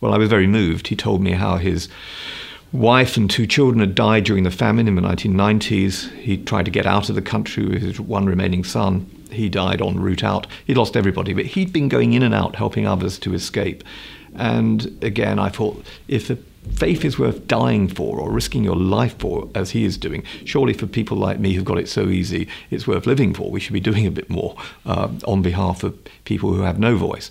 Well, 0.00 0.12
I 0.12 0.18
was 0.18 0.28
very 0.28 0.46
moved. 0.46 0.88
He 0.88 0.96
told 0.96 1.22
me 1.22 1.32
how 1.32 1.56
his 1.56 1.88
wife 2.72 3.16
and 3.16 3.30
two 3.30 3.46
children 3.46 3.80
had 3.80 3.94
died 3.94 4.24
during 4.24 4.44
the 4.44 4.50
famine 4.50 4.88
in 4.88 4.94
the 4.94 5.02
1990s. 5.02 6.10
He 6.16 6.38
tried 6.38 6.64
to 6.64 6.70
get 6.70 6.86
out 6.86 7.08
of 7.08 7.14
the 7.14 7.22
country 7.22 7.66
with 7.66 7.82
his 7.82 8.00
one 8.00 8.26
remaining 8.26 8.64
son. 8.64 9.10
He 9.30 9.48
died 9.48 9.80
en 9.80 10.00
route 10.00 10.24
out. 10.24 10.46
He 10.66 10.74
lost 10.74 10.96
everybody, 10.96 11.32
but 11.32 11.46
he'd 11.46 11.72
been 11.72 11.88
going 11.88 12.12
in 12.12 12.22
and 12.22 12.34
out 12.34 12.56
helping 12.56 12.86
others 12.86 13.18
to 13.20 13.34
escape. 13.34 13.84
And 14.34 14.98
again, 15.02 15.38
I 15.38 15.48
thought 15.48 15.84
if 16.08 16.30
a 16.30 16.38
faith 16.74 17.04
is 17.04 17.18
worth 17.18 17.46
dying 17.46 17.88
for 17.88 18.18
or 18.18 18.30
risking 18.30 18.64
your 18.64 18.76
life 18.76 19.18
for, 19.18 19.48
as 19.54 19.70
he 19.70 19.84
is 19.84 19.96
doing, 19.96 20.22
surely 20.44 20.72
for 20.72 20.86
people 20.86 21.16
like 21.16 21.38
me 21.38 21.52
who've 21.52 21.64
got 21.64 21.78
it 21.78 21.88
so 21.88 22.08
easy, 22.08 22.48
it's 22.70 22.86
worth 22.86 23.06
living 23.06 23.34
for. 23.34 23.50
We 23.50 23.60
should 23.60 23.72
be 23.72 23.80
doing 23.80 24.06
a 24.06 24.10
bit 24.10 24.28
more 24.28 24.56
uh, 24.84 25.08
on 25.26 25.42
behalf 25.42 25.82
of 25.82 25.96
people 26.24 26.52
who 26.52 26.62
have 26.62 26.78
no 26.78 26.96
voice. 26.96 27.30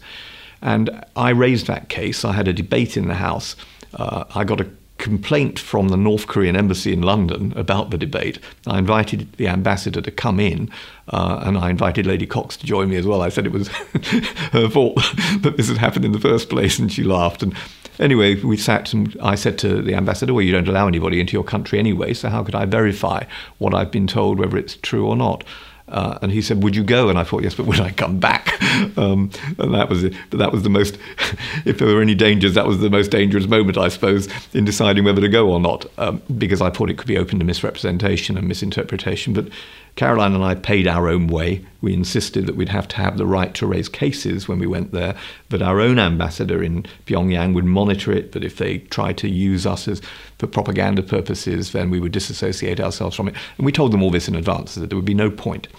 And 0.62 0.90
I 1.16 1.30
raised 1.30 1.68
that 1.68 1.90
case. 1.90 2.26
I 2.26 2.34
had 2.34 2.48
a 2.48 2.54
debate 2.54 2.98
in 2.98 3.08
the 3.08 3.16
House. 3.16 3.56
Uh, 3.94 4.26
I 4.34 4.44
got 4.44 4.62
a 4.62 4.68
complaint 4.98 5.60
from 5.60 5.90
the 5.90 5.98
North 5.98 6.28
Korean 6.28 6.56
embassy 6.56 6.94
in 6.94 7.02
London 7.02 7.54
about 7.56 7.90
the 7.90 7.98
debate. 7.98 8.40
I 8.66 8.80
invited 8.80 9.32
the 9.34 9.48
ambassador 9.48 10.02
to 10.02 10.12
come 10.12 10.40
in, 10.40 10.72
uh, 11.10 11.44
and 11.44 11.58
I 11.58 11.70
invited 11.70 12.06
Lady 12.06 12.26
Cox 12.26 12.58
to 12.58 12.66
join 12.66 12.90
me 12.90 12.96
as 12.96 13.06
well. 13.06 13.22
I 13.22 13.30
said 13.30 13.46
it 13.46 13.52
was 13.52 13.68
her 14.54 14.70
fault 14.70 14.96
that 15.42 15.56
this 15.58 15.68
had 15.68 15.78
happened 15.78 16.06
in 16.06 16.12
the 16.14 16.20
first 16.20 16.50
place, 16.50 16.80
and 16.80 16.92
she 16.92 17.04
laughed. 17.04 17.44
And 17.44 17.54
Anyway, 18.00 18.36
we 18.42 18.58
sat 18.58 18.94
and 18.94 19.16
I 19.22 19.36
said 19.36 19.58
to 19.60 19.82
the 19.82 19.96
ambassador, 19.96 20.34
Well, 20.34 20.44
you 20.44 20.52
don't 20.52 20.68
allow 20.68 20.88
anybody 20.88 21.20
into 21.20 21.34
your 21.34 21.44
country 21.44 21.80
anyway, 21.80 22.14
so 22.14 22.30
how 22.30 22.44
could 22.44 22.56
I 22.56 22.66
verify 22.66 23.24
what 23.58 23.74
I've 23.74 23.92
been 23.92 24.08
told, 24.08 24.40
whether 24.40 24.58
it's 24.58 24.76
true 24.76 25.08
or 25.08 25.16
not? 25.16 25.44
Uh, 25.88 26.18
and 26.24 26.32
he 26.32 26.42
said, 26.42 26.64
"Would 26.64 26.76
you 26.76 26.84
go?" 26.84 27.10
And 27.10 27.20
I 27.20 27.24
thought, 27.24 27.44
"Yes, 27.44 27.54
but 27.54 27.68
would 27.68 27.80
I 27.80 27.92
come 27.92 28.20
back?" 28.20 28.60
Um, 28.98 29.32
and 29.58 29.74
that 29.74 29.90
was 29.90 30.04
it. 30.04 30.14
But 30.30 30.40
that 30.40 30.52
was 30.52 30.64
the 30.64 30.70
most. 30.70 30.98
if 31.66 31.78
there 31.78 31.88
were 31.88 32.02
any 32.02 32.14
dangers, 32.14 32.56
that 32.56 32.68
was 32.68 32.80
the 32.80 32.90
most 32.90 33.10
dangerous 33.10 33.48
moment, 33.48 33.78
I 33.78 33.88
suppose, 33.88 34.28
in 34.54 34.66
deciding 34.66 35.06
whether 35.06 35.22
to 35.22 35.30
go 35.30 35.50
or 35.50 35.62
not, 35.62 35.86
um, 35.98 36.22
because 36.38 36.62
I 36.62 36.70
thought 36.70 36.90
it 36.90 36.98
could 36.98 37.08
be 37.08 37.18
open 37.18 37.40
to 37.40 37.46
misrepresentation 37.46 38.38
and 38.38 38.48
misinterpretation. 38.48 39.34
But 39.34 39.48
Caroline 39.96 40.34
and 40.34 40.44
I 40.44 40.56
paid 40.56 40.88
our 40.88 41.08
own 41.08 41.28
way. 41.28 41.66
We 41.82 41.94
insisted 41.94 42.48
that 42.48 42.58
we'd 42.58 42.70
have 42.70 42.88
to 42.90 42.98
have 42.98 43.18
the 43.18 43.26
right 43.26 43.54
to 43.54 43.66
raise 43.66 43.88
cases 43.88 44.48
when 44.48 44.60
we 44.60 44.68
went 44.68 44.92
there, 44.92 45.16
that 45.50 45.62
our 45.62 45.80
own 45.80 46.00
ambassador 46.00 46.62
in 46.62 46.86
Pyongyang 47.06 47.54
would 47.54 47.66
monitor 47.66 48.12
it, 48.12 48.34
that 48.34 48.44
if 48.44 48.58
they 48.58 48.80
tried 48.80 49.18
to 49.20 49.30
use 49.30 49.66
us 49.66 49.88
as 49.88 50.02
for 50.38 50.48
propaganda 50.48 51.02
purposes, 51.02 51.72
then 51.72 51.90
we 51.90 52.02
would 52.02 52.12
disassociate 52.12 52.82
ourselves 52.82 53.16
from 53.16 53.30
it. 53.30 53.36
And 53.58 53.66
we 53.66 53.72
told 53.72 53.94
them 53.94 54.04
all 54.04 54.12
this 54.12 54.28
in 54.28 54.36
advance, 54.36 54.76
that 54.76 54.90
there 54.90 54.98
would 54.98 55.06
be 55.06 55.14
no 55.14 55.32
point. 55.32 55.70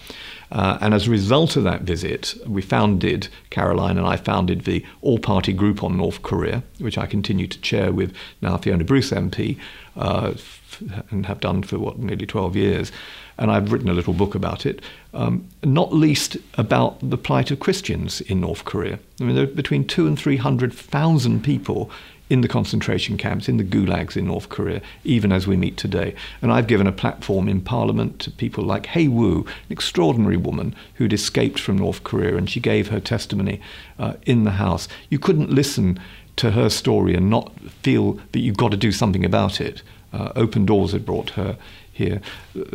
Uh, 0.50 0.78
and 0.80 0.94
as 0.94 1.08
a 1.08 1.10
result 1.10 1.56
of 1.56 1.64
that 1.64 1.82
visit, 1.82 2.34
we 2.46 2.62
founded, 2.62 3.28
Caroline 3.50 3.98
and 3.98 4.06
I 4.06 4.16
founded 4.16 4.62
the 4.62 4.84
all 5.02 5.18
party 5.18 5.52
group 5.52 5.82
on 5.82 5.96
North 5.96 6.22
Korea, 6.22 6.62
which 6.78 6.96
I 6.96 7.06
continue 7.06 7.48
to 7.48 7.60
chair 7.60 7.92
with 7.92 8.14
now 8.40 8.56
Fiona 8.56 8.84
Bruce 8.84 9.10
MP 9.10 9.58
uh, 9.96 10.34
and 11.10 11.26
have 11.26 11.40
done 11.40 11.62
for 11.62 11.78
what, 11.78 11.98
nearly 11.98 12.26
12 12.26 12.54
years 12.54 12.92
and 13.38 13.50
I've 13.50 13.72
written 13.72 13.88
a 13.88 13.94
little 13.94 14.14
book 14.14 14.34
about 14.34 14.66
it, 14.66 14.80
um, 15.14 15.46
not 15.62 15.92
least 15.92 16.36
about 16.54 16.98
the 17.10 17.18
plight 17.18 17.50
of 17.50 17.60
Christians 17.60 18.20
in 18.22 18.40
North 18.40 18.64
Korea. 18.64 18.98
I 19.20 19.24
mean, 19.24 19.34
there 19.36 19.44
are 19.44 19.48
between 19.48 19.86
two 19.86 20.06
and 20.06 20.18
three 20.18 20.36
hundred 20.36 20.72
thousand 20.72 21.44
people 21.44 21.90
in 22.28 22.40
the 22.40 22.48
concentration 22.48 23.16
camps, 23.16 23.48
in 23.48 23.56
the 23.56 23.64
gulags 23.64 24.16
in 24.16 24.26
North 24.26 24.48
Korea, 24.48 24.82
even 25.04 25.30
as 25.30 25.46
we 25.46 25.56
meet 25.56 25.76
today. 25.76 26.12
And 26.42 26.52
I've 26.52 26.66
given 26.66 26.88
a 26.88 26.92
platform 26.92 27.48
in 27.48 27.60
Parliament 27.60 28.18
to 28.20 28.32
people 28.32 28.64
like 28.64 28.86
Hae 28.86 29.06
Woo, 29.06 29.46
an 29.46 29.70
extraordinary 29.70 30.36
woman 30.36 30.74
who'd 30.94 31.12
escaped 31.12 31.60
from 31.60 31.78
North 31.78 32.02
Korea, 32.02 32.36
and 32.36 32.50
she 32.50 32.58
gave 32.58 32.88
her 32.88 32.98
testimony 33.00 33.60
uh, 33.98 34.14
in 34.22 34.42
the 34.42 34.52
House. 34.52 34.88
You 35.08 35.20
couldn't 35.20 35.50
listen 35.50 36.00
to 36.36 36.50
her 36.50 36.68
story 36.68 37.14
and 37.14 37.30
not 37.30 37.52
feel 37.82 38.18
that 38.32 38.40
you've 38.40 38.56
got 38.56 38.72
to 38.72 38.76
do 38.76 38.90
something 38.90 39.24
about 39.24 39.60
it. 39.60 39.82
Uh, 40.12 40.32
Open 40.34 40.66
Doors 40.66 40.92
had 40.92 41.06
brought 41.06 41.30
her 41.30 41.56
here. 41.92 42.20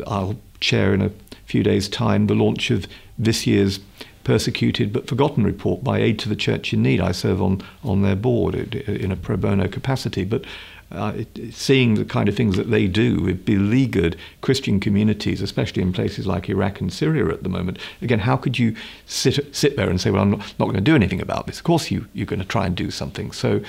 I'll 0.07 0.37
chair 0.61 0.93
in 0.93 1.01
a 1.01 1.11
few 1.45 1.63
days' 1.63 1.89
time 1.89 2.27
the 2.27 2.35
launch 2.35 2.71
of 2.71 2.87
this 3.17 3.45
year's 3.45 3.79
Persecuted 4.23 4.93
but 4.93 5.07
Forgotten 5.07 5.43
report 5.43 5.83
by 5.83 5.99
Aid 5.99 6.19
to 6.19 6.29
the 6.29 6.35
Church 6.35 6.73
in 6.73 6.83
Need. 6.83 7.01
I 7.01 7.11
serve 7.11 7.41
on, 7.41 7.63
on 7.83 8.03
their 8.03 8.15
board 8.15 8.53
in 8.55 9.11
a 9.11 9.15
pro 9.15 9.35
bono 9.35 9.67
capacity, 9.67 10.23
but 10.23 10.45
uh, 10.91 11.13
it, 11.15 11.53
seeing 11.53 11.95
the 11.95 12.05
kind 12.05 12.29
of 12.29 12.35
things 12.35 12.55
that 12.57 12.69
they 12.69 12.85
do 12.87 13.19
with 13.21 13.45
beleaguered 13.45 14.15
Christian 14.41 14.79
communities, 14.79 15.41
especially 15.41 15.81
in 15.81 15.91
places 15.91 16.27
like 16.27 16.49
Iraq 16.49 16.81
and 16.81 16.93
Syria 16.93 17.29
at 17.29 17.43
the 17.43 17.49
moment. 17.49 17.79
Again, 18.01 18.19
how 18.19 18.37
could 18.37 18.59
you 18.59 18.75
sit 19.05 19.55
sit 19.55 19.75
there 19.75 19.89
and 19.89 19.99
say, 19.99 20.11
"Well, 20.11 20.21
I'm 20.21 20.31
not, 20.31 20.53
not 20.59 20.65
going 20.65 20.75
to 20.75 20.81
do 20.81 20.95
anything 20.95 21.21
about 21.21 21.47
this"? 21.47 21.57
Of 21.57 21.63
course, 21.63 21.89
you 21.89 22.07
you're 22.13 22.27
going 22.27 22.41
to 22.41 22.45
try 22.45 22.67
and 22.67 22.75
do 22.75 22.91
something. 22.91 23.31
So, 23.31 23.61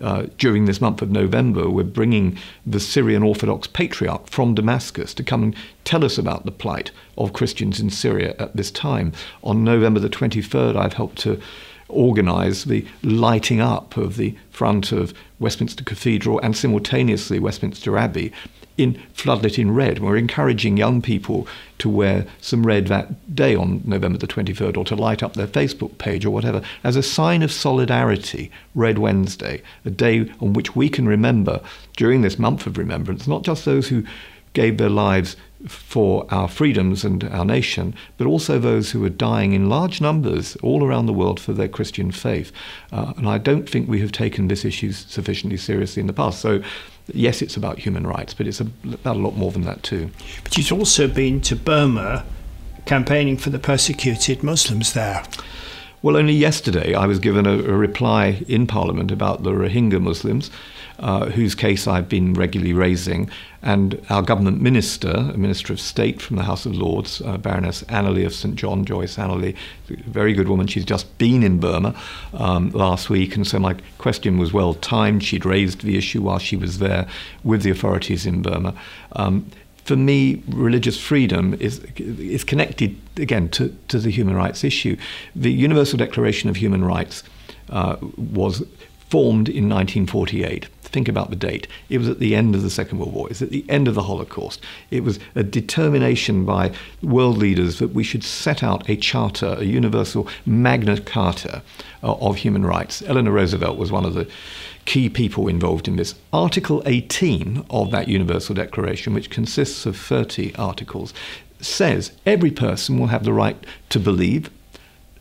uh, 0.00 0.26
during 0.38 0.64
this 0.64 0.80
month 0.80 1.02
of 1.02 1.10
November, 1.10 1.70
we're 1.70 1.84
bringing 1.84 2.38
the 2.66 2.80
Syrian 2.80 3.22
Orthodox 3.22 3.66
Patriarch 3.66 4.28
from 4.28 4.54
Damascus 4.54 5.14
to 5.14 5.22
come 5.22 5.42
and 5.42 5.56
tell 5.84 6.04
us 6.04 6.18
about 6.18 6.44
the 6.44 6.50
plight 6.50 6.90
of 7.16 7.32
Christians 7.32 7.80
in 7.80 7.90
Syria 7.90 8.34
at 8.38 8.56
this 8.56 8.70
time. 8.70 9.12
On 9.42 9.64
November 9.64 10.00
the 10.00 10.08
23rd, 10.08 10.76
I've 10.76 10.94
helped 10.94 11.18
to 11.18 11.40
organise 11.88 12.64
the 12.64 12.86
lighting 13.02 13.60
up 13.60 13.96
of 13.96 14.16
the 14.16 14.34
front 14.50 14.90
of 14.90 15.14
Westminster 15.38 15.84
Cathedral 15.84 16.40
and 16.40 16.56
simultaneously 16.56 17.38
Westminster 17.38 17.96
Abbey 17.96 18.32
in 18.76 18.94
floodlit 19.14 19.58
in 19.58 19.74
red. 19.74 20.00
We're 20.00 20.16
encouraging 20.16 20.76
young 20.76 21.00
people 21.00 21.46
to 21.78 21.88
wear 21.88 22.26
some 22.40 22.66
red 22.66 22.88
that 22.88 23.34
day 23.34 23.54
on 23.54 23.82
November 23.84 24.18
the 24.18 24.26
23rd 24.26 24.76
or 24.76 24.84
to 24.84 24.96
light 24.96 25.22
up 25.22 25.34
their 25.34 25.46
Facebook 25.46 25.98
page 25.98 26.24
or 26.24 26.30
whatever 26.30 26.62
as 26.82 26.96
a 26.96 27.02
sign 27.02 27.42
of 27.42 27.52
solidarity, 27.52 28.50
Red 28.74 28.98
Wednesday, 28.98 29.62
a 29.84 29.90
day 29.90 30.30
on 30.40 30.52
which 30.52 30.74
we 30.74 30.88
can 30.88 31.06
remember 31.06 31.60
during 31.96 32.22
this 32.22 32.38
month 32.38 32.66
of 32.66 32.78
remembrance, 32.78 33.26
not 33.26 33.44
just 33.44 33.64
those 33.64 33.88
who 33.88 34.04
gave 34.54 34.78
their 34.78 34.90
lives 34.90 35.36
for 35.66 36.26
our 36.30 36.48
freedoms 36.48 37.04
and 37.04 37.24
our 37.24 37.44
nation, 37.44 37.94
but 38.18 38.26
also 38.26 38.58
those 38.58 38.90
who 38.90 39.04
are 39.04 39.10
dying 39.10 39.52
in 39.52 39.68
large 39.68 40.00
numbers 40.00 40.56
all 40.56 40.84
around 40.84 41.06
the 41.06 41.12
world 41.12 41.40
for 41.40 41.52
their 41.52 41.68
Christian 41.68 42.10
faith. 42.10 42.52
Uh, 42.92 43.14
and 43.16 43.28
I 43.28 43.38
don't 43.38 43.68
think 43.68 43.88
we 43.88 44.00
have 44.00 44.12
taken 44.12 44.48
this 44.48 44.64
issue 44.64 44.92
sufficiently 44.92 45.56
seriously 45.56 46.00
in 46.00 46.06
the 46.06 46.12
past. 46.12 46.40
So 46.40 46.62
yes, 47.12 47.42
it's 47.42 47.56
about 47.56 47.78
human 47.78 48.06
rights, 48.06 48.34
but 48.34 48.46
it's 48.46 48.60
about 48.60 49.16
a 49.16 49.18
lot 49.18 49.36
more 49.36 49.52
than 49.52 49.62
that 49.62 49.82
too. 49.82 50.10
But 50.42 50.56
you've 50.56 50.72
also 50.72 51.08
been 51.08 51.40
to 51.42 51.56
Burma 51.56 52.24
campaigning 52.86 53.36
for 53.36 53.50
the 53.50 53.58
persecuted 53.58 54.42
Muslims 54.42 54.92
there. 54.92 55.24
Well, 56.02 56.16
only 56.16 56.34
yesterday 56.34 56.94
I 56.94 57.06
was 57.06 57.18
given 57.18 57.46
a, 57.46 57.52
a 57.52 57.72
reply 57.72 58.44
in 58.46 58.66
Parliament 58.66 59.10
about 59.10 59.42
the 59.42 59.52
Rohingya 59.52 60.02
Muslims 60.02 60.50
uh, 60.98 61.26
whose 61.26 61.54
case 61.54 61.86
I've 61.86 62.08
been 62.08 62.34
regularly 62.34 62.72
raising. 62.72 63.30
And 63.62 64.04
our 64.10 64.22
government 64.22 64.60
minister, 64.60 65.10
a 65.10 65.36
minister 65.36 65.72
of 65.72 65.80
state 65.80 66.20
from 66.20 66.36
the 66.36 66.42
House 66.42 66.66
of 66.66 66.74
Lords, 66.74 67.22
uh, 67.22 67.38
Baroness 67.38 67.82
Anelay 67.84 68.26
of 68.26 68.34
St 68.34 68.54
John, 68.56 68.84
Joyce 68.84 69.16
Anelay, 69.16 69.56
very 69.88 70.34
good 70.34 70.48
woman. 70.48 70.66
She's 70.66 70.84
just 70.84 71.16
been 71.18 71.42
in 71.42 71.58
Burma 71.58 71.98
um, 72.34 72.70
last 72.70 73.08
week, 73.08 73.36
and 73.36 73.46
so 73.46 73.58
my 73.58 73.76
question 73.98 74.38
was 74.38 74.52
well 74.52 74.74
timed. 74.74 75.24
She'd 75.24 75.46
raised 75.46 75.82
the 75.82 75.96
issue 75.96 76.22
while 76.22 76.38
she 76.38 76.56
was 76.56 76.78
there 76.78 77.08
with 77.42 77.62
the 77.62 77.70
authorities 77.70 78.26
in 78.26 78.42
Burma. 78.42 78.74
Um, 79.12 79.50
for 79.84 79.96
me, 79.96 80.42
religious 80.48 80.98
freedom 80.98 81.54
is 81.54 81.80
is 81.98 82.42
connected 82.44 82.96
again 83.16 83.50
to, 83.50 83.74
to 83.88 83.98
the 83.98 84.10
human 84.10 84.34
rights 84.34 84.64
issue. 84.64 84.96
The 85.36 85.52
Universal 85.52 85.98
Declaration 85.98 86.48
of 86.48 86.56
Human 86.56 86.84
Rights 86.84 87.22
uh, 87.68 87.96
was 88.16 88.62
formed 89.14 89.48
in 89.48 89.68
1948. 89.68 90.64
Think 90.82 91.06
about 91.06 91.30
the 91.30 91.36
date. 91.36 91.68
It 91.88 91.98
was 91.98 92.08
at 92.08 92.18
the 92.18 92.34
end 92.34 92.56
of 92.56 92.62
the 92.62 92.68
Second 92.68 92.98
World 92.98 93.14
War. 93.14 93.28
It 93.28 93.38
was 93.38 93.42
at 93.42 93.50
the 93.50 93.64
end 93.68 93.86
of 93.86 93.94
the 93.94 94.02
Holocaust. 94.02 94.60
It 94.90 95.04
was 95.04 95.20
a 95.36 95.44
determination 95.44 96.44
by 96.44 96.72
world 97.00 97.38
leaders 97.38 97.78
that 97.78 97.94
we 97.94 98.02
should 98.02 98.24
set 98.24 98.64
out 98.64 98.90
a 98.90 98.96
charter, 98.96 99.54
a 99.56 99.62
universal 99.62 100.26
Magna 100.44 101.00
Carta 101.00 101.62
uh, 102.02 102.14
of 102.14 102.38
human 102.38 102.66
rights. 102.66 103.04
Eleanor 103.06 103.30
Roosevelt 103.30 103.78
was 103.78 103.92
one 103.92 104.04
of 104.04 104.14
the 104.14 104.28
key 104.84 105.08
people 105.08 105.46
involved 105.46 105.86
in 105.86 105.94
this. 105.94 106.16
Article 106.32 106.82
18 106.84 107.66
of 107.70 107.92
that 107.92 108.08
Universal 108.08 108.56
Declaration, 108.56 109.14
which 109.14 109.30
consists 109.30 109.86
of 109.86 109.96
30 109.96 110.56
articles, 110.56 111.14
says 111.60 112.10
every 112.26 112.50
person 112.50 112.98
will 112.98 113.06
have 113.06 113.22
the 113.22 113.32
right 113.32 113.64
to 113.90 114.00
believe, 114.00 114.50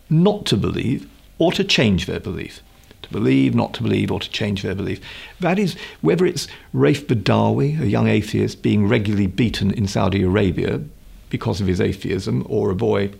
not 0.09 0.47
to 0.47 0.57
believe, 0.57 1.07
or 1.37 1.51
to 1.51 1.63
change 1.63 2.07
their 2.07 2.19
belief 2.19 2.63
to 3.03 3.09
believe, 3.11 3.53
not 3.53 3.73
to 3.75 3.83
believe, 3.83 4.11
or 4.11 4.19
to 4.19 4.29
change 4.29 4.63
their 4.63 4.75
belief. 4.75 4.99
That 5.39 5.59
is, 5.59 5.75
whether 6.01 6.25
it's 6.25 6.47
Raif 6.73 7.05
Badawi, 7.05 7.79
a 7.79 7.87
young 7.87 8.07
atheist, 8.07 8.61
being 8.61 8.87
regularly 8.87 9.27
beaten 9.27 9.71
in 9.71 9.87
Saudi 9.87 10.23
Arabia 10.23 10.81
because 11.29 11.61
of 11.61 11.67
his 11.67 11.81
atheism, 11.81 12.45
or 12.49 12.69
a 12.69 12.75
boy 12.75 13.11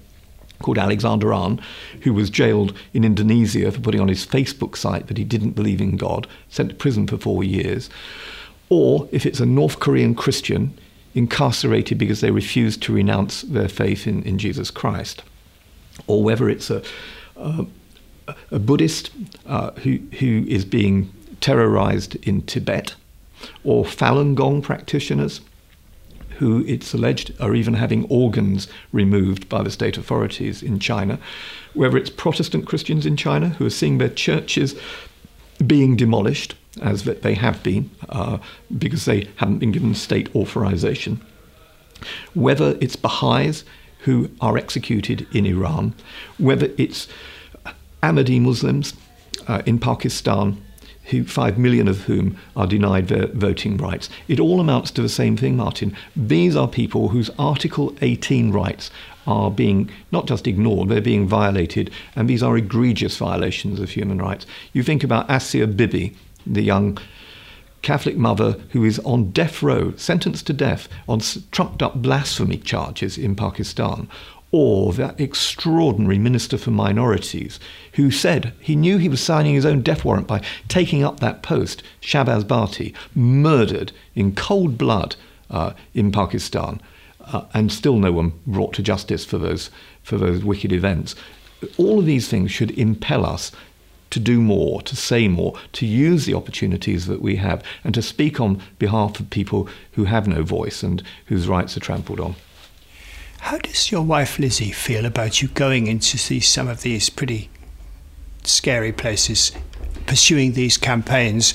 called 0.62 0.78
Alexander 0.78 1.34
Aan, 1.34 1.60
who 2.02 2.14
was 2.14 2.30
jailed 2.30 2.74
in 2.94 3.04
Indonesia 3.04 3.72
for 3.72 3.82
putting 3.82 4.02
on 4.02 4.08
his 4.08 4.26
Facebook 4.26 4.78
site 4.78 5.08
that 5.08 5.18
he 5.18 5.24
didn't 5.24 5.52
believe 5.52 5.82
in 5.82 5.98
God, 5.98 6.28
sent 6.50 6.70
to 6.70 6.76
prison 6.76 7.06
for 7.06 7.18
four 7.18 7.44
years, 7.44 7.90
or 8.70 9.08
if 9.12 9.26
it's 9.26 9.40
a 9.40 9.46
North 9.46 9.80
Korean 9.80 10.16
Christian 10.16 10.78
incarcerated 11.14 11.98
because 11.98 12.22
they 12.22 12.32
refused 12.32 12.82
to 12.84 12.94
renounce 12.94 13.44
their 13.44 13.70
faith 13.70 14.08
in, 14.08 14.24
in 14.24 14.40
Jesus 14.40 14.72
Christ, 14.72 15.22
or 16.08 16.24
whether 16.24 16.50
it's 16.50 16.70
a, 16.70 16.82
a 17.36 17.66
a 18.52 18.60
Buddhist 18.60 19.12
uh, 19.46 19.72
who, 19.72 20.00
who 20.20 20.46
is 20.48 20.66
being 20.66 21.12
terrorized 21.42 22.16
in 22.28 22.42
Tibet, 22.44 22.96
or 23.64 23.84
Falun 23.84 24.36
Gong 24.36 24.62
practitioners 24.62 25.42
who 26.38 26.64
it's 26.68 26.94
alleged 26.94 27.34
are 27.40 27.54
even 27.54 27.76
having 27.76 28.06
organs 28.06 28.68
removed 28.92 29.48
by 29.50 29.62
the 29.62 29.72
state 29.72 29.98
authorities 29.98 30.64
in 30.64 30.80
China, 30.80 31.20
whether 31.74 31.98
it's 31.98 32.10
Protestant 32.10 32.66
Christians 32.66 33.06
in 33.06 33.16
China 33.16 33.50
who 33.50 33.66
are 33.66 33.70
seeing 33.70 33.98
their 33.98 34.10
churches 34.10 34.76
being 35.66 35.96
demolished, 35.96 36.56
as 36.82 37.04
they 37.04 37.36
have 37.36 37.62
been, 37.62 37.90
uh, 38.10 38.40
because 38.78 39.06
they 39.06 39.30
haven't 39.36 39.60
been 39.60 39.72
given 39.72 39.94
state 39.94 40.36
authorization, 40.36 41.22
whether 42.34 42.78
it's 42.82 42.96
Baha'is 42.96 43.64
who 44.00 44.30
are 44.42 44.58
executed 44.58 45.28
in 45.34 45.46
Iran, 45.46 45.94
whether 46.38 46.72
it's 46.78 47.08
Ahmadi 48.04 48.42
Muslims 48.42 48.94
uh, 49.48 49.62
in 49.66 49.80
Pakistan, 49.80 50.62
who, 51.06 51.24
five 51.24 51.58
million 51.58 51.88
of 51.88 52.02
whom 52.02 52.38
are 52.54 52.68
denied 52.68 53.08
their 53.08 53.28
voting 53.28 53.78
rights. 53.78 54.10
It 54.28 54.42
all 54.42 54.60
amounts 54.60 54.92
to 54.92 55.02
the 55.02 55.08
same 55.08 55.38
thing, 55.38 55.56
Martyn. 55.56 55.96
These 56.14 56.56
are 56.58 56.68
people 56.68 57.10
whose 57.10 57.30
Article 57.40 57.96
18 58.02 58.52
rights 58.52 58.92
are 59.26 59.50
being 59.50 59.90
not 60.12 60.28
just 60.28 60.48
ignored, 60.48 60.90
they're 60.90 61.00
being 61.00 61.28
violated, 61.28 61.92
and 62.14 62.30
these 62.30 62.44
are 62.44 62.58
egregious 62.58 63.16
violations 63.16 63.80
of 63.80 63.92
human 63.92 64.18
rights. 64.18 64.46
You 64.74 64.84
think 64.84 65.04
about 65.06 65.32
Asia 65.32 65.66
Bibi, 65.66 66.14
the 66.46 66.62
young 66.62 66.98
Catholic 67.84 68.18
mother 68.18 68.54
who 68.72 68.84
is 68.84 69.00
on 69.00 69.32
death 69.32 69.62
row, 69.62 69.94
sentenced 69.98 70.48
to 70.48 70.54
death 70.54 70.88
on 71.08 71.22
trumped 71.52 71.84
up 71.84 71.96
blasphemy 72.02 72.58
charges 72.58 73.18
in 73.18 73.36
Pakistan, 73.36 74.10
or 74.54 74.94
that 74.94 75.20
extraordinary 75.20 76.20
Minister 76.20 76.60
for 76.60 76.70
Minorities 76.70 77.60
who 77.94 78.12
said 78.12 78.54
he 78.60 78.76
knew 78.76 79.00
he 79.00 79.10
was 79.10 79.20
signing 79.20 79.56
his 79.56 79.66
own 79.66 79.82
death 79.82 80.06
warrant 80.06 80.28
by 80.28 80.44
taking 80.68 81.04
up 81.04 81.20
that 81.20 81.42
post, 81.42 81.82
Shahbaz 82.02 82.44
Bhatti, 82.44 82.94
murdered 83.16 83.92
in 84.14 84.36
cold 84.36 84.78
blood 84.78 85.16
uh, 85.50 85.74
in 85.96 86.12
Pakistan, 86.12 86.80
uh, 87.26 87.46
and 87.56 87.72
still 87.72 87.98
no 87.98 88.12
one 88.12 88.32
brought 88.46 88.74
to 88.76 88.84
justice 88.84 89.26
for 89.26 89.40
those, 89.40 89.72
for 90.04 90.20
those 90.20 90.44
wicked 90.44 90.72
events. 90.72 91.16
All 91.78 91.98
of 91.98 92.06
these 92.06 92.28
things 92.28 92.52
should 92.52 92.78
impel 92.78 93.26
us 93.26 93.52
to 94.12 94.20
do 94.20 94.40
more, 94.40 94.84
to 94.84 94.96
say 94.96 95.28
more, 95.28 95.56
to 95.72 95.88
use 95.88 96.26
the 96.26 96.36
opportunities 96.36 97.08
that 97.08 97.24
we 97.24 97.38
have, 97.38 97.64
and 97.84 97.96
to 97.96 98.04
speak 98.04 98.40
on 98.40 98.62
behalf 98.78 99.20
of 99.20 99.32
people 99.32 99.68
who 99.94 100.04
have 100.04 100.28
no 100.28 100.44
voice 100.44 100.84
and 100.84 101.02
whose 101.26 101.48
rights 101.48 101.76
are 101.76 101.80
trampled 101.80 102.20
on. 102.20 102.36
How 103.44 103.58
does 103.58 103.92
your 103.92 104.04
wife 104.04 104.40
Lizzie 104.40 104.72
feel 104.72 105.06
about 105.06 105.42
you 105.42 105.50
going 105.50 105.88
in 105.88 106.00
to 106.00 106.18
see 106.18 106.40
some 106.40 106.70
of 106.70 106.82
these 106.82 107.10
pretty 107.10 107.50
scary 108.46 108.94
places, 108.94 109.52
pursuing 110.06 110.54
these 110.54 110.78
campaigns 110.78 111.54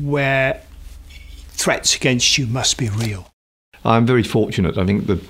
where 0.00 0.62
threats 1.48 1.96
against 1.96 2.38
you 2.38 2.46
must 2.46 2.78
be 2.78 2.88
real? 2.88 3.32
I'm 3.84 4.06
very 4.06 4.22
fortunate. 4.22 4.78
I 4.78 4.86
think 4.86 5.08
the 5.08 5.20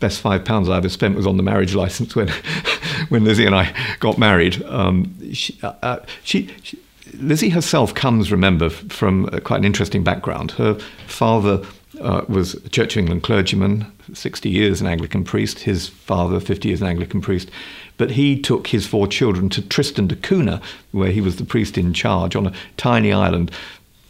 best 0.00 0.20
five 0.20 0.44
pounds 0.44 0.68
I 0.68 0.78
ever 0.78 0.88
spent 0.88 1.14
was 1.14 1.26
on 1.28 1.36
the 1.36 1.44
marriage 1.44 1.76
license 1.76 2.16
when, 2.16 2.28
when 3.08 3.22
Lizzie 3.22 3.46
and 3.46 3.54
I 3.54 3.72
got 4.00 4.18
married. 4.18 4.60
Um, 4.64 5.32
she, 5.32 5.56
uh, 5.62 5.74
uh 5.82 5.98
she, 6.24 6.50
she, 6.64 6.80
Lizzie 7.14 7.50
herself 7.50 7.94
comes, 7.94 8.32
remember, 8.32 8.70
from 8.70 9.28
quite 9.44 9.58
an 9.58 9.64
interesting 9.64 10.02
background. 10.02 10.50
Her 10.52 10.80
father 11.06 11.64
uh, 12.02 12.24
was 12.28 12.54
a 12.54 12.68
Church 12.68 12.96
of 12.96 13.00
England 13.00 13.22
clergyman, 13.22 13.86
60 14.12 14.48
years 14.48 14.80
an 14.80 14.86
Anglican 14.86 15.24
priest, 15.24 15.60
his 15.60 15.88
father, 15.88 16.40
50 16.40 16.68
years 16.68 16.80
an 16.80 16.88
Anglican 16.88 17.20
priest. 17.20 17.50
But 17.96 18.12
he 18.12 18.40
took 18.40 18.68
his 18.68 18.86
four 18.86 19.06
children 19.06 19.48
to 19.50 19.62
Tristan 19.62 20.08
da 20.08 20.16
Cunha, 20.16 20.60
where 20.90 21.10
he 21.10 21.20
was 21.20 21.36
the 21.36 21.44
priest 21.44 21.78
in 21.78 21.92
charge 21.92 22.34
on 22.34 22.46
a 22.46 22.52
tiny 22.76 23.12
island, 23.12 23.50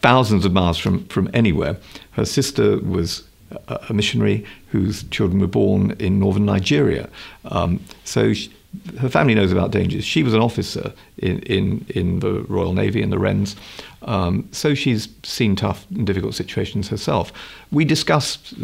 thousands 0.00 0.44
of 0.44 0.52
miles 0.52 0.78
from, 0.78 1.04
from 1.06 1.30
anywhere. 1.34 1.76
Her 2.12 2.24
sister 2.24 2.78
was 2.78 3.24
a, 3.68 3.78
a 3.88 3.94
missionary 3.94 4.44
whose 4.68 5.04
children 5.04 5.40
were 5.40 5.46
born 5.46 5.92
in 5.98 6.18
northern 6.18 6.46
Nigeria. 6.46 7.08
Um, 7.44 7.80
so 8.04 8.32
she, 8.32 8.52
her 8.98 9.08
family 9.08 9.34
knows 9.34 9.52
about 9.52 9.70
dangers. 9.70 10.04
She 10.04 10.22
was 10.22 10.34
an 10.34 10.40
officer 10.40 10.92
in, 11.18 11.40
in, 11.40 11.86
in 11.88 12.20
the 12.20 12.42
Royal 12.48 12.72
Navy 12.72 13.02
in 13.02 13.10
the 13.10 13.18
Wrens, 13.18 13.56
um, 14.02 14.48
so 14.52 14.74
she's 14.74 15.08
seen 15.22 15.56
tough 15.56 15.86
and 15.90 16.06
difficult 16.06 16.34
situations 16.34 16.88
herself. 16.88 17.32
We 17.70 17.84
discussed 17.84 18.54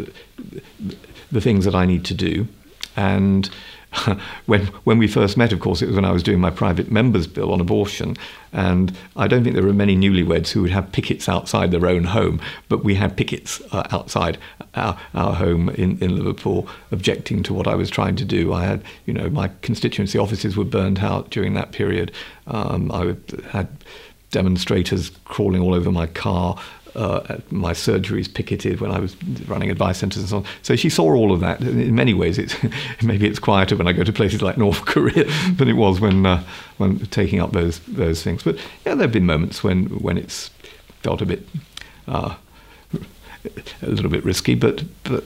the 1.31 1.41
things 1.41 1.65
that 1.65 1.75
I 1.75 1.85
need 1.85 2.05
to 2.05 2.13
do, 2.13 2.47
and 2.95 3.49
when 4.45 4.67
when 4.83 4.97
we 4.97 5.07
first 5.07 5.35
met, 5.35 5.51
of 5.51 5.59
course, 5.59 5.81
it 5.81 5.87
was 5.87 5.95
when 5.95 6.05
I 6.05 6.11
was 6.11 6.21
doing 6.21 6.39
my 6.39 6.51
private 6.51 6.91
members 6.91 7.25
bill 7.25 7.51
on 7.51 7.59
abortion, 7.59 8.15
and 8.53 8.95
I 9.15 9.27
don't 9.27 9.43
think 9.43 9.55
there 9.55 9.65
were 9.65 9.73
many 9.73 9.95
newlyweds 9.95 10.51
who 10.51 10.61
would 10.61 10.71
have 10.71 10.91
pickets 10.91 11.27
outside 11.27 11.71
their 11.71 11.87
own 11.87 12.03
home, 12.03 12.39
but 12.67 12.83
we 12.83 12.95
had 12.95 13.17
pickets 13.17 13.61
uh, 13.71 13.87
outside 13.91 14.37
our, 14.75 14.99
our 15.15 15.33
home 15.33 15.69
in, 15.69 15.97
in 15.99 16.15
Liverpool, 16.15 16.67
objecting 16.91 17.41
to 17.43 17.53
what 17.53 17.67
I 17.67 17.75
was 17.75 17.89
trying 17.89 18.15
to 18.17 18.25
do. 18.25 18.53
I 18.53 18.65
had, 18.65 18.83
you 19.05 19.13
know, 19.13 19.29
my 19.29 19.49
constituency 19.61 20.19
offices 20.19 20.55
were 20.55 20.65
burned 20.65 20.99
out 20.99 21.31
during 21.31 21.55
that 21.55 21.71
period. 21.71 22.11
Um, 22.47 22.91
I 22.91 23.15
had 23.49 23.67
demonstrators 24.31 25.09
crawling 25.25 25.61
all 25.61 25.73
over 25.73 25.91
my 25.91 26.05
car 26.05 26.59
uh, 26.99 27.37
my 27.49 27.71
surgeries 27.71 28.31
picketed 28.31 28.81
when 28.81 28.91
I 28.91 28.99
was 28.99 29.15
running 29.47 29.71
advice 29.71 29.99
centres 29.99 30.21
and 30.21 30.29
so 30.29 30.37
on. 30.37 30.45
So 30.63 30.75
she 30.75 30.89
saw 30.89 31.05
all 31.13 31.31
of 31.31 31.39
that. 31.39 31.61
In 31.61 31.95
many 31.95 32.13
ways, 32.13 32.37
it's, 32.37 32.53
maybe 33.01 33.25
it's 33.25 33.39
quieter 33.39 33.77
when 33.77 33.87
I 33.87 33.93
go 33.93 34.03
to 34.03 34.11
places 34.11 34.41
like 34.41 34.57
North 34.57 34.81
Korea 34.85 35.23
than 35.55 35.69
it 35.69 35.77
was 35.77 36.01
when 36.01 36.25
uh, 36.25 36.43
when 36.77 36.99
taking 37.07 37.39
up 37.39 37.53
those 37.53 37.79
those 37.87 38.21
things. 38.21 38.43
But 38.43 38.57
yeah, 38.85 38.95
there 38.95 39.03
have 39.03 39.13
been 39.13 39.25
moments 39.25 39.63
when 39.63 39.85
when 39.99 40.17
it's 40.17 40.51
felt 41.01 41.21
a 41.21 41.25
bit. 41.25 41.47
Uh, 42.07 42.35
a 43.81 43.87
little 43.87 44.11
bit 44.11 44.25
risky, 44.25 44.53
but, 44.53 44.83
but 45.05 45.23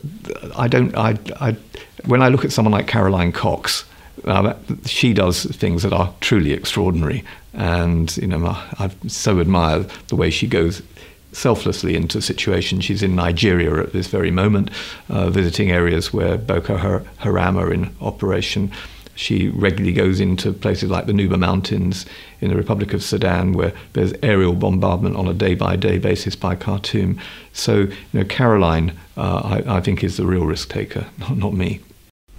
I 0.56 0.68
don't. 0.68 0.96
I, 0.96 1.18
I, 1.42 1.56
when 2.06 2.22
I 2.22 2.28
look 2.28 2.46
at 2.46 2.52
someone 2.52 2.72
like 2.72 2.86
Caroline 2.86 3.32
Cox, 3.32 3.86
uh, 4.26 4.54
she 4.86 5.14
does 5.14 5.46
things 5.46 5.82
that 5.82 5.94
are 5.94 6.14
truly 6.22 6.52
extraordinary, 6.52 7.24
and 7.54 8.16
you 8.18 8.28
know, 8.28 8.46
I 8.46 8.92
so 9.08 9.40
admire 9.40 9.88
the 10.10 10.16
way 10.16 10.30
she 10.30 10.46
goes 10.46 10.84
selflessly 11.34 11.96
into 11.96 12.22
situations. 12.22 12.86
She's 12.86 13.04
in 13.04 13.16
Nigeria 13.16 13.82
at 13.82 13.94
this 13.94 14.08
very 14.08 14.32
moment, 14.32 14.70
uh, 15.10 15.30
visiting 15.30 15.72
areas 15.72 16.14
where 16.14 16.38
Boko 16.38 17.04
Haram 17.18 17.58
are 17.58 17.74
in 17.74 17.96
operation. 18.02 18.72
She 19.16 19.50
regularly 19.50 19.94
goes 19.94 20.20
into 20.20 20.54
places 20.54 20.90
like 20.90 21.06
the 21.06 21.14
Nuba 21.14 21.38
Mountains 21.38 22.06
in 22.42 22.50
the 22.50 22.56
Republic 22.56 22.94
of 22.94 23.04
Sudan, 23.04 23.54
where 23.54 23.74
there's 23.94 24.14
aerial 24.24 24.54
bombardment 24.54 25.16
on 25.16 25.28
a 25.28 25.34
day-by-day 25.34 26.00
basis 26.00 26.36
by 26.36 26.56
Khartoum. 26.56 27.20
So, 27.54 27.76
you 27.82 27.96
know, 28.14 28.24
Caroline, 28.24 28.98
uh, 29.16 29.62
I, 29.68 29.78
I, 29.78 29.82
think, 29.82 30.04
is 30.04 30.18
the 30.18 30.26
real 30.26 30.46
risk 30.46 30.70
taker, 30.70 31.06
not, 31.20 31.38
not 31.38 31.54
me. 31.54 31.80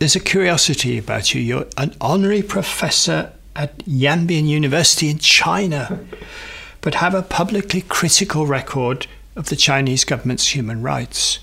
There's 0.01 0.17
a 0.17 0.21
curiosity 0.21 0.99
about 0.99 1.33
you. 1.33 1.41
You're 1.41 1.67
an 1.77 1.95
honorary 2.01 2.43
professor 2.43 3.33
at 3.55 3.79
Yanbian 3.87 4.47
University 4.47 5.09
in 5.09 5.19
China 5.19 6.05
but 6.85 6.97
have 6.97 7.15
a 7.15 7.23
publicly 7.23 7.81
critical 7.81 8.47
record 8.47 9.07
of 9.37 9.49
the 9.49 9.57
Chinese 9.57 10.05
government's 10.05 10.55
human 10.55 10.83
rights. 10.83 11.39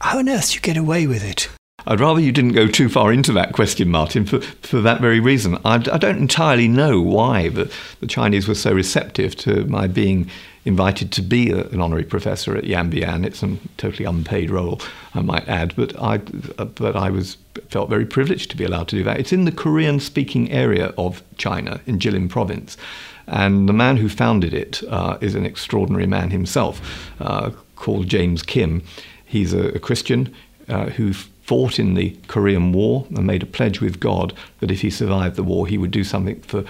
How 0.00 0.20
on 0.20 0.28
earth 0.28 0.50
do 0.50 0.54
you 0.54 0.60
get 0.60 0.76
away 0.76 1.08
with 1.08 1.24
it? 1.24 1.48
I'd 1.84 1.98
rather 1.98 2.20
you 2.20 2.30
didn't 2.30 2.52
go 2.52 2.68
too 2.68 2.88
far 2.88 3.12
into 3.12 3.32
that 3.32 3.54
question, 3.54 3.90
Martyn, 3.90 4.24
for, 4.24 4.40
for 4.40 4.80
that 4.80 5.00
very 5.00 5.18
reason. 5.18 5.58
I, 5.64 5.74
I 5.74 5.98
don't 5.98 6.18
entirely 6.18 6.68
know 6.68 7.00
why 7.00 7.48
the, 7.48 7.72
the 7.98 8.06
Chinese 8.06 8.46
were 8.46 8.54
so 8.54 8.72
receptive 8.72 9.34
to 9.38 9.64
my 9.64 9.88
being 9.88 10.30
invited 10.64 11.10
to 11.10 11.22
be 11.22 11.50
a, 11.50 11.64
an 11.70 11.80
honorary 11.80 12.04
professor 12.04 12.56
at 12.56 12.62
Yanbian. 12.62 13.26
It's 13.26 13.42
a 13.42 13.56
totally 13.78 14.04
unpaid 14.04 14.48
role, 14.48 14.80
I 15.12 15.22
might 15.22 15.48
add, 15.48 15.74
but 15.74 16.00
I, 16.00 16.18
but 16.18 16.94
I 16.94 17.10
was 17.10 17.36
felt 17.68 17.90
very 17.90 18.06
privileged 18.06 18.52
to 18.52 18.56
be 18.56 18.62
allowed 18.62 18.86
to 18.88 18.96
do 18.96 19.02
that. 19.02 19.18
It's 19.18 19.32
in 19.32 19.44
the 19.44 19.50
Korean-speaking 19.50 20.52
area 20.52 20.94
of 20.96 21.20
China, 21.36 21.80
in 21.84 21.98
Jilin 21.98 22.28
province. 22.28 22.76
And 23.26 23.68
the 23.68 23.72
man 23.72 23.96
who 23.96 24.08
founded 24.08 24.54
it 24.54 24.82
uh, 24.88 25.18
is 25.20 25.34
an 25.34 25.46
extraordinary 25.46 26.06
man 26.06 26.30
himself, 26.30 27.10
uh, 27.20 27.50
called 27.76 28.08
James 28.08 28.42
Kim. 28.42 28.82
He's 29.24 29.52
a, 29.52 29.68
a 29.70 29.78
Christian 29.78 30.34
uh, 30.68 30.86
who 30.86 31.12
fought 31.12 31.78
in 31.78 31.94
the 31.94 32.16
Korean 32.28 32.72
War 32.72 33.06
and 33.14 33.26
made 33.26 33.42
a 33.42 33.46
pledge 33.46 33.80
with 33.80 34.00
God 34.00 34.32
that 34.60 34.70
if 34.70 34.80
he 34.80 34.90
survived 34.90 35.36
the 35.36 35.42
war, 35.42 35.66
he 35.66 35.78
would 35.78 35.90
do 35.90 36.04
something 36.04 36.40
for 36.42 36.64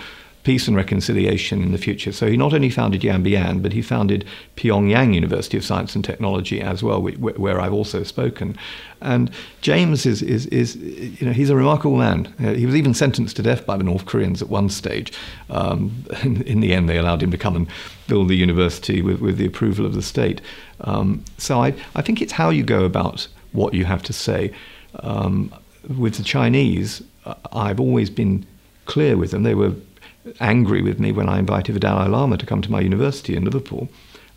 peace 0.44 0.66
and 0.66 0.76
reconciliation 0.76 1.62
in 1.62 1.72
the 1.72 1.78
future. 1.78 2.10
So 2.12 2.26
he 2.26 2.36
not 2.36 2.52
only 2.52 2.70
founded 2.70 3.02
Yanbian, 3.02 3.62
but 3.62 3.72
he 3.72 3.80
founded 3.80 4.24
Pyongyang 4.56 5.14
University 5.14 5.56
of 5.56 5.64
Science 5.64 5.94
and 5.94 6.04
Technology 6.04 6.60
as 6.60 6.82
well, 6.82 7.00
where 7.00 7.60
I've 7.60 7.72
also 7.72 8.02
spoken. 8.02 8.56
And 9.00 9.30
James 9.60 10.04
is, 10.04 10.20
is, 10.22 10.46
is 10.46 10.76
you 10.76 11.26
know, 11.26 11.32
he's 11.32 11.50
a 11.50 11.56
remarkable 11.56 11.96
man. 11.96 12.32
Uh, 12.40 12.54
he 12.54 12.66
was 12.66 12.74
even 12.74 12.92
sentenced 12.92 13.36
to 13.36 13.42
death 13.42 13.66
by 13.66 13.76
the 13.76 13.84
North 13.84 14.06
Koreans 14.06 14.42
at 14.42 14.48
one 14.48 14.68
stage. 14.68 15.12
Um, 15.48 16.04
in, 16.22 16.42
in, 16.42 16.60
the 16.60 16.72
end, 16.72 16.88
they 16.88 16.98
allowed 16.98 17.22
him 17.22 17.30
to 17.30 17.38
come 17.38 17.54
and 17.54 17.68
build 18.08 18.28
the 18.28 18.36
university 18.36 19.00
with, 19.00 19.20
with 19.20 19.38
the 19.38 19.46
approval 19.46 19.86
of 19.86 19.94
the 19.94 20.02
state. 20.02 20.40
Um, 20.80 21.24
so 21.38 21.62
I, 21.62 21.74
I 21.94 22.02
think 22.02 22.20
it's 22.20 22.32
how 22.32 22.50
you 22.50 22.64
go 22.64 22.84
about 22.84 23.28
what 23.52 23.74
you 23.74 23.84
have 23.84 24.02
to 24.04 24.12
say. 24.12 24.52
Um, 25.00 25.54
with 25.96 26.16
the 26.16 26.24
Chinese, 26.24 27.02
I've 27.52 27.80
always 27.80 28.10
been 28.10 28.44
clear 28.86 29.16
with 29.16 29.30
them. 29.30 29.42
They 29.42 29.54
were 29.54 29.74
angry 30.40 30.82
with 30.82 30.98
me 31.00 31.12
when 31.12 31.28
I 31.28 31.38
invited 31.38 31.74
the 31.74 31.80
Dalai 31.80 32.08
Lama 32.08 32.36
to 32.38 32.46
come 32.46 32.62
to 32.62 32.70
my 32.70 32.80
university 32.80 33.34
in 33.36 33.44
Liverpool. 33.44 33.88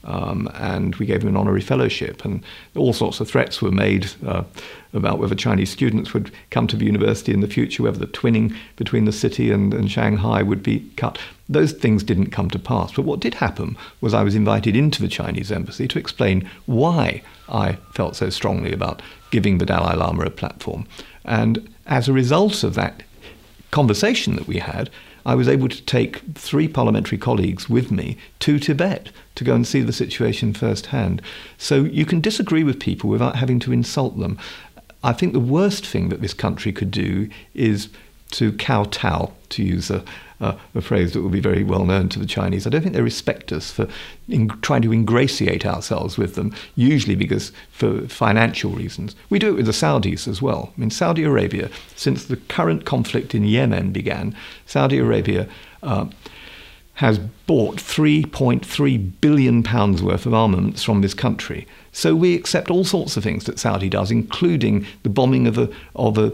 Um, 0.06 0.48
and 0.54 0.96
we 0.98 1.08
gave 1.08 1.24
him 1.24 1.30
an 1.30 1.38
honorary 1.38 1.62
fellowship, 1.62 2.24
and 2.24 2.44
all 2.76 2.94
sorts 2.94 3.20
of 3.20 3.28
threats 3.28 3.60
were 3.60 3.72
made 3.72 4.12
uh, 4.26 4.44
about 4.94 5.18
whether 5.18 5.34
Chinese 5.34 5.72
students 5.72 6.14
would 6.14 6.32
come 6.52 6.68
to 6.68 6.78
the 6.78 6.86
university 6.86 7.34
in 7.34 7.42
the 7.42 7.48
future, 7.48 7.82
whether 7.82 7.98
the 7.98 8.06
twinning 8.06 8.56
between 8.76 9.06
the 9.06 9.12
city 9.12 9.50
and, 9.50 9.74
and 9.74 9.90
Shanghai 9.90 10.44
would 10.44 10.62
be 10.62 10.88
cut. 10.96 11.18
Those 11.50 11.72
things 11.72 12.04
didn't 12.04 12.30
come 12.30 12.52
to 12.52 12.60
pass. 12.60 12.92
But 12.94 13.06
what 13.06 13.20
did 13.20 13.34
happen 13.36 13.78
was 14.00 14.14
I 14.14 14.22
was 14.22 14.36
invited 14.36 14.76
into 14.76 15.02
the 15.02 15.08
Chinese 15.08 15.52
embassy 15.52 15.88
to 15.88 16.00
explain 16.00 16.48
why 16.68 17.24
I 17.50 17.78
felt 17.92 18.16
so 18.16 18.30
strongly 18.30 18.74
about 18.74 19.02
giving 19.32 19.58
the 19.58 19.66
Dalai 19.66 19.96
Lama 19.96 20.26
a 20.26 20.30
platform. 20.30 20.86
And 21.24 21.68
as 21.88 22.08
a 22.08 22.14
result 22.14 22.64
of 22.64 22.76
that 22.76 23.02
conversation 23.72 24.36
that 24.36 24.48
we 24.48 24.60
had, 24.60 24.92
I 25.26 25.36
was 25.36 25.48
able 25.48 25.70
to 25.70 25.82
take 25.84 26.22
three 26.36 26.68
parliamentary 26.68 27.18
colleagues 27.18 27.68
with 27.70 27.92
me 27.92 28.18
to 28.40 28.60
Tibet 28.60 29.10
to 29.36 29.44
go 29.44 29.56
and 29.56 29.66
see 29.66 29.82
the 29.82 29.94
situation 29.94 30.54
firsthand. 30.54 31.22
So 31.58 31.84
you 31.84 32.06
can 32.06 32.22
disagree 32.22 32.64
with 32.64 32.80
people 32.80 33.10
without 33.10 33.36
having 33.36 33.60
to 33.62 33.74
insult 33.74 34.20
them. 34.20 34.38
I 35.04 35.14
think 35.14 35.34
the 35.34 35.40
worst 35.40 35.86
thing 35.86 36.10
that 36.10 36.22
this 36.22 36.34
country 36.34 36.72
could 36.72 36.92
do 36.92 37.30
is 37.54 37.90
to 38.32 38.52
kowtow, 38.54 39.32
to 39.50 39.64
use 39.64 39.90
a, 39.90 40.04
uh, 40.42 40.58
a 40.74 40.82
phrase 40.82 41.14
that 41.14 41.22
will 41.22 41.30
be 41.30 41.40
very 41.40 41.64
well 41.64 41.86
known 41.86 42.10
to 42.10 42.20
the 42.20 42.26
Chinese. 42.26 42.66
I 42.66 42.70
don't 42.70 42.82
think 42.82 42.94
they 42.94 43.02
respect 43.02 43.52
us 43.52 43.72
for 43.72 43.88
in, 44.28 44.50
trying 44.62 44.82
to 44.82 44.92
ingratiate 44.92 45.66
ourselves 45.66 46.18
with 46.18 46.36
them, 46.36 46.54
usually 46.76 47.16
because 47.16 47.52
for 47.72 48.08
financial 48.08 48.72
reasons. 48.72 49.16
We 49.30 49.40
do 49.40 49.50
it 49.50 49.56
with 49.56 49.66
the 49.66 49.72
Saudis 49.72 50.28
as 50.28 50.42
well. 50.42 50.74
I 50.76 50.82
mean, 50.82 50.90
Saudi 50.90 51.24
Arabia, 51.24 51.70
since 51.96 52.26
the 52.26 52.38
current 52.38 52.86
conflict 52.86 53.34
in 53.34 53.46
Yemen 53.46 53.92
began, 53.92 54.36
Saudi 54.66 54.98
Arabia. 54.98 55.48
Uh, 55.84 56.08
has 56.96 57.20
bought 57.46 57.76
3.3 57.76 59.12
billion 59.20 59.64
pounds 59.64 60.02
worth 60.02 60.26
of 60.26 60.34
armaments 60.34 60.82
from 60.82 61.02
this 61.02 61.14
country. 61.14 61.68
So 61.96 62.14
we 62.14 62.36
accept 62.36 62.70
all 62.70 62.84
sorts 62.84 63.16
of 63.16 63.24
things 63.24 63.46
that 63.46 63.58
Saudi 63.58 63.88
does, 63.88 64.12
including 64.12 64.86
the 65.04 65.10
bombing 65.10 65.48
of 65.48 65.58
a, 65.58 65.70
of 65.96 66.18
a 66.18 66.26
uh, 66.26 66.32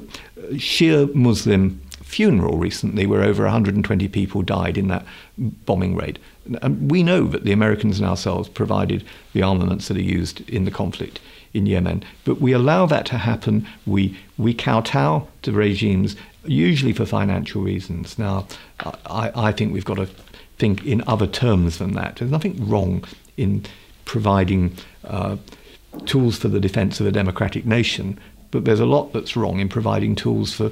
Shia 0.53 1.13
Muslim 1.13 1.79
funeral 2.01 2.57
recently 2.57 3.05
where 3.05 3.21
over 3.21 3.43
120 3.43 4.07
people 4.07 4.41
died 4.41 4.75
in 4.75 4.87
that 4.87 5.05
bombing 5.37 5.95
raid. 5.95 6.17
And 6.63 6.89
we 6.89 7.03
know 7.03 7.25
that 7.25 7.43
the 7.43 7.51
Americans 7.51 7.99
and 7.99 8.09
ourselves 8.09 8.49
provided 8.49 9.05
the 9.33 9.43
armaments 9.43 9.87
that 9.87 9.97
are 9.97 10.01
used 10.01 10.41
in 10.49 10.65
the 10.65 10.71
conflict 10.71 11.19
in 11.53 11.67
Yemen. 11.67 12.03
But 12.25 12.41
we 12.41 12.53
allow 12.53 12.87
that 12.87 13.05
to 13.07 13.19
happen. 13.19 13.67
We, 13.85 14.17
we 14.39 14.55
kowtow 14.55 15.27
to 15.43 15.51
regimes, 15.51 16.15
usually 16.43 16.91
for 16.91 17.05
financial 17.05 17.61
reasons. 17.61 18.17
Now, 18.17 18.47
I, 19.05 19.31
I 19.35 19.51
think 19.51 19.73
we've 19.73 19.85
got 19.85 19.97
to 19.97 20.09
think 20.57 20.83
in 20.87 21.03
other 21.05 21.27
terms 21.27 21.77
than 21.77 21.93
that. 21.93 22.15
There's 22.15 22.31
nothing 22.31 22.67
wrong 22.67 23.05
in 23.37 23.63
providing 24.11 24.75
uh, 25.05 25.37
tools 26.05 26.37
for 26.37 26.49
the 26.49 26.59
defence 26.59 26.99
of 26.99 27.07
a 27.07 27.13
democratic 27.13 27.65
nation, 27.65 28.19
but 28.51 28.65
there's 28.65 28.81
a 28.81 28.85
lot 28.85 29.13
that's 29.13 29.37
wrong 29.37 29.61
in 29.61 29.69
providing 29.69 30.15
tools 30.15 30.53
for 30.53 30.69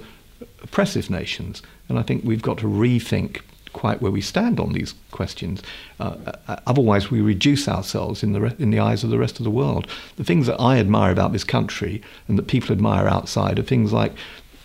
oppressive 0.61 1.09
nations. 1.09 1.61
And 1.87 1.97
I 1.97 2.01
think 2.01 2.25
we've 2.25 2.41
got 2.41 2.57
to 2.57 2.65
rethink 2.65 3.39
quite 3.71 4.01
where 4.01 4.11
we 4.11 4.19
stand 4.19 4.59
on 4.59 4.73
these 4.73 4.93
questions. 5.11 5.63
Uh, 6.01 6.17
uh, 6.49 6.57
otherwise, 6.67 7.09
we 7.09 7.21
reduce 7.21 7.69
ourselves 7.69 8.23
in 8.23 8.33
the, 8.33 8.41
re- 8.41 8.55
in 8.59 8.71
the 8.71 8.79
eyes 8.79 9.05
of 9.05 9.09
the 9.09 9.17
rest 9.17 9.39
of 9.39 9.45
the 9.45 9.51
world. 9.51 9.87
The 10.17 10.25
things 10.25 10.45
that 10.47 10.59
I 10.59 10.77
admire 10.77 11.13
about 11.13 11.31
this 11.31 11.45
country 11.45 12.01
and 12.27 12.37
that 12.37 12.47
people 12.47 12.73
admire 12.73 13.07
outside 13.07 13.57
are 13.57 13.63
things 13.63 13.93
like 13.93 14.11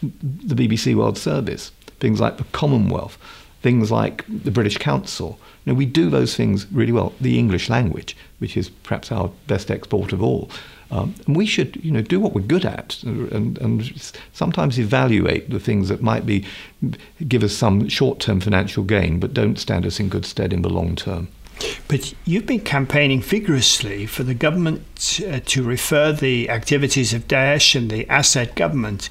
the 0.03 0.57
BBC 0.57 0.97
World 0.97 1.17
Service, 1.17 1.71
things 2.01 2.19
like 2.19 2.39
the 2.39 2.45
Commonwealth, 2.51 3.19
things 3.65 3.91
like 3.91 4.27
the 4.29 4.51
British 4.51 4.77
Council. 4.77 5.39
You 5.65 5.73
know, 5.73 5.79
we 5.79 5.87
do 5.87 6.11
those 6.11 6.37
things 6.37 6.71
really 6.71 6.93
well. 6.93 7.15
The 7.19 7.39
English 7.39 7.71
language, 7.71 8.15
which 8.39 8.59
is 8.59 8.69
perhaps 8.69 9.11
our 9.11 9.31
best 9.47 9.71
export 9.71 10.13
of 10.13 10.23
all. 10.23 10.51
Um, 10.91 11.15
and 11.27 11.35
we 11.35 11.47
should, 11.47 11.83
you 11.83 11.91
know, 11.91 12.03
do 12.03 12.21
what 12.21 12.35
we're 12.35 12.43
good 12.43 12.67
at, 12.67 13.03
and, 13.05 13.57
and 13.59 14.13
sometimes 14.35 14.79
evaluate 14.79 15.49
the 15.49 15.59
things 15.59 15.89
that 15.89 16.03
might 16.03 16.27
be 16.27 16.45
give 17.27 17.43
us 17.43 17.55
some 17.55 17.89
short-term 17.89 18.41
financial 18.41 18.85
gain, 18.85 19.19
but 19.19 19.33
don't 19.33 19.59
stand 19.59 19.87
us 19.87 19.99
in 19.99 20.11
good 20.11 20.27
stead 20.27 20.53
in 20.53 20.61
the 20.61 20.69
long 20.69 20.95
term. 20.95 21.29
But 21.89 22.13
you've 22.27 22.45
been 22.45 22.61
campaigning 22.61 23.23
vigorously 23.23 24.05
for 24.05 24.25
the 24.25 24.35
government 24.35 24.83
uh, 25.27 25.41
to 25.47 25.63
refer 25.63 26.13
the 26.13 26.51
activities 26.51 27.15
of 27.15 27.27
Daesh 27.29 27.75
and 27.75 27.91
the 27.91 28.07
Assad 28.11 28.55
government 28.57 29.09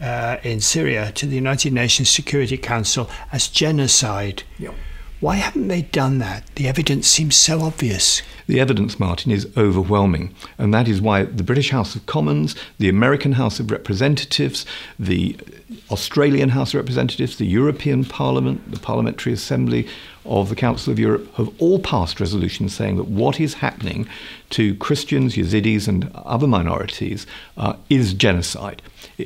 uh, 0.00 0.36
in 0.42 0.60
Syria 0.60 1.12
to 1.12 1.26
the 1.26 1.36
United 1.36 1.72
Nations 1.72 2.10
Security 2.10 2.56
Council 2.56 3.08
as 3.32 3.48
genocide. 3.48 4.42
Yep. 4.58 4.74
Why 5.18 5.36
haven't 5.36 5.68
they 5.68 5.82
done 5.82 6.18
that? 6.18 6.44
The 6.56 6.68
evidence 6.68 7.08
seems 7.08 7.36
so 7.36 7.62
obvious. 7.62 8.20
The 8.46 8.60
evidence, 8.60 9.00
Martyn, 9.00 9.32
is 9.32 9.48
overwhelming. 9.56 10.34
And 10.58 10.74
that 10.74 10.88
is 10.88 11.00
why 11.00 11.24
the 11.24 11.42
British 11.42 11.70
House 11.70 11.96
of 11.96 12.04
Commons, 12.04 12.54
the 12.78 12.90
American 12.90 13.32
House 13.32 13.58
of 13.58 13.70
Representatives, 13.70 14.66
the 14.98 15.38
Australian 15.90 16.50
House 16.50 16.74
of 16.74 16.80
Representatives, 16.80 17.38
the 17.38 17.46
European 17.46 18.04
Parliament, 18.04 18.70
the 18.70 18.78
Parliamentary 18.78 19.32
Assembly 19.32 19.88
of 20.26 20.50
the 20.50 20.56
Council 20.56 20.92
of 20.92 20.98
Europe 20.98 21.32
have 21.36 21.50
all 21.58 21.78
passed 21.78 22.20
resolutions 22.20 22.74
saying 22.74 22.96
that 22.96 23.08
what 23.08 23.40
is 23.40 23.54
happening 23.54 24.06
to 24.50 24.74
Christians, 24.76 25.34
Yazidis, 25.36 25.88
and 25.88 26.10
other 26.14 26.46
minorities 26.46 27.26
uh, 27.56 27.74
is 27.88 28.12
genocide. 28.12 28.82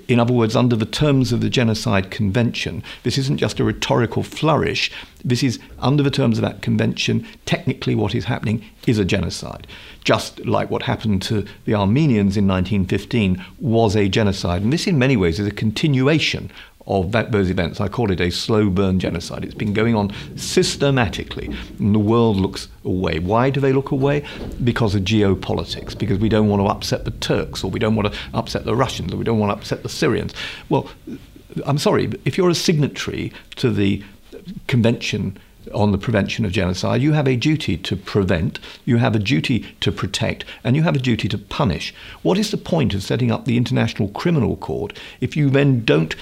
In 0.06 0.20
other 0.20 0.32
words, 0.32 0.54
under 0.54 0.76
the 0.76 0.86
terms 0.86 1.32
of 1.32 1.40
the 1.40 1.50
Genocide 1.50 2.10
Convention, 2.10 2.82
this 3.02 3.18
isn't 3.18 3.38
just 3.38 3.58
a 3.58 3.64
rhetorical 3.64 4.22
flourish. 4.22 4.90
This 5.24 5.42
is, 5.42 5.58
under 5.80 6.02
the 6.02 6.10
terms 6.10 6.38
of 6.38 6.42
that 6.42 6.62
convention, 6.62 7.26
technically 7.44 7.94
what 7.94 8.14
is 8.14 8.26
happening 8.26 8.64
is 8.86 8.98
a 8.98 9.04
genocide. 9.04 9.66
Just 10.04 10.44
like 10.46 10.70
what 10.70 10.82
happened 10.82 11.22
to 11.22 11.44
the 11.64 11.74
Armenians 11.74 12.36
in 12.36 12.46
1915 12.46 13.44
was 13.58 13.96
a 13.96 14.08
genocide. 14.08 14.62
And 14.62 14.72
this, 14.72 14.86
in 14.86 14.98
many 14.98 15.16
ways, 15.16 15.40
is 15.40 15.46
a 15.46 15.52
continuation 15.52 16.50
of 16.90 17.12
that, 17.12 17.30
those 17.30 17.50
events. 17.50 17.80
I 17.80 17.88
call 17.88 18.10
it 18.10 18.20
a 18.20 18.30
slow 18.30 18.68
burn 18.68 18.98
genocide. 18.98 19.44
It's 19.44 19.54
been 19.54 19.72
going 19.72 19.94
on 19.94 20.12
systematically, 20.36 21.48
and 21.78 21.94
the 21.94 22.00
world 22.00 22.36
looks 22.36 22.68
away. 22.84 23.20
Why 23.20 23.48
do 23.48 23.60
they 23.60 23.72
look 23.72 23.92
away? 23.92 24.24
Because 24.64 24.96
of 24.96 25.02
geopolitics, 25.02 25.96
because 25.96 26.18
we 26.18 26.28
don't 26.28 26.48
want 26.48 26.62
to 26.62 26.66
upset 26.66 27.04
the 27.04 27.12
Turks, 27.12 27.62
or 27.62 27.70
we 27.70 27.78
don't 27.78 27.94
want 27.94 28.12
to 28.12 28.18
upset 28.34 28.64
the 28.64 28.74
Russians, 28.74 29.12
or 29.12 29.16
we 29.16 29.24
don't 29.24 29.38
want 29.38 29.50
to 29.50 29.56
upset 29.56 29.84
the 29.84 29.88
Syrians. 29.88 30.34
Well, 30.68 30.90
I'm 31.64 31.78
sorry, 31.78 32.12
if 32.24 32.36
you're 32.36 32.50
a 32.50 32.54
signatory 32.54 33.32
to 33.56 33.70
the 33.70 34.02
convention 34.66 35.38
on 35.74 35.92
the 35.92 35.98
prevention 35.98 36.44
of 36.44 36.50
genocide, 36.50 37.02
you 37.02 37.12
have 37.12 37.28
a 37.28 37.36
duty 37.36 37.76
to 37.76 37.96
prevent, 37.96 38.58
you 38.84 38.96
have 38.96 39.14
a 39.14 39.18
duty 39.18 39.66
to 39.80 39.92
protect, 39.92 40.44
and 40.64 40.74
you 40.74 40.82
have 40.82 40.96
a 40.96 40.98
duty 40.98 41.28
to 41.28 41.38
punish. 41.38 41.94
What 42.22 42.38
is 42.38 42.50
the 42.50 42.56
point 42.56 42.94
of 42.94 43.02
setting 43.02 43.30
up 43.30 43.44
the 43.44 43.56
International 43.56 44.08
Criminal 44.08 44.56
Court 44.56 44.98
if 45.20 45.36
you 45.36 45.50
then 45.50 45.84
don't 45.84 46.16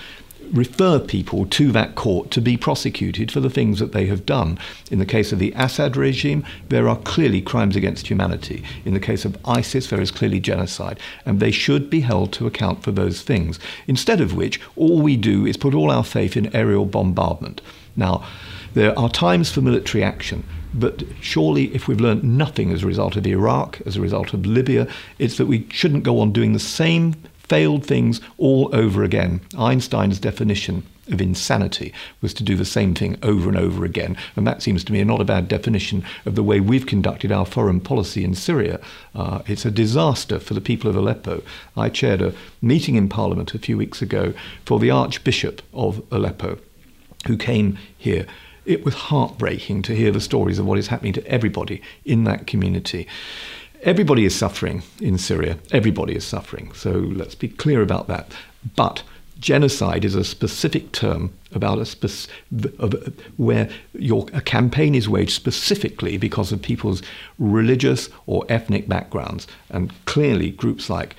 refer 0.53 0.99
people 0.99 1.47
to 1.47 1.73
that 1.73 1.95
court 1.95 2.31
to 2.33 2.41
be 2.41 2.57
prosecuted 2.57 3.31
for 3.31 3.41
the 3.41 3.51
things 3.51 3.79
that 3.79 3.93
they 3.93 4.07
have 4.07 4.27
done. 4.27 4.59
In 4.91 4.99
the 4.99 5.07
case 5.07 5.33
of 5.33 5.39
the 5.39 5.53
Assad 5.57 5.97
regime, 5.97 6.45
there 6.69 6.89
are 6.89 6.97
clearly 6.97 7.41
crimes 7.41 7.77
against 7.77 8.09
humanity. 8.09 8.63
In 8.85 8.95
the 8.95 9.01
case 9.01 9.25
of 9.25 9.37
ISIS, 9.45 9.89
there 9.89 10.01
is 10.01 10.11
clearly 10.11 10.41
genocide, 10.41 10.99
and 11.25 11.41
they 11.41 11.51
should 11.51 11.91
be 11.91 12.01
held 12.01 12.33
to 12.35 12.47
account 12.47 12.83
for 12.83 12.91
those 12.91 13.23
things. 13.23 13.59
Instead 13.87 14.21
of 14.21 14.35
which, 14.35 14.61
all 14.77 15.01
we 15.01 15.17
do 15.17 15.47
is 15.47 15.57
put 15.57 15.75
all 15.75 15.91
our 15.91 16.05
faith 16.05 16.37
in 16.37 16.55
aerial 16.55 16.87
bombardment. 16.87 17.61
Now, 17.97 18.27
there 18.75 18.99
are 18.99 19.09
times 19.09 19.51
for 19.51 19.61
military 19.61 20.05
action. 20.05 20.45
But 20.75 21.03
surely, 21.21 21.75
if 21.75 21.89
we've 21.89 22.01
learned 22.01 22.25
nothing 22.25 22.71
as 22.71 22.83
a 22.83 22.87
result 22.87 23.17
of 23.17 23.27
Iraq, 23.27 23.81
as 23.87 23.97
a 23.97 24.01
result 24.01 24.35
of 24.35 24.45
Libya, 24.45 24.87
it's 25.19 25.39
that 25.39 25.47
we 25.47 25.67
shouldn't 25.71 26.05
go 26.05 26.21
on 26.21 26.33
doing 26.33 26.53
the 26.53 26.59
same 26.59 27.15
failed 27.49 27.85
things 27.85 28.21
all 28.37 28.71
over 28.73 29.03
again. 29.03 29.41
Einstein's 29.57 30.19
definition 30.19 30.85
of 31.11 31.21
insanity 31.21 31.93
was 32.21 32.35
to 32.35 32.45
do 32.45 32.55
the 32.55 32.65
same 32.65 32.95
thing 32.95 33.17
over 33.23 33.49
and 33.49 33.59
over 33.59 33.85
again. 33.85 34.17
And 34.37 34.47
that 34.47 34.63
seems 34.63 34.85
to 34.85 34.93
me 34.93 35.03
not 35.05 35.21
a 35.21 35.25
bad 35.25 35.49
definition 35.49 36.05
of 36.27 36.35
the 36.35 36.43
way 36.43 36.61
we've 36.61 36.87
conducted 36.87 37.33
our 37.33 37.47
foreign 37.47 37.81
policy 37.81 38.25
in 38.25 38.35
Syria. 38.35 38.81
Uh, 39.15 39.43
it's 39.47 39.65
a 39.65 39.71
disaster 39.71 40.39
for 40.39 40.55
the 40.55 40.61
people 40.61 40.91
of 40.91 40.97
Aleppo. 40.97 41.43
I 41.77 41.89
chaired 41.89 42.23
a 42.23 42.35
meeting 42.61 42.97
in 42.97 43.09
Parliament 43.09 43.55
a 43.55 43.59
few 43.59 43.77
weeks 43.77 44.03
ago 44.03 44.35
for 44.65 44.79
the 44.79 44.91
Archbishop 44.91 45.63
of 45.73 46.03
Aleppo, 46.11 46.59
who 47.27 47.37
came 47.37 47.79
here. 47.97 48.27
It 48.65 48.85
was 48.85 48.95
heartbreaking 48.95 49.83
to 49.83 49.97
hear 49.97 50.11
the 50.11 50.21
stories 50.21 50.59
of 50.59 50.67
what 50.67 50.79
is 50.79 50.89
happening 50.89 51.15
to 51.15 51.27
everybody 51.27 51.81
in 52.05 52.25
that 52.25 52.47
community. 52.47 53.09
Everybody 53.83 54.24
is 54.24 54.35
suffering 54.35 54.83
in 55.01 55.18
Syria. 55.18 55.59
Everybody 55.70 56.16
is 56.16 56.24
suffering. 56.24 56.72
So 56.74 56.91
let's 56.91 57.37
be 57.37 57.49
clear 57.49 57.81
about 57.81 58.09
that. 58.09 58.33
But 58.74 59.05
genocide 59.39 60.05
is 60.05 60.16
a 60.16 60.24
specific 60.24 60.91
term 60.91 61.33
about 61.53 61.79
a 61.79 61.87
spec- 61.87 62.33
where 63.37 63.70
your 63.93 64.26
a 64.33 64.41
campaign 64.41 64.97
is 64.97 65.09
waged 65.09 65.31
specifically 65.31 66.18
because 66.18 66.51
of 66.51 66.61
people's 66.61 67.03
religious 67.39 68.09
or 68.26 68.45
ethnic 68.49 68.89
backgrounds, 68.89 69.47
and 69.70 69.93
clearly 70.07 70.51
groups 70.51 70.91
like 70.91 71.14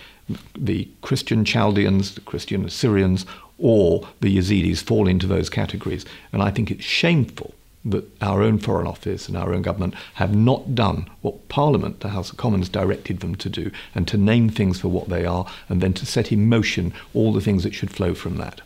the 0.57 0.87
Christian 1.01 1.45
Chaldeans, 1.45 2.15
the 2.15 2.21
Christian 2.21 2.65
Assyrians, 2.65 3.25
or 3.57 4.07
the 4.19 4.37
Yazidis 4.37 4.83
fall 4.83 5.07
into 5.07 5.27
those 5.27 5.49
categories. 5.49 6.05
And 6.33 6.41
I 6.41 6.51
think 6.51 6.71
it's 6.71 6.83
shameful 6.83 7.53
that 7.85 8.05
our 8.21 8.41
own 8.41 8.57
Foreign 8.57 8.87
Office 8.87 9.27
and 9.27 9.37
our 9.37 9.53
own 9.53 9.61
government 9.61 9.95
have 10.15 10.35
not 10.35 10.75
done 10.75 11.09
what 11.21 11.47
Parliament, 11.47 12.01
the 12.01 12.09
House 12.09 12.29
of 12.29 12.37
Commons, 12.37 12.69
directed 12.69 13.21
them 13.21 13.35
to 13.35 13.49
do, 13.49 13.71
and 13.95 14.07
to 14.07 14.17
name 14.17 14.49
things 14.49 14.79
for 14.79 14.89
what 14.89 15.09
they 15.09 15.25
are, 15.25 15.45
and 15.69 15.81
then 15.81 15.93
to 15.93 16.05
set 16.05 16.31
in 16.31 16.49
motion 16.49 16.93
all 17.13 17.31
the 17.31 17.41
things 17.41 17.63
that 17.63 17.73
should 17.73 17.91
flow 17.91 18.13
from 18.13 18.37
that. 18.37 18.61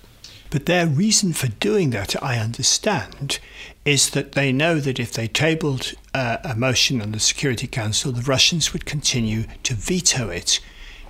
But 0.49 0.67
their 0.67 0.85
reason 0.85 1.33
for 1.33 1.47
doing 1.47 1.89
that, 1.91 2.21
I 2.21 2.37
understand, 2.37 3.39
is 3.85 4.11
that 4.11 4.33
they 4.33 4.51
know 4.51 4.79
that 4.79 4.99
if 4.99 5.11
they 5.11 5.27
tabled 5.27 5.93
uh, 6.13 6.37
a 6.43 6.55
motion 6.55 7.01
on 7.01 7.11
the 7.11 7.19
Security 7.19 7.65
Council, 7.65 8.11
the 8.11 8.21
Russians 8.21 8.71
would 8.71 8.85
continue 8.85 9.45
to 9.63 9.73
veto 9.73 10.29
it. 10.29 10.59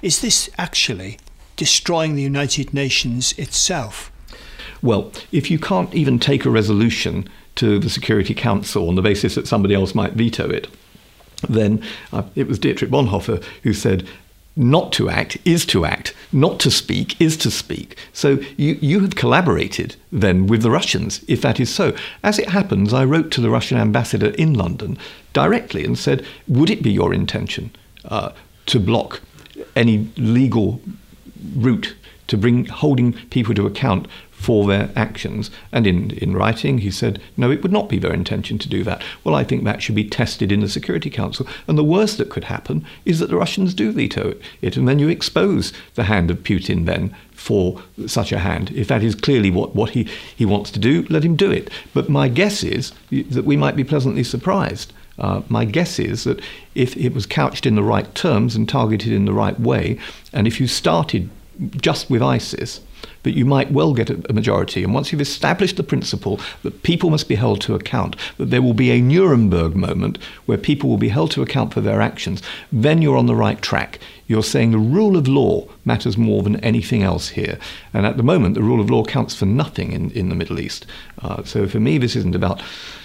Is 0.01 0.21
this 0.21 0.49
actually 0.57 1.19
destroying 1.55 2.15
the 2.15 2.21
United 2.21 2.73
Nations 2.73 3.33
itself? 3.37 4.11
Well, 4.81 5.11
if 5.31 5.51
you 5.51 5.59
can't 5.59 5.93
even 5.93 6.19
take 6.19 6.45
a 6.45 6.49
resolution 6.49 7.27
to 7.55 7.79
the 7.79 7.89
Security 7.89 8.33
Council 8.33 8.87
on 8.89 8.95
the 8.95 9.01
basis 9.01 9.35
that 9.35 9.47
somebody 9.47 9.73
else 9.73 9.93
might 9.93 10.13
veto 10.13 10.49
it, 10.49 10.67
then 11.47 11.83
uh, 12.11 12.23
it 12.35 12.47
was 12.47 12.59
Dietrich 12.59 12.91
Bonhoeffer 12.91 13.43
who 13.63 13.73
said, 13.73 14.07
not 14.55 14.93
to 14.93 15.09
act 15.09 15.37
is 15.45 15.65
to 15.65 15.83
act, 15.83 16.13
not 16.31 16.59
to 16.59 16.69
speak 16.69 17.19
is 17.19 17.35
to 17.37 17.49
speak. 17.49 17.97
So 18.13 18.39
you, 18.55 18.77
you 18.81 18.99
have 18.99 19.15
collaborated 19.15 19.95
then 20.11 20.45
with 20.45 20.61
the 20.61 20.69
Russians, 20.69 21.25
if 21.27 21.41
that 21.41 21.59
is 21.59 21.73
so. 21.73 21.95
As 22.23 22.37
it 22.37 22.49
happens, 22.49 22.93
I 22.93 23.03
wrote 23.03 23.31
to 23.31 23.41
the 23.41 23.49
Russian 23.49 23.79
ambassador 23.79 24.29
in 24.29 24.53
London 24.53 24.97
directly 25.33 25.83
and 25.83 25.97
said, 25.97 26.23
Would 26.47 26.69
it 26.69 26.83
be 26.83 26.91
your 26.91 27.13
intention 27.13 27.71
uh, 28.05 28.31
to 28.67 28.79
block 28.79 29.21
any 29.75 30.11
legal 30.17 30.81
route 31.55 31.95
to 32.27 32.37
bring 32.37 32.65
holding 32.65 33.13
people 33.29 33.53
to 33.55 33.67
account 33.67 34.07
for 34.43 34.67
their 34.67 34.91
actions. 34.95 35.49
And 35.71 35.87
in, 35.87 36.11
in 36.11 36.35
writing, 36.35 36.79
he 36.79 36.91
said, 36.91 37.21
no, 37.37 37.49
it 37.49 37.63
would 37.63 37.71
not 37.71 37.87
be 37.87 37.97
their 37.97 38.13
intention 38.13 38.57
to 38.59 38.67
do 38.67 38.83
that. 38.83 39.01
Well, 39.23 39.35
I 39.35 39.45
think 39.45 39.63
that 39.63 39.81
should 39.81 39.95
be 39.95 40.09
tested 40.09 40.51
in 40.51 40.59
the 40.59 40.67
Security 40.67 41.09
Council. 41.09 41.47
And 41.67 41.77
the 41.77 41.83
worst 41.83 42.17
that 42.17 42.29
could 42.29 42.43
happen 42.43 42.85
is 43.05 43.19
that 43.19 43.29
the 43.29 43.37
Russians 43.37 43.73
do 43.73 43.93
veto 43.93 44.35
it. 44.61 44.75
And 44.75 44.85
then 44.85 44.99
you 44.99 45.07
expose 45.07 45.71
the 45.95 46.03
hand 46.03 46.29
of 46.29 46.43
Putin 46.43 46.85
then 46.85 47.15
for 47.31 47.81
such 48.05 48.33
a 48.33 48.39
hand. 48.39 48.71
If 48.71 48.89
that 48.89 49.01
is 49.01 49.15
clearly 49.15 49.49
what, 49.49 49.75
what 49.75 49.91
he, 49.91 50.09
he 50.35 50.45
wants 50.45 50.71
to 50.71 50.79
do, 50.79 51.05
let 51.09 51.23
him 51.23 51.37
do 51.37 51.49
it. 51.49 51.69
But 51.93 52.09
my 52.09 52.27
guess 52.27 52.63
is 52.63 52.91
that 53.11 53.45
we 53.45 53.55
might 53.55 53.77
be 53.77 53.85
pleasantly 53.85 54.25
surprised. 54.25 54.91
Uh, 55.17 55.41
my 55.47 55.63
guess 55.63 55.99
is 55.99 56.25
that 56.25 56.41
if 56.75 56.97
it 56.97 57.13
was 57.13 57.25
couched 57.25 57.65
in 57.65 57.75
the 57.75 57.83
right 57.83 58.13
terms 58.13 58.55
and 58.55 58.67
targeted 58.67 59.13
in 59.13 59.25
the 59.25 59.33
right 59.33 59.59
way, 59.59 59.97
and 60.33 60.47
if 60.47 60.59
you 60.59 60.67
started 60.67 61.29
just 61.79 62.09
with 62.09 62.21
ISIS, 62.21 62.81
but 63.23 63.33
you 63.33 63.45
might 63.45 63.71
well 63.71 63.93
get 63.93 64.09
a, 64.09 64.33
majority. 64.33 64.83
And 64.83 64.93
once 64.93 65.11
you've 65.11 65.21
established 65.21 65.77
the 65.77 65.83
principle 65.83 66.39
that 66.61 66.83
people 66.83 67.09
must 67.09 67.27
be 67.27 67.35
held 67.35 67.61
to 67.61 67.75
account, 67.75 68.15
that 68.37 68.49
there 68.49 68.61
will 68.61 68.73
be 68.73 68.91
a 68.91 69.01
Nuremberg 69.01 69.75
moment 69.75 70.17
where 70.45 70.57
people 70.57 70.89
will 70.89 70.97
be 70.97 71.09
held 71.09 71.31
to 71.31 71.41
account 71.41 71.73
for 71.73 71.81
their 71.81 72.01
actions, 72.01 72.41
then 72.71 73.01
you're 73.01 73.17
on 73.17 73.25
the 73.25 73.35
right 73.35 73.61
track. 73.61 73.99
You're 74.27 74.43
saying 74.43 74.71
the 74.71 74.77
rule 74.77 75.17
of 75.17 75.27
law 75.27 75.67
matters 75.85 76.17
more 76.17 76.43
than 76.43 76.57
anything 76.57 77.03
else 77.03 77.29
here. 77.29 77.59
And 77.93 78.05
at 78.05 78.17
the 78.17 78.23
moment, 78.23 78.55
the 78.55 78.63
rule 78.63 78.81
of 78.81 78.89
law 78.89 79.03
counts 79.03 79.35
for 79.35 79.45
nothing 79.45 79.91
in, 79.91 80.11
in 80.11 80.29
the 80.29 80.35
Middle 80.35 80.59
East. 80.59 80.85
Uh, 81.21 81.43
so 81.43 81.67
for 81.67 81.79
me, 81.79 81.97
this 81.97 82.15
isn't 82.15 82.35
about 82.35 82.61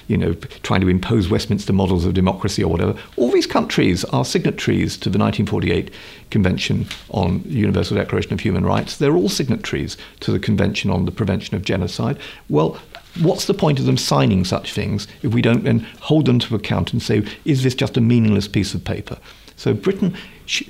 you 0.08 0.16
know, 0.16 0.32
trying 0.62 0.80
to 0.80 0.88
impose 0.88 1.28
Westminster 1.28 1.72
models 1.72 2.04
of 2.04 2.14
democracy 2.14 2.64
or 2.64 2.70
whatever. 2.72 2.98
All 3.16 3.30
these 3.30 3.46
countries 3.46 4.04
are 4.06 4.24
signatories 4.24 4.96
to 4.96 5.10
the 5.10 5.18
1948 5.18 5.90
Convention 6.30 6.86
on 7.10 7.42
Universal 7.44 7.98
Declaration 7.98 8.32
of 8.32 8.40
Human 8.40 8.64
Rights. 8.64 8.96
They're 8.96 9.14
all 9.14 9.28
signatories 9.28 9.96
to 10.20 10.32
the 10.32 10.38
Convention 10.38 10.90
on 10.90 11.04
the 11.04 11.12
Prevention 11.12 11.56
of 11.56 11.62
Genocide. 11.62 12.18
Well, 12.48 12.78
what's 13.20 13.44
the 13.44 13.54
point 13.54 13.78
of 13.78 13.86
them 13.86 13.96
signing 13.98 14.44
such 14.44 14.72
things 14.72 15.06
if 15.22 15.32
we 15.32 15.42
don't 15.42 15.64
then 15.64 15.80
hold 16.00 16.26
them 16.26 16.38
to 16.40 16.54
account 16.54 16.92
and 16.92 17.02
say, 17.02 17.24
is 17.44 17.62
this 17.62 17.74
just 17.74 17.96
a 17.96 18.00
meaningless 18.00 18.48
piece 18.48 18.74
of 18.74 18.84
paper? 18.84 19.18
So 19.56 19.74
Britain, 19.74 20.16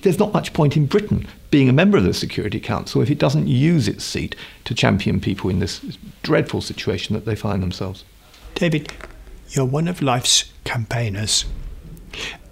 there's 0.00 0.18
not 0.18 0.32
much 0.32 0.52
point 0.52 0.76
in 0.76 0.86
Britain 0.86 1.26
being 1.50 1.68
a 1.68 1.74
member 1.74 1.98
of 1.98 2.04
the 2.04 2.14
Security 2.14 2.58
Council 2.58 3.02
if 3.02 3.10
it 3.10 3.18
doesn't 3.18 3.46
use 3.46 3.86
its 3.86 4.02
seat 4.02 4.34
to 4.64 4.74
champion 4.74 5.20
people 5.20 5.50
in 5.50 5.60
this 5.60 5.80
dreadful 6.22 6.60
situation 6.60 7.14
that 7.14 7.24
they 7.24 7.36
find 7.36 7.62
themselves. 7.62 8.04
David, 8.54 8.90
you're 9.50 9.64
one 9.64 9.88
of 9.88 10.02
life's 10.02 10.52
campaigners. 10.64 11.44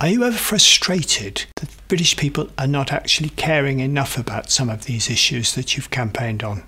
Are 0.00 0.08
you 0.08 0.24
ever 0.24 0.36
frustrated 0.36 1.46
that 1.56 1.88
British 1.88 2.16
people 2.16 2.48
are 2.58 2.66
not 2.66 2.92
actually 2.92 3.30
caring 3.30 3.80
enough 3.80 4.18
about 4.18 4.50
some 4.50 4.68
of 4.68 4.84
these 4.84 5.10
issues 5.10 5.54
that 5.54 5.76
you've 5.76 5.90
campaigned 5.90 6.42
on? 6.42 6.64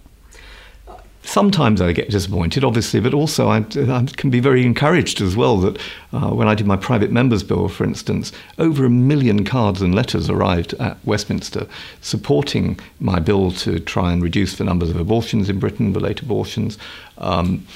Sometimes 1.29 1.83
I 1.83 1.93
get 1.93 2.09
disappointed, 2.09 2.65
obviously, 2.65 3.01
but 3.01 3.13
also 3.13 3.49
I, 3.49 3.59
I 3.59 4.07
can 4.17 4.31
be 4.31 4.41
very 4.41 4.65
encouraged 4.65 5.21
as 5.21 5.37
well 5.37 5.59
that 5.59 5.79
uh, 6.11 6.31
when 6.31 6.49
I 6.49 6.55
did 6.55 6.67
my 6.67 6.79
private 6.79 7.13
members' 7.13 7.43
bill, 7.43 7.69
for 7.69 7.85
instance, 7.85 8.33
over 8.59 8.87
a 8.87 8.91
million 8.91 9.45
cards 9.45 9.83
and 9.83 9.95
letters 9.95 10.31
arrived 10.31 10.73
at 10.81 10.97
Westminster 11.05 11.67
supporting 12.01 12.81
my 12.99 13.21
bill 13.21 13.51
to 13.53 13.79
try 13.79 14.11
and 14.11 14.23
reduce 14.23 14.57
the 14.57 14.65
numbers 14.65 14.89
of 14.89 14.99
abortions 14.99 15.51
in 15.51 15.59
Britain, 15.59 15.93
the 15.93 16.01
late 16.01 16.23
abortions. 16.23 16.79
Um, 17.19 17.67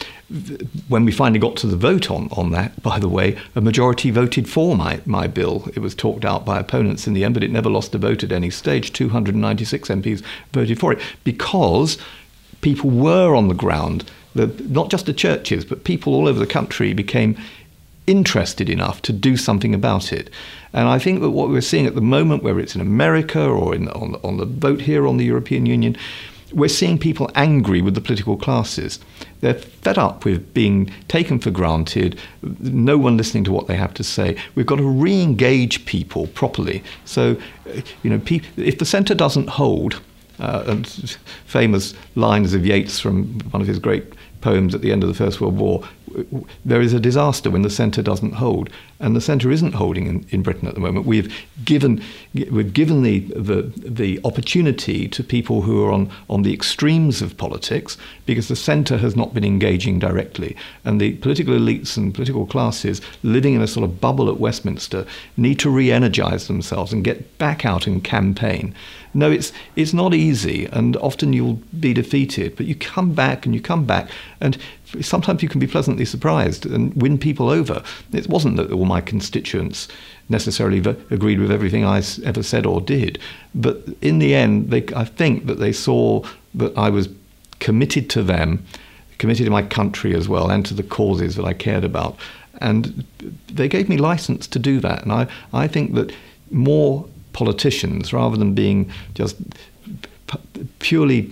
when 0.89 1.05
we 1.05 1.13
finally 1.13 1.39
got 1.39 1.57
to 1.57 1.67
the 1.67 1.77
vote 1.77 2.11
on, 2.11 2.31
on 2.33 2.53
that, 2.53 2.83
by 2.83 2.99
the 2.99 3.09
way, 3.09 3.37
a 3.55 3.61
majority 3.61 4.11
voted 4.11 4.49
for 4.49 4.75
my, 4.75 5.03
my 5.05 5.27
bill. 5.27 5.69
It 5.75 5.81
was 5.81 5.95
talked 5.95 6.25
out 6.25 6.47
by 6.47 6.59
opponents 6.59 7.07
in 7.07 7.13
the 7.13 7.23
end, 7.23 7.35
but 7.35 7.45
it 7.45 7.51
never 7.51 7.69
lost 7.69 7.95
a 7.95 7.99
vote 7.99 8.25
at 8.25 8.33
any 8.33 8.49
stage. 8.49 8.95
296 8.95 9.91
MPs 9.91 10.23
voted 10.55 10.81
for 10.81 10.95
it 10.95 11.01
because 11.23 11.99
people 12.63 12.91
were 12.91 13.35
on 13.35 13.49
the 13.49 13.55
ground. 13.55 14.11
The, 14.35 14.47
not 14.69 14.91
just 14.91 15.05
the 15.05 15.13
churches, 15.13 15.65
but 15.65 15.85
people 15.85 16.15
all 16.15 16.27
over 16.27 16.39
the 16.39 16.47
country 16.47 16.95
became 16.95 17.37
interested 18.07 18.69
enough 18.69 19.03
to 19.03 19.13
do 19.13 19.37
something 19.37 19.75
about 19.75 20.13
it. 20.13 20.31
And 20.73 20.89
I 20.89 20.99
think 20.99 21.21
that 21.21 21.31
what 21.31 21.51
we're 21.51 21.61
seeing 21.61 21.87
at 21.87 21.95
the 21.95 22.01
moment, 22.01 22.43
whether 22.43 22.59
it's 22.59 22.75
in 22.75 22.81
America 22.81 23.45
or 23.45 23.75
in, 23.75 23.89
on, 23.91 24.17
on 24.25 24.39
the 24.39 24.47
vote 24.47 24.81
here 24.81 25.07
on 25.07 25.19
the 25.19 25.25
European 25.25 25.67
Union, 25.67 25.97
we're 26.53 26.69
seeing 26.69 26.99
people 26.99 27.31
angry 27.35 27.81
with 27.81 27.95
the 27.95 28.01
political 28.01 28.37
classes. 28.37 28.99
They're 29.41 29.55
fed 29.55 29.99
up 29.99 30.25
with 30.25 30.53
being 30.53 30.91
taken 31.09 31.39
for 31.39 31.51
granted, 31.51 32.19
no 32.61 32.99
one 32.99 33.17
listening 33.17 33.45
to 33.45 33.53
what 33.53 33.67
they 33.69 33.77
have 33.77 33.95
to 33.95 34.05
say. 34.05 34.37
We've 34.55 34.67
got 34.67 34.77
to 34.77 34.89
re 34.89 35.23
engage 35.23 35.87
people 35.87 36.27
properly. 36.29 36.83
So, 37.05 37.37
you 38.03 38.11
know, 38.11 38.21
if 38.57 38.79
the 38.79 38.85
centre 38.85 39.15
doesn't 39.15 39.51
hold, 39.51 40.01
uh, 40.39 40.65
and 40.67 41.17
famous 41.47 41.95
lines 42.15 42.55
of 42.55 42.67
Yeats 42.67 42.99
from 42.99 43.39
one 43.51 43.61
of 43.61 43.69
his 43.69 43.79
great 43.79 44.05
poems 44.41 44.75
at 44.75 44.81
the 44.81 44.93
end 44.93 45.03
of 45.03 45.09
the 45.09 45.15
First 45.15 45.41
World 45.41 45.57
War, 45.57 45.83
there 46.65 46.81
is 46.81 46.93
a 46.93 47.01
disaster 47.01 47.51
when 47.51 47.63
the 47.63 47.71
centre 47.71 48.03
doesn't 48.03 48.35
hold, 48.35 48.71
and 49.01 49.17
the 49.17 49.21
centre 49.21 49.51
isn't 49.51 49.75
holding 49.75 50.07
in, 50.07 50.27
in 50.31 50.43
Britain 50.43 50.69
at 50.69 50.75
the 50.75 50.81
moment. 50.81 51.07
We've 51.07 51.35
given 51.65 52.03
we've 52.35 52.73
given 52.73 53.03
the, 53.03 53.21
the 53.37 53.73
the 53.77 54.21
opportunity 54.25 55.09
to 55.09 55.25
people 55.25 55.63
who 55.63 55.85
are 55.85 55.93
on 55.93 56.11
on 56.29 56.43
the 56.43 56.53
extremes 56.53 57.23
of 57.23 57.37
politics 57.37 57.97
because 58.27 58.49
the 58.49 58.57
centre 58.57 58.99
has 58.99 59.17
not 59.17 59.35
been 59.35 59.45
engaging 59.45 59.99
directly, 59.99 60.57
and 60.85 61.01
the 61.01 61.15
political 61.17 61.55
elites 61.55 61.97
and 61.97 62.15
political 62.15 62.47
classes 62.47 63.01
living 63.23 63.55
in 63.55 63.63
a 63.63 63.67
sort 63.67 63.85
of 63.85 64.01
bubble 64.01 64.29
at 64.29 64.39
Westminster 64.39 65.07
need 65.37 65.59
to 65.59 65.71
re-energise 65.71 66.47
themselves 66.47 66.93
and 66.93 67.05
get 67.05 67.39
back 67.39 67.65
out 67.67 67.87
and 67.87 68.05
campaign. 68.05 68.75
No, 69.15 69.31
it's 69.31 69.53
it's 69.77 69.93
not 69.93 70.15
easy, 70.15 70.67
and 70.67 70.97
often 70.97 71.33
you'll 71.33 71.61
be 71.79 71.93
defeated, 71.93 72.57
but 72.57 72.67
you 72.67 72.75
come 72.75 73.13
back 73.13 73.45
and 73.45 73.55
you 73.55 73.61
come 73.61 73.85
back, 73.85 74.11
and 74.41 74.57
sometimes 75.01 75.43
you 75.43 75.49
can 75.49 75.61
be 75.61 75.67
pleasantly 75.67 76.05
surprised 76.05 76.67
and 76.67 76.95
win 77.01 77.19
people 77.19 77.49
over. 77.49 77.83
It 78.13 78.29
wasn't 78.29 78.57
that 78.57 78.73
all 78.73 78.85
my 78.85 79.01
constituents 79.01 79.89
necessarily 80.29 80.79
agreed 81.11 81.41
with 81.41 81.51
everything 81.51 81.85
I 81.85 82.03
ever 82.25 82.43
said 82.43 82.67
or 82.67 82.81
did, 82.81 83.19
but 83.55 83.83
in 84.01 84.19
the 84.19 84.35
end, 84.35 84.71
they, 84.71 84.85
I 84.95 85.05
think 85.05 85.47
that 85.47 85.59
they 85.59 85.73
saw 85.73 86.25
that 86.55 86.77
I 86.77 86.91
was 86.91 87.09
committed 87.61 88.11
to 88.11 88.23
them, 88.23 88.65
committed 89.19 89.47
to 89.47 89.51
my 89.51 89.63
country 89.63 90.15
as 90.15 90.29
well, 90.29 90.51
and 90.51 90.65
to 90.67 90.75
the 90.75 90.83
causes 90.83 91.37
that 91.37 91.45
I 91.45 91.53
cared 91.53 91.85
about. 91.85 92.17
And 92.61 93.05
they 93.49 93.69
gave 93.69 93.89
me 93.89 93.97
license 93.97 94.47
to 94.49 94.59
do 94.59 94.81
that. 94.81 95.03
And 95.03 95.13
I, 95.13 95.27
I 95.53 95.67
think 95.67 95.95
that 95.95 96.13
more 96.51 97.09
politicians, 97.33 98.13
rather 98.13 98.37
than 98.37 98.55
being 98.55 98.91
just 99.15 99.37
purely 100.79 101.31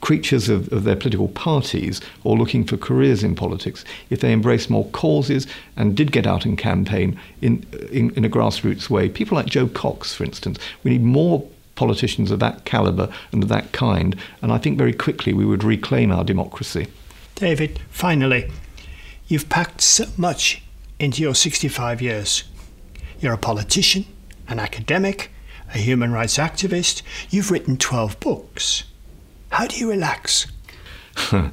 creatures 0.00 0.48
of, 0.48 0.72
of, 0.72 0.84
their 0.84 0.96
political 0.96 1.28
parties 1.28 2.00
or 2.24 2.36
looking 2.36 2.64
for 2.64 2.76
careers 2.76 3.22
in 3.22 3.34
politics, 3.34 3.84
if 4.08 4.20
they 4.20 4.32
embraced 4.32 4.70
more 4.70 4.86
causes 4.88 5.46
and 5.76 5.96
did 5.96 6.10
get 6.12 6.26
out 6.26 6.44
and 6.44 6.56
campaign 6.56 7.18
in, 7.42 7.66
in, 7.92 8.10
in 8.14 8.24
a 8.24 8.28
grassroots 8.28 8.88
way. 8.88 9.08
People 9.08 9.36
like 9.36 9.46
Jo 9.46 9.66
Cox, 9.66 10.14
for 10.14 10.24
instance, 10.24 10.58
we 10.82 10.90
need 10.90 11.02
more 11.02 11.46
politicians 11.74 12.30
of 12.30 12.40
that 12.40 12.64
calibre 12.64 13.12
and 13.32 13.42
of 13.42 13.48
that 13.48 13.72
kind, 13.72 14.16
and 14.42 14.52
I 14.52 14.58
think 14.58 14.76
very 14.76 14.92
quickly 14.92 15.32
we 15.32 15.46
would 15.46 15.64
reclaim 15.64 16.12
our 16.12 16.24
democracy. 16.24 16.88
David, 17.34 17.80
finally, 17.90 18.50
you've 19.28 19.48
packed 19.48 19.80
so 19.80 20.04
much 20.16 20.62
into 20.98 21.22
your 21.22 21.34
65 21.34 22.02
years. 22.02 22.44
You're 23.18 23.32
a 23.32 23.38
politician, 23.38 24.04
an 24.46 24.58
academic, 24.58 25.30
a 25.72 25.78
human 25.78 26.12
rights 26.12 26.36
activist. 26.36 27.02
You've 27.30 27.50
written 27.50 27.76
12 27.76 28.20
books. 28.20 28.84
How 29.50 29.66
do 29.66 29.76
you 29.76 29.90
relax? 29.90 30.46
well, 31.32 31.52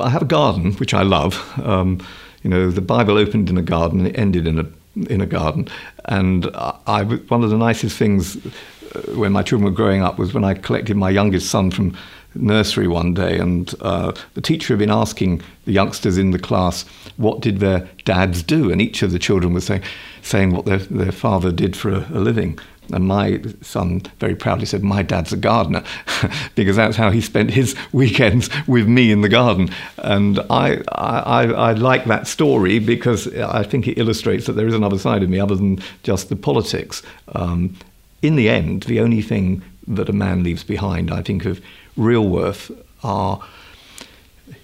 I 0.00 0.10
have 0.10 0.22
a 0.22 0.26
garden, 0.26 0.72
which 0.74 0.94
I 0.94 1.02
love. 1.02 1.58
Um, 1.60 2.04
you 2.42 2.50
know, 2.50 2.70
the 2.70 2.80
Bible 2.80 3.18
opened 3.18 3.48
in 3.48 3.56
a 3.56 3.62
garden 3.62 4.00
and 4.00 4.08
it 4.08 4.18
ended 4.18 4.46
in 4.46 4.58
a 4.58 4.66
in 5.08 5.20
a 5.20 5.26
garden. 5.26 5.68
And 6.06 6.50
I, 6.54 7.04
one 7.04 7.44
of 7.44 7.50
the 7.50 7.56
nicest 7.56 7.96
things 7.96 8.36
uh, 8.36 9.00
when 9.14 9.32
my 9.32 9.42
children 9.42 9.70
were 9.70 9.76
growing 9.76 10.02
up 10.02 10.18
was 10.18 10.34
when 10.34 10.44
I 10.44 10.54
collected 10.54 10.96
my 10.96 11.10
youngest 11.10 11.48
son 11.48 11.70
from 11.70 11.96
nursery 12.34 12.86
one 12.86 13.14
day, 13.14 13.38
and 13.38 13.74
uh, 13.80 14.12
the 14.34 14.40
teacher 14.40 14.74
had 14.74 14.78
been 14.78 14.90
asking 14.90 15.42
the 15.64 15.72
youngsters 15.72 16.16
in 16.18 16.30
the 16.30 16.38
class 16.38 16.84
what 17.16 17.40
did 17.40 17.60
their 17.60 17.88
dads 18.04 18.42
do, 18.42 18.70
and 18.70 18.80
each 18.80 19.02
of 19.02 19.12
the 19.12 19.18
children 19.18 19.52
was 19.52 19.64
saying, 19.64 19.82
saying 20.22 20.52
what 20.52 20.64
their, 20.64 20.78
their 20.78 21.12
father 21.12 21.52
did 21.52 21.76
for 21.76 21.90
a, 21.90 22.06
a 22.12 22.20
living. 22.20 22.58
And 22.92 23.06
my 23.06 23.40
son 23.62 24.02
very 24.18 24.34
proudly 24.34 24.66
said, 24.66 24.82
My 24.82 25.02
dad's 25.02 25.32
a 25.32 25.36
gardener, 25.36 25.84
because 26.54 26.76
that's 26.76 26.96
how 26.96 27.10
he 27.10 27.20
spent 27.20 27.50
his 27.50 27.76
weekends 27.92 28.50
with 28.66 28.88
me 28.88 29.10
in 29.12 29.20
the 29.22 29.28
garden. 29.28 29.70
And 29.98 30.40
I, 30.50 30.82
I, 30.92 31.44
I, 31.44 31.72
like 31.72 32.04
that 32.06 32.26
story 32.26 32.78
because 32.78 33.32
I 33.36 33.62
think 33.62 33.88
it 33.88 33.98
illustrates 33.98 34.46
that 34.46 34.52
there 34.52 34.66
is 34.66 34.74
another 34.74 34.98
side 34.98 35.22
of 35.22 35.30
me 35.30 35.38
other 35.38 35.54
than 35.54 35.80
just 36.02 36.28
the 36.28 36.36
politics. 36.36 37.02
Um, 37.34 37.76
in 38.22 38.36
the 38.36 38.48
end, 38.48 38.84
the 38.84 39.00
only 39.00 39.22
thing 39.22 39.62
that 39.86 40.08
a 40.08 40.12
man 40.12 40.42
leaves 40.42 40.64
behind, 40.64 41.10
I 41.10 41.22
think, 41.22 41.44
of 41.44 41.60
real 41.96 42.26
worth 42.28 42.70
are 43.02 43.42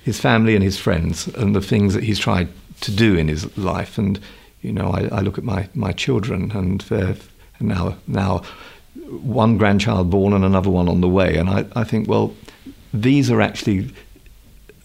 his 0.04 0.20
family 0.20 0.54
and 0.54 0.62
his 0.62 0.78
friends 0.78 1.28
and 1.28 1.54
the 1.54 1.60
things 1.60 1.94
that 1.94 2.04
he's 2.04 2.18
tried 2.18 2.48
to 2.82 2.90
do 2.90 3.16
in 3.16 3.28
his 3.28 3.56
life. 3.56 3.98
And, 3.98 4.20
you 4.62 4.72
know, 4.72 4.90
I, 4.90 5.08
I 5.10 5.20
look 5.20 5.38
at 5.38 5.44
my, 5.44 5.68
my 5.74 5.92
children 5.92 6.52
and 6.52 6.82
they're 6.82 7.16
now, 7.60 7.96
now 8.06 8.42
one 9.08 9.56
grandchild 9.58 10.10
born 10.10 10.32
and 10.32 10.44
another 10.44 10.70
one 10.70 10.88
on 10.88 11.00
the 11.00 11.08
way. 11.08 11.36
And 11.36 11.48
I, 11.48 11.66
I 11.74 11.84
think, 11.84 12.08
well, 12.08 12.34
these 12.92 13.30
are 13.30 13.40
actually 13.40 13.92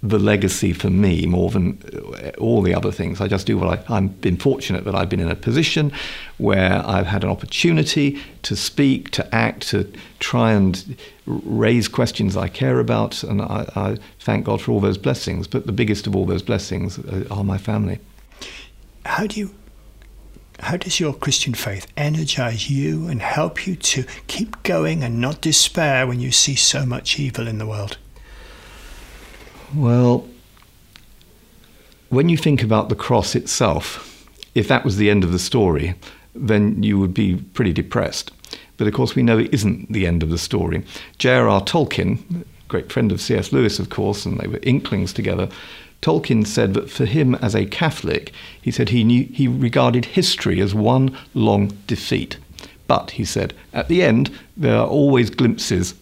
the 0.03 0.17
legacy 0.17 0.73
for 0.73 0.89
me 0.89 1.27
more 1.27 1.51
than 1.51 1.79
uh, 2.23 2.31
all 2.39 2.61
the 2.63 2.73
other 2.73 2.91
things. 2.91 3.21
I 3.21 3.27
just 3.27 3.45
do 3.45 3.57
what 3.57 3.89
I, 3.89 3.95
I've 3.95 4.19
been 4.19 4.37
fortunate 4.37 4.83
that 4.85 4.95
I've 4.95 5.09
been 5.09 5.19
in 5.19 5.29
a 5.29 5.35
position 5.35 5.91
where 6.37 6.81
I've 6.85 7.05
had 7.05 7.23
an 7.23 7.29
opportunity 7.29 8.19
to 8.43 8.55
speak, 8.55 9.11
to 9.11 9.35
act, 9.35 9.67
to 9.69 9.91
try 10.19 10.53
and 10.53 10.97
raise 11.27 11.87
questions 11.87 12.35
I 12.35 12.47
care 12.47 12.79
about, 12.79 13.23
and 13.23 13.43
I, 13.43 13.69
I 13.75 13.97
thank 14.19 14.45
God 14.45 14.59
for 14.59 14.71
all 14.71 14.79
those 14.79 14.97
blessings. 14.97 15.47
But 15.47 15.67
the 15.67 15.71
biggest 15.71 16.07
of 16.07 16.15
all 16.15 16.25
those 16.25 16.41
blessings 16.41 16.97
uh, 16.97 17.25
are 17.29 17.43
my 17.43 17.59
family. 17.59 17.99
How 19.05 19.27
do 19.27 19.39
you? 19.39 19.51
How 20.61 20.77
does 20.77 20.99
your 20.99 21.13
Christian 21.13 21.55
faith 21.55 21.87
energize 21.97 22.69
you 22.69 23.07
and 23.07 23.21
help 23.21 23.65
you 23.65 23.75
to 23.75 24.05
keep 24.27 24.61
going 24.61 25.03
and 25.03 25.19
not 25.19 25.41
despair 25.41 26.05
when 26.05 26.19
you 26.19 26.31
see 26.31 26.55
so 26.55 26.85
much 26.85 27.19
evil 27.19 27.47
in 27.47 27.57
the 27.57 27.65
world? 27.65 27.97
Well, 29.75 30.27
when 32.09 32.29
you 32.29 32.37
think 32.37 32.61
about 32.61 32.89
the 32.89 32.95
cross 32.95 33.35
itself, 33.35 34.27
if 34.53 34.67
that 34.67 34.85
was 34.85 34.97
the 34.97 35.09
end 35.09 35.23
of 35.23 35.31
the 35.31 35.39
story, 35.39 35.95
then 36.35 36.83
you 36.83 36.99
would 36.99 37.13
be 37.13 37.37
pretty 37.37 37.73
depressed. 37.73 38.31
But 38.77 38.87
of 38.87 38.93
course, 38.93 39.15
we 39.15 39.23
know 39.23 39.39
it 39.39 39.53
isn't 39.53 39.91
the 39.91 40.05
end 40.05 40.21
of 40.21 40.29
the 40.29 40.37
story. 40.37 40.83
J.R.R. 41.17 41.61
Tolkien, 41.61 42.45
great 42.67 42.91
friend 42.91 43.11
of 43.11 43.19
C.S. 43.19 43.51
Lewis, 43.51 43.79
of 43.79 43.89
course, 43.89 44.25
and 44.25 44.39
they 44.39 44.47
were 44.47 44.59
inklings 44.61 45.11
together. 45.11 45.49
Tolkien 46.01 46.45
said 46.45 46.73
that 46.73 46.89
for 46.89 47.05
him 47.05 47.35
as 47.35 47.55
a 47.55 47.65
Catholic, 47.65 48.33
he 48.61 48.71
said 48.71 48.89
he 48.89 49.03
knew 49.03 49.25
he 49.25 49.47
regarded 49.47 50.05
history 50.05 50.59
as 50.59 50.73
one 50.73 51.15
long 51.33 51.77
defeat. 51.87 52.37
But 52.87 53.11
he 53.11 53.23
said, 53.23 53.53
at 53.73 53.87
the 53.87 54.03
end, 54.03 54.31
there 54.57 54.75
are 54.75 54.87
always 54.87 55.29
glimpses 55.29 55.93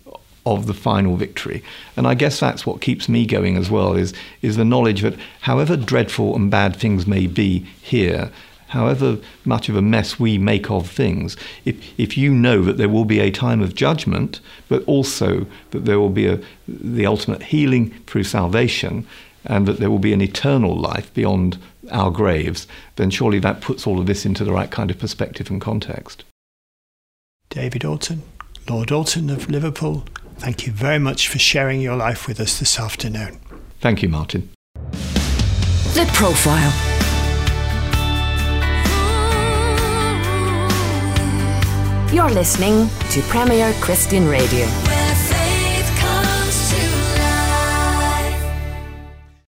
of 0.46 0.66
the 0.68 0.74
final 0.74 1.16
victory. 1.18 1.64
And 1.96 2.08
I 2.08 2.16
guess 2.16 2.40
that's 2.40 2.66
what 2.66 2.82
keeps 2.82 3.10
me 3.10 3.26
going 3.26 3.58
as 3.58 3.70
well 3.70 3.94
is 3.94 4.14
is 4.42 4.56
the 4.56 4.66
knowledge 4.66 5.02
that 5.02 5.16
however 5.42 5.78
dreadful 5.78 6.36
and 6.36 6.50
bad 6.50 6.76
things 6.76 7.06
may 7.06 7.28
be 7.28 7.60
here, 7.82 8.32
however 8.70 9.18
much 9.46 9.70
of 9.70 9.76
a 9.76 9.82
mess 9.82 10.20
we 10.20 10.38
make 10.38 10.72
of 10.72 10.90
things, 10.90 11.36
if, 11.66 11.76
if 12.00 12.18
you 12.18 12.34
know 12.34 12.64
that 12.64 12.78
there 12.78 12.90
will 12.90 13.06
be 13.06 13.20
a 13.20 13.32
time 13.32 13.62
of 13.62 13.76
judgment, 13.76 14.40
but 14.70 14.84
also 14.86 15.46
that 15.72 15.86
there 15.86 16.00
will 16.00 16.10
be 16.10 16.26
a, 16.26 16.40
the 16.68 17.06
ultimate 17.06 17.44
healing 17.44 17.92
through 18.08 18.24
salvation, 18.24 19.06
and 19.50 19.68
that 19.68 19.80
there 19.80 19.90
will 19.90 20.00
be 20.00 20.14
an 20.14 20.22
eternal 20.22 20.74
life 20.78 21.14
beyond 21.14 21.58
our 21.92 22.12
graves, 22.12 22.68
then 22.96 23.10
surely 23.10 23.40
that 23.40 23.60
puts 23.60 23.86
all 23.86 24.00
of 24.00 24.06
this 24.06 24.26
into 24.26 24.46
the 24.46 24.54
right 24.54 24.72
kind 24.72 24.90
of 24.90 24.98
perspective 24.98 25.50
and 25.50 25.60
context. 25.60 26.24
David 27.50 27.84
Alton, 27.84 28.22
Lord 28.70 28.92
Alton 28.92 29.30
of 29.30 29.50
Liverpool, 29.50 30.06
Thank 30.40 30.66
you 30.66 30.72
very 30.72 31.00
much 31.00 31.28
for 31.28 31.38
sharing 31.38 31.82
your 31.82 31.98
life 31.98 32.26
with 32.26 32.40
us 32.40 32.60
this 32.60 32.80
afternoon. 32.80 33.42
Thank 33.82 34.02
you, 34.02 34.08
Martyn. 34.08 34.50
The 34.74 36.10
Profile. 36.14 36.72
You're 42.14 42.30
listening 42.30 42.90
to 43.12 43.22
Premier 43.24 43.74
Christian 43.82 44.30
Radio. 44.30 44.66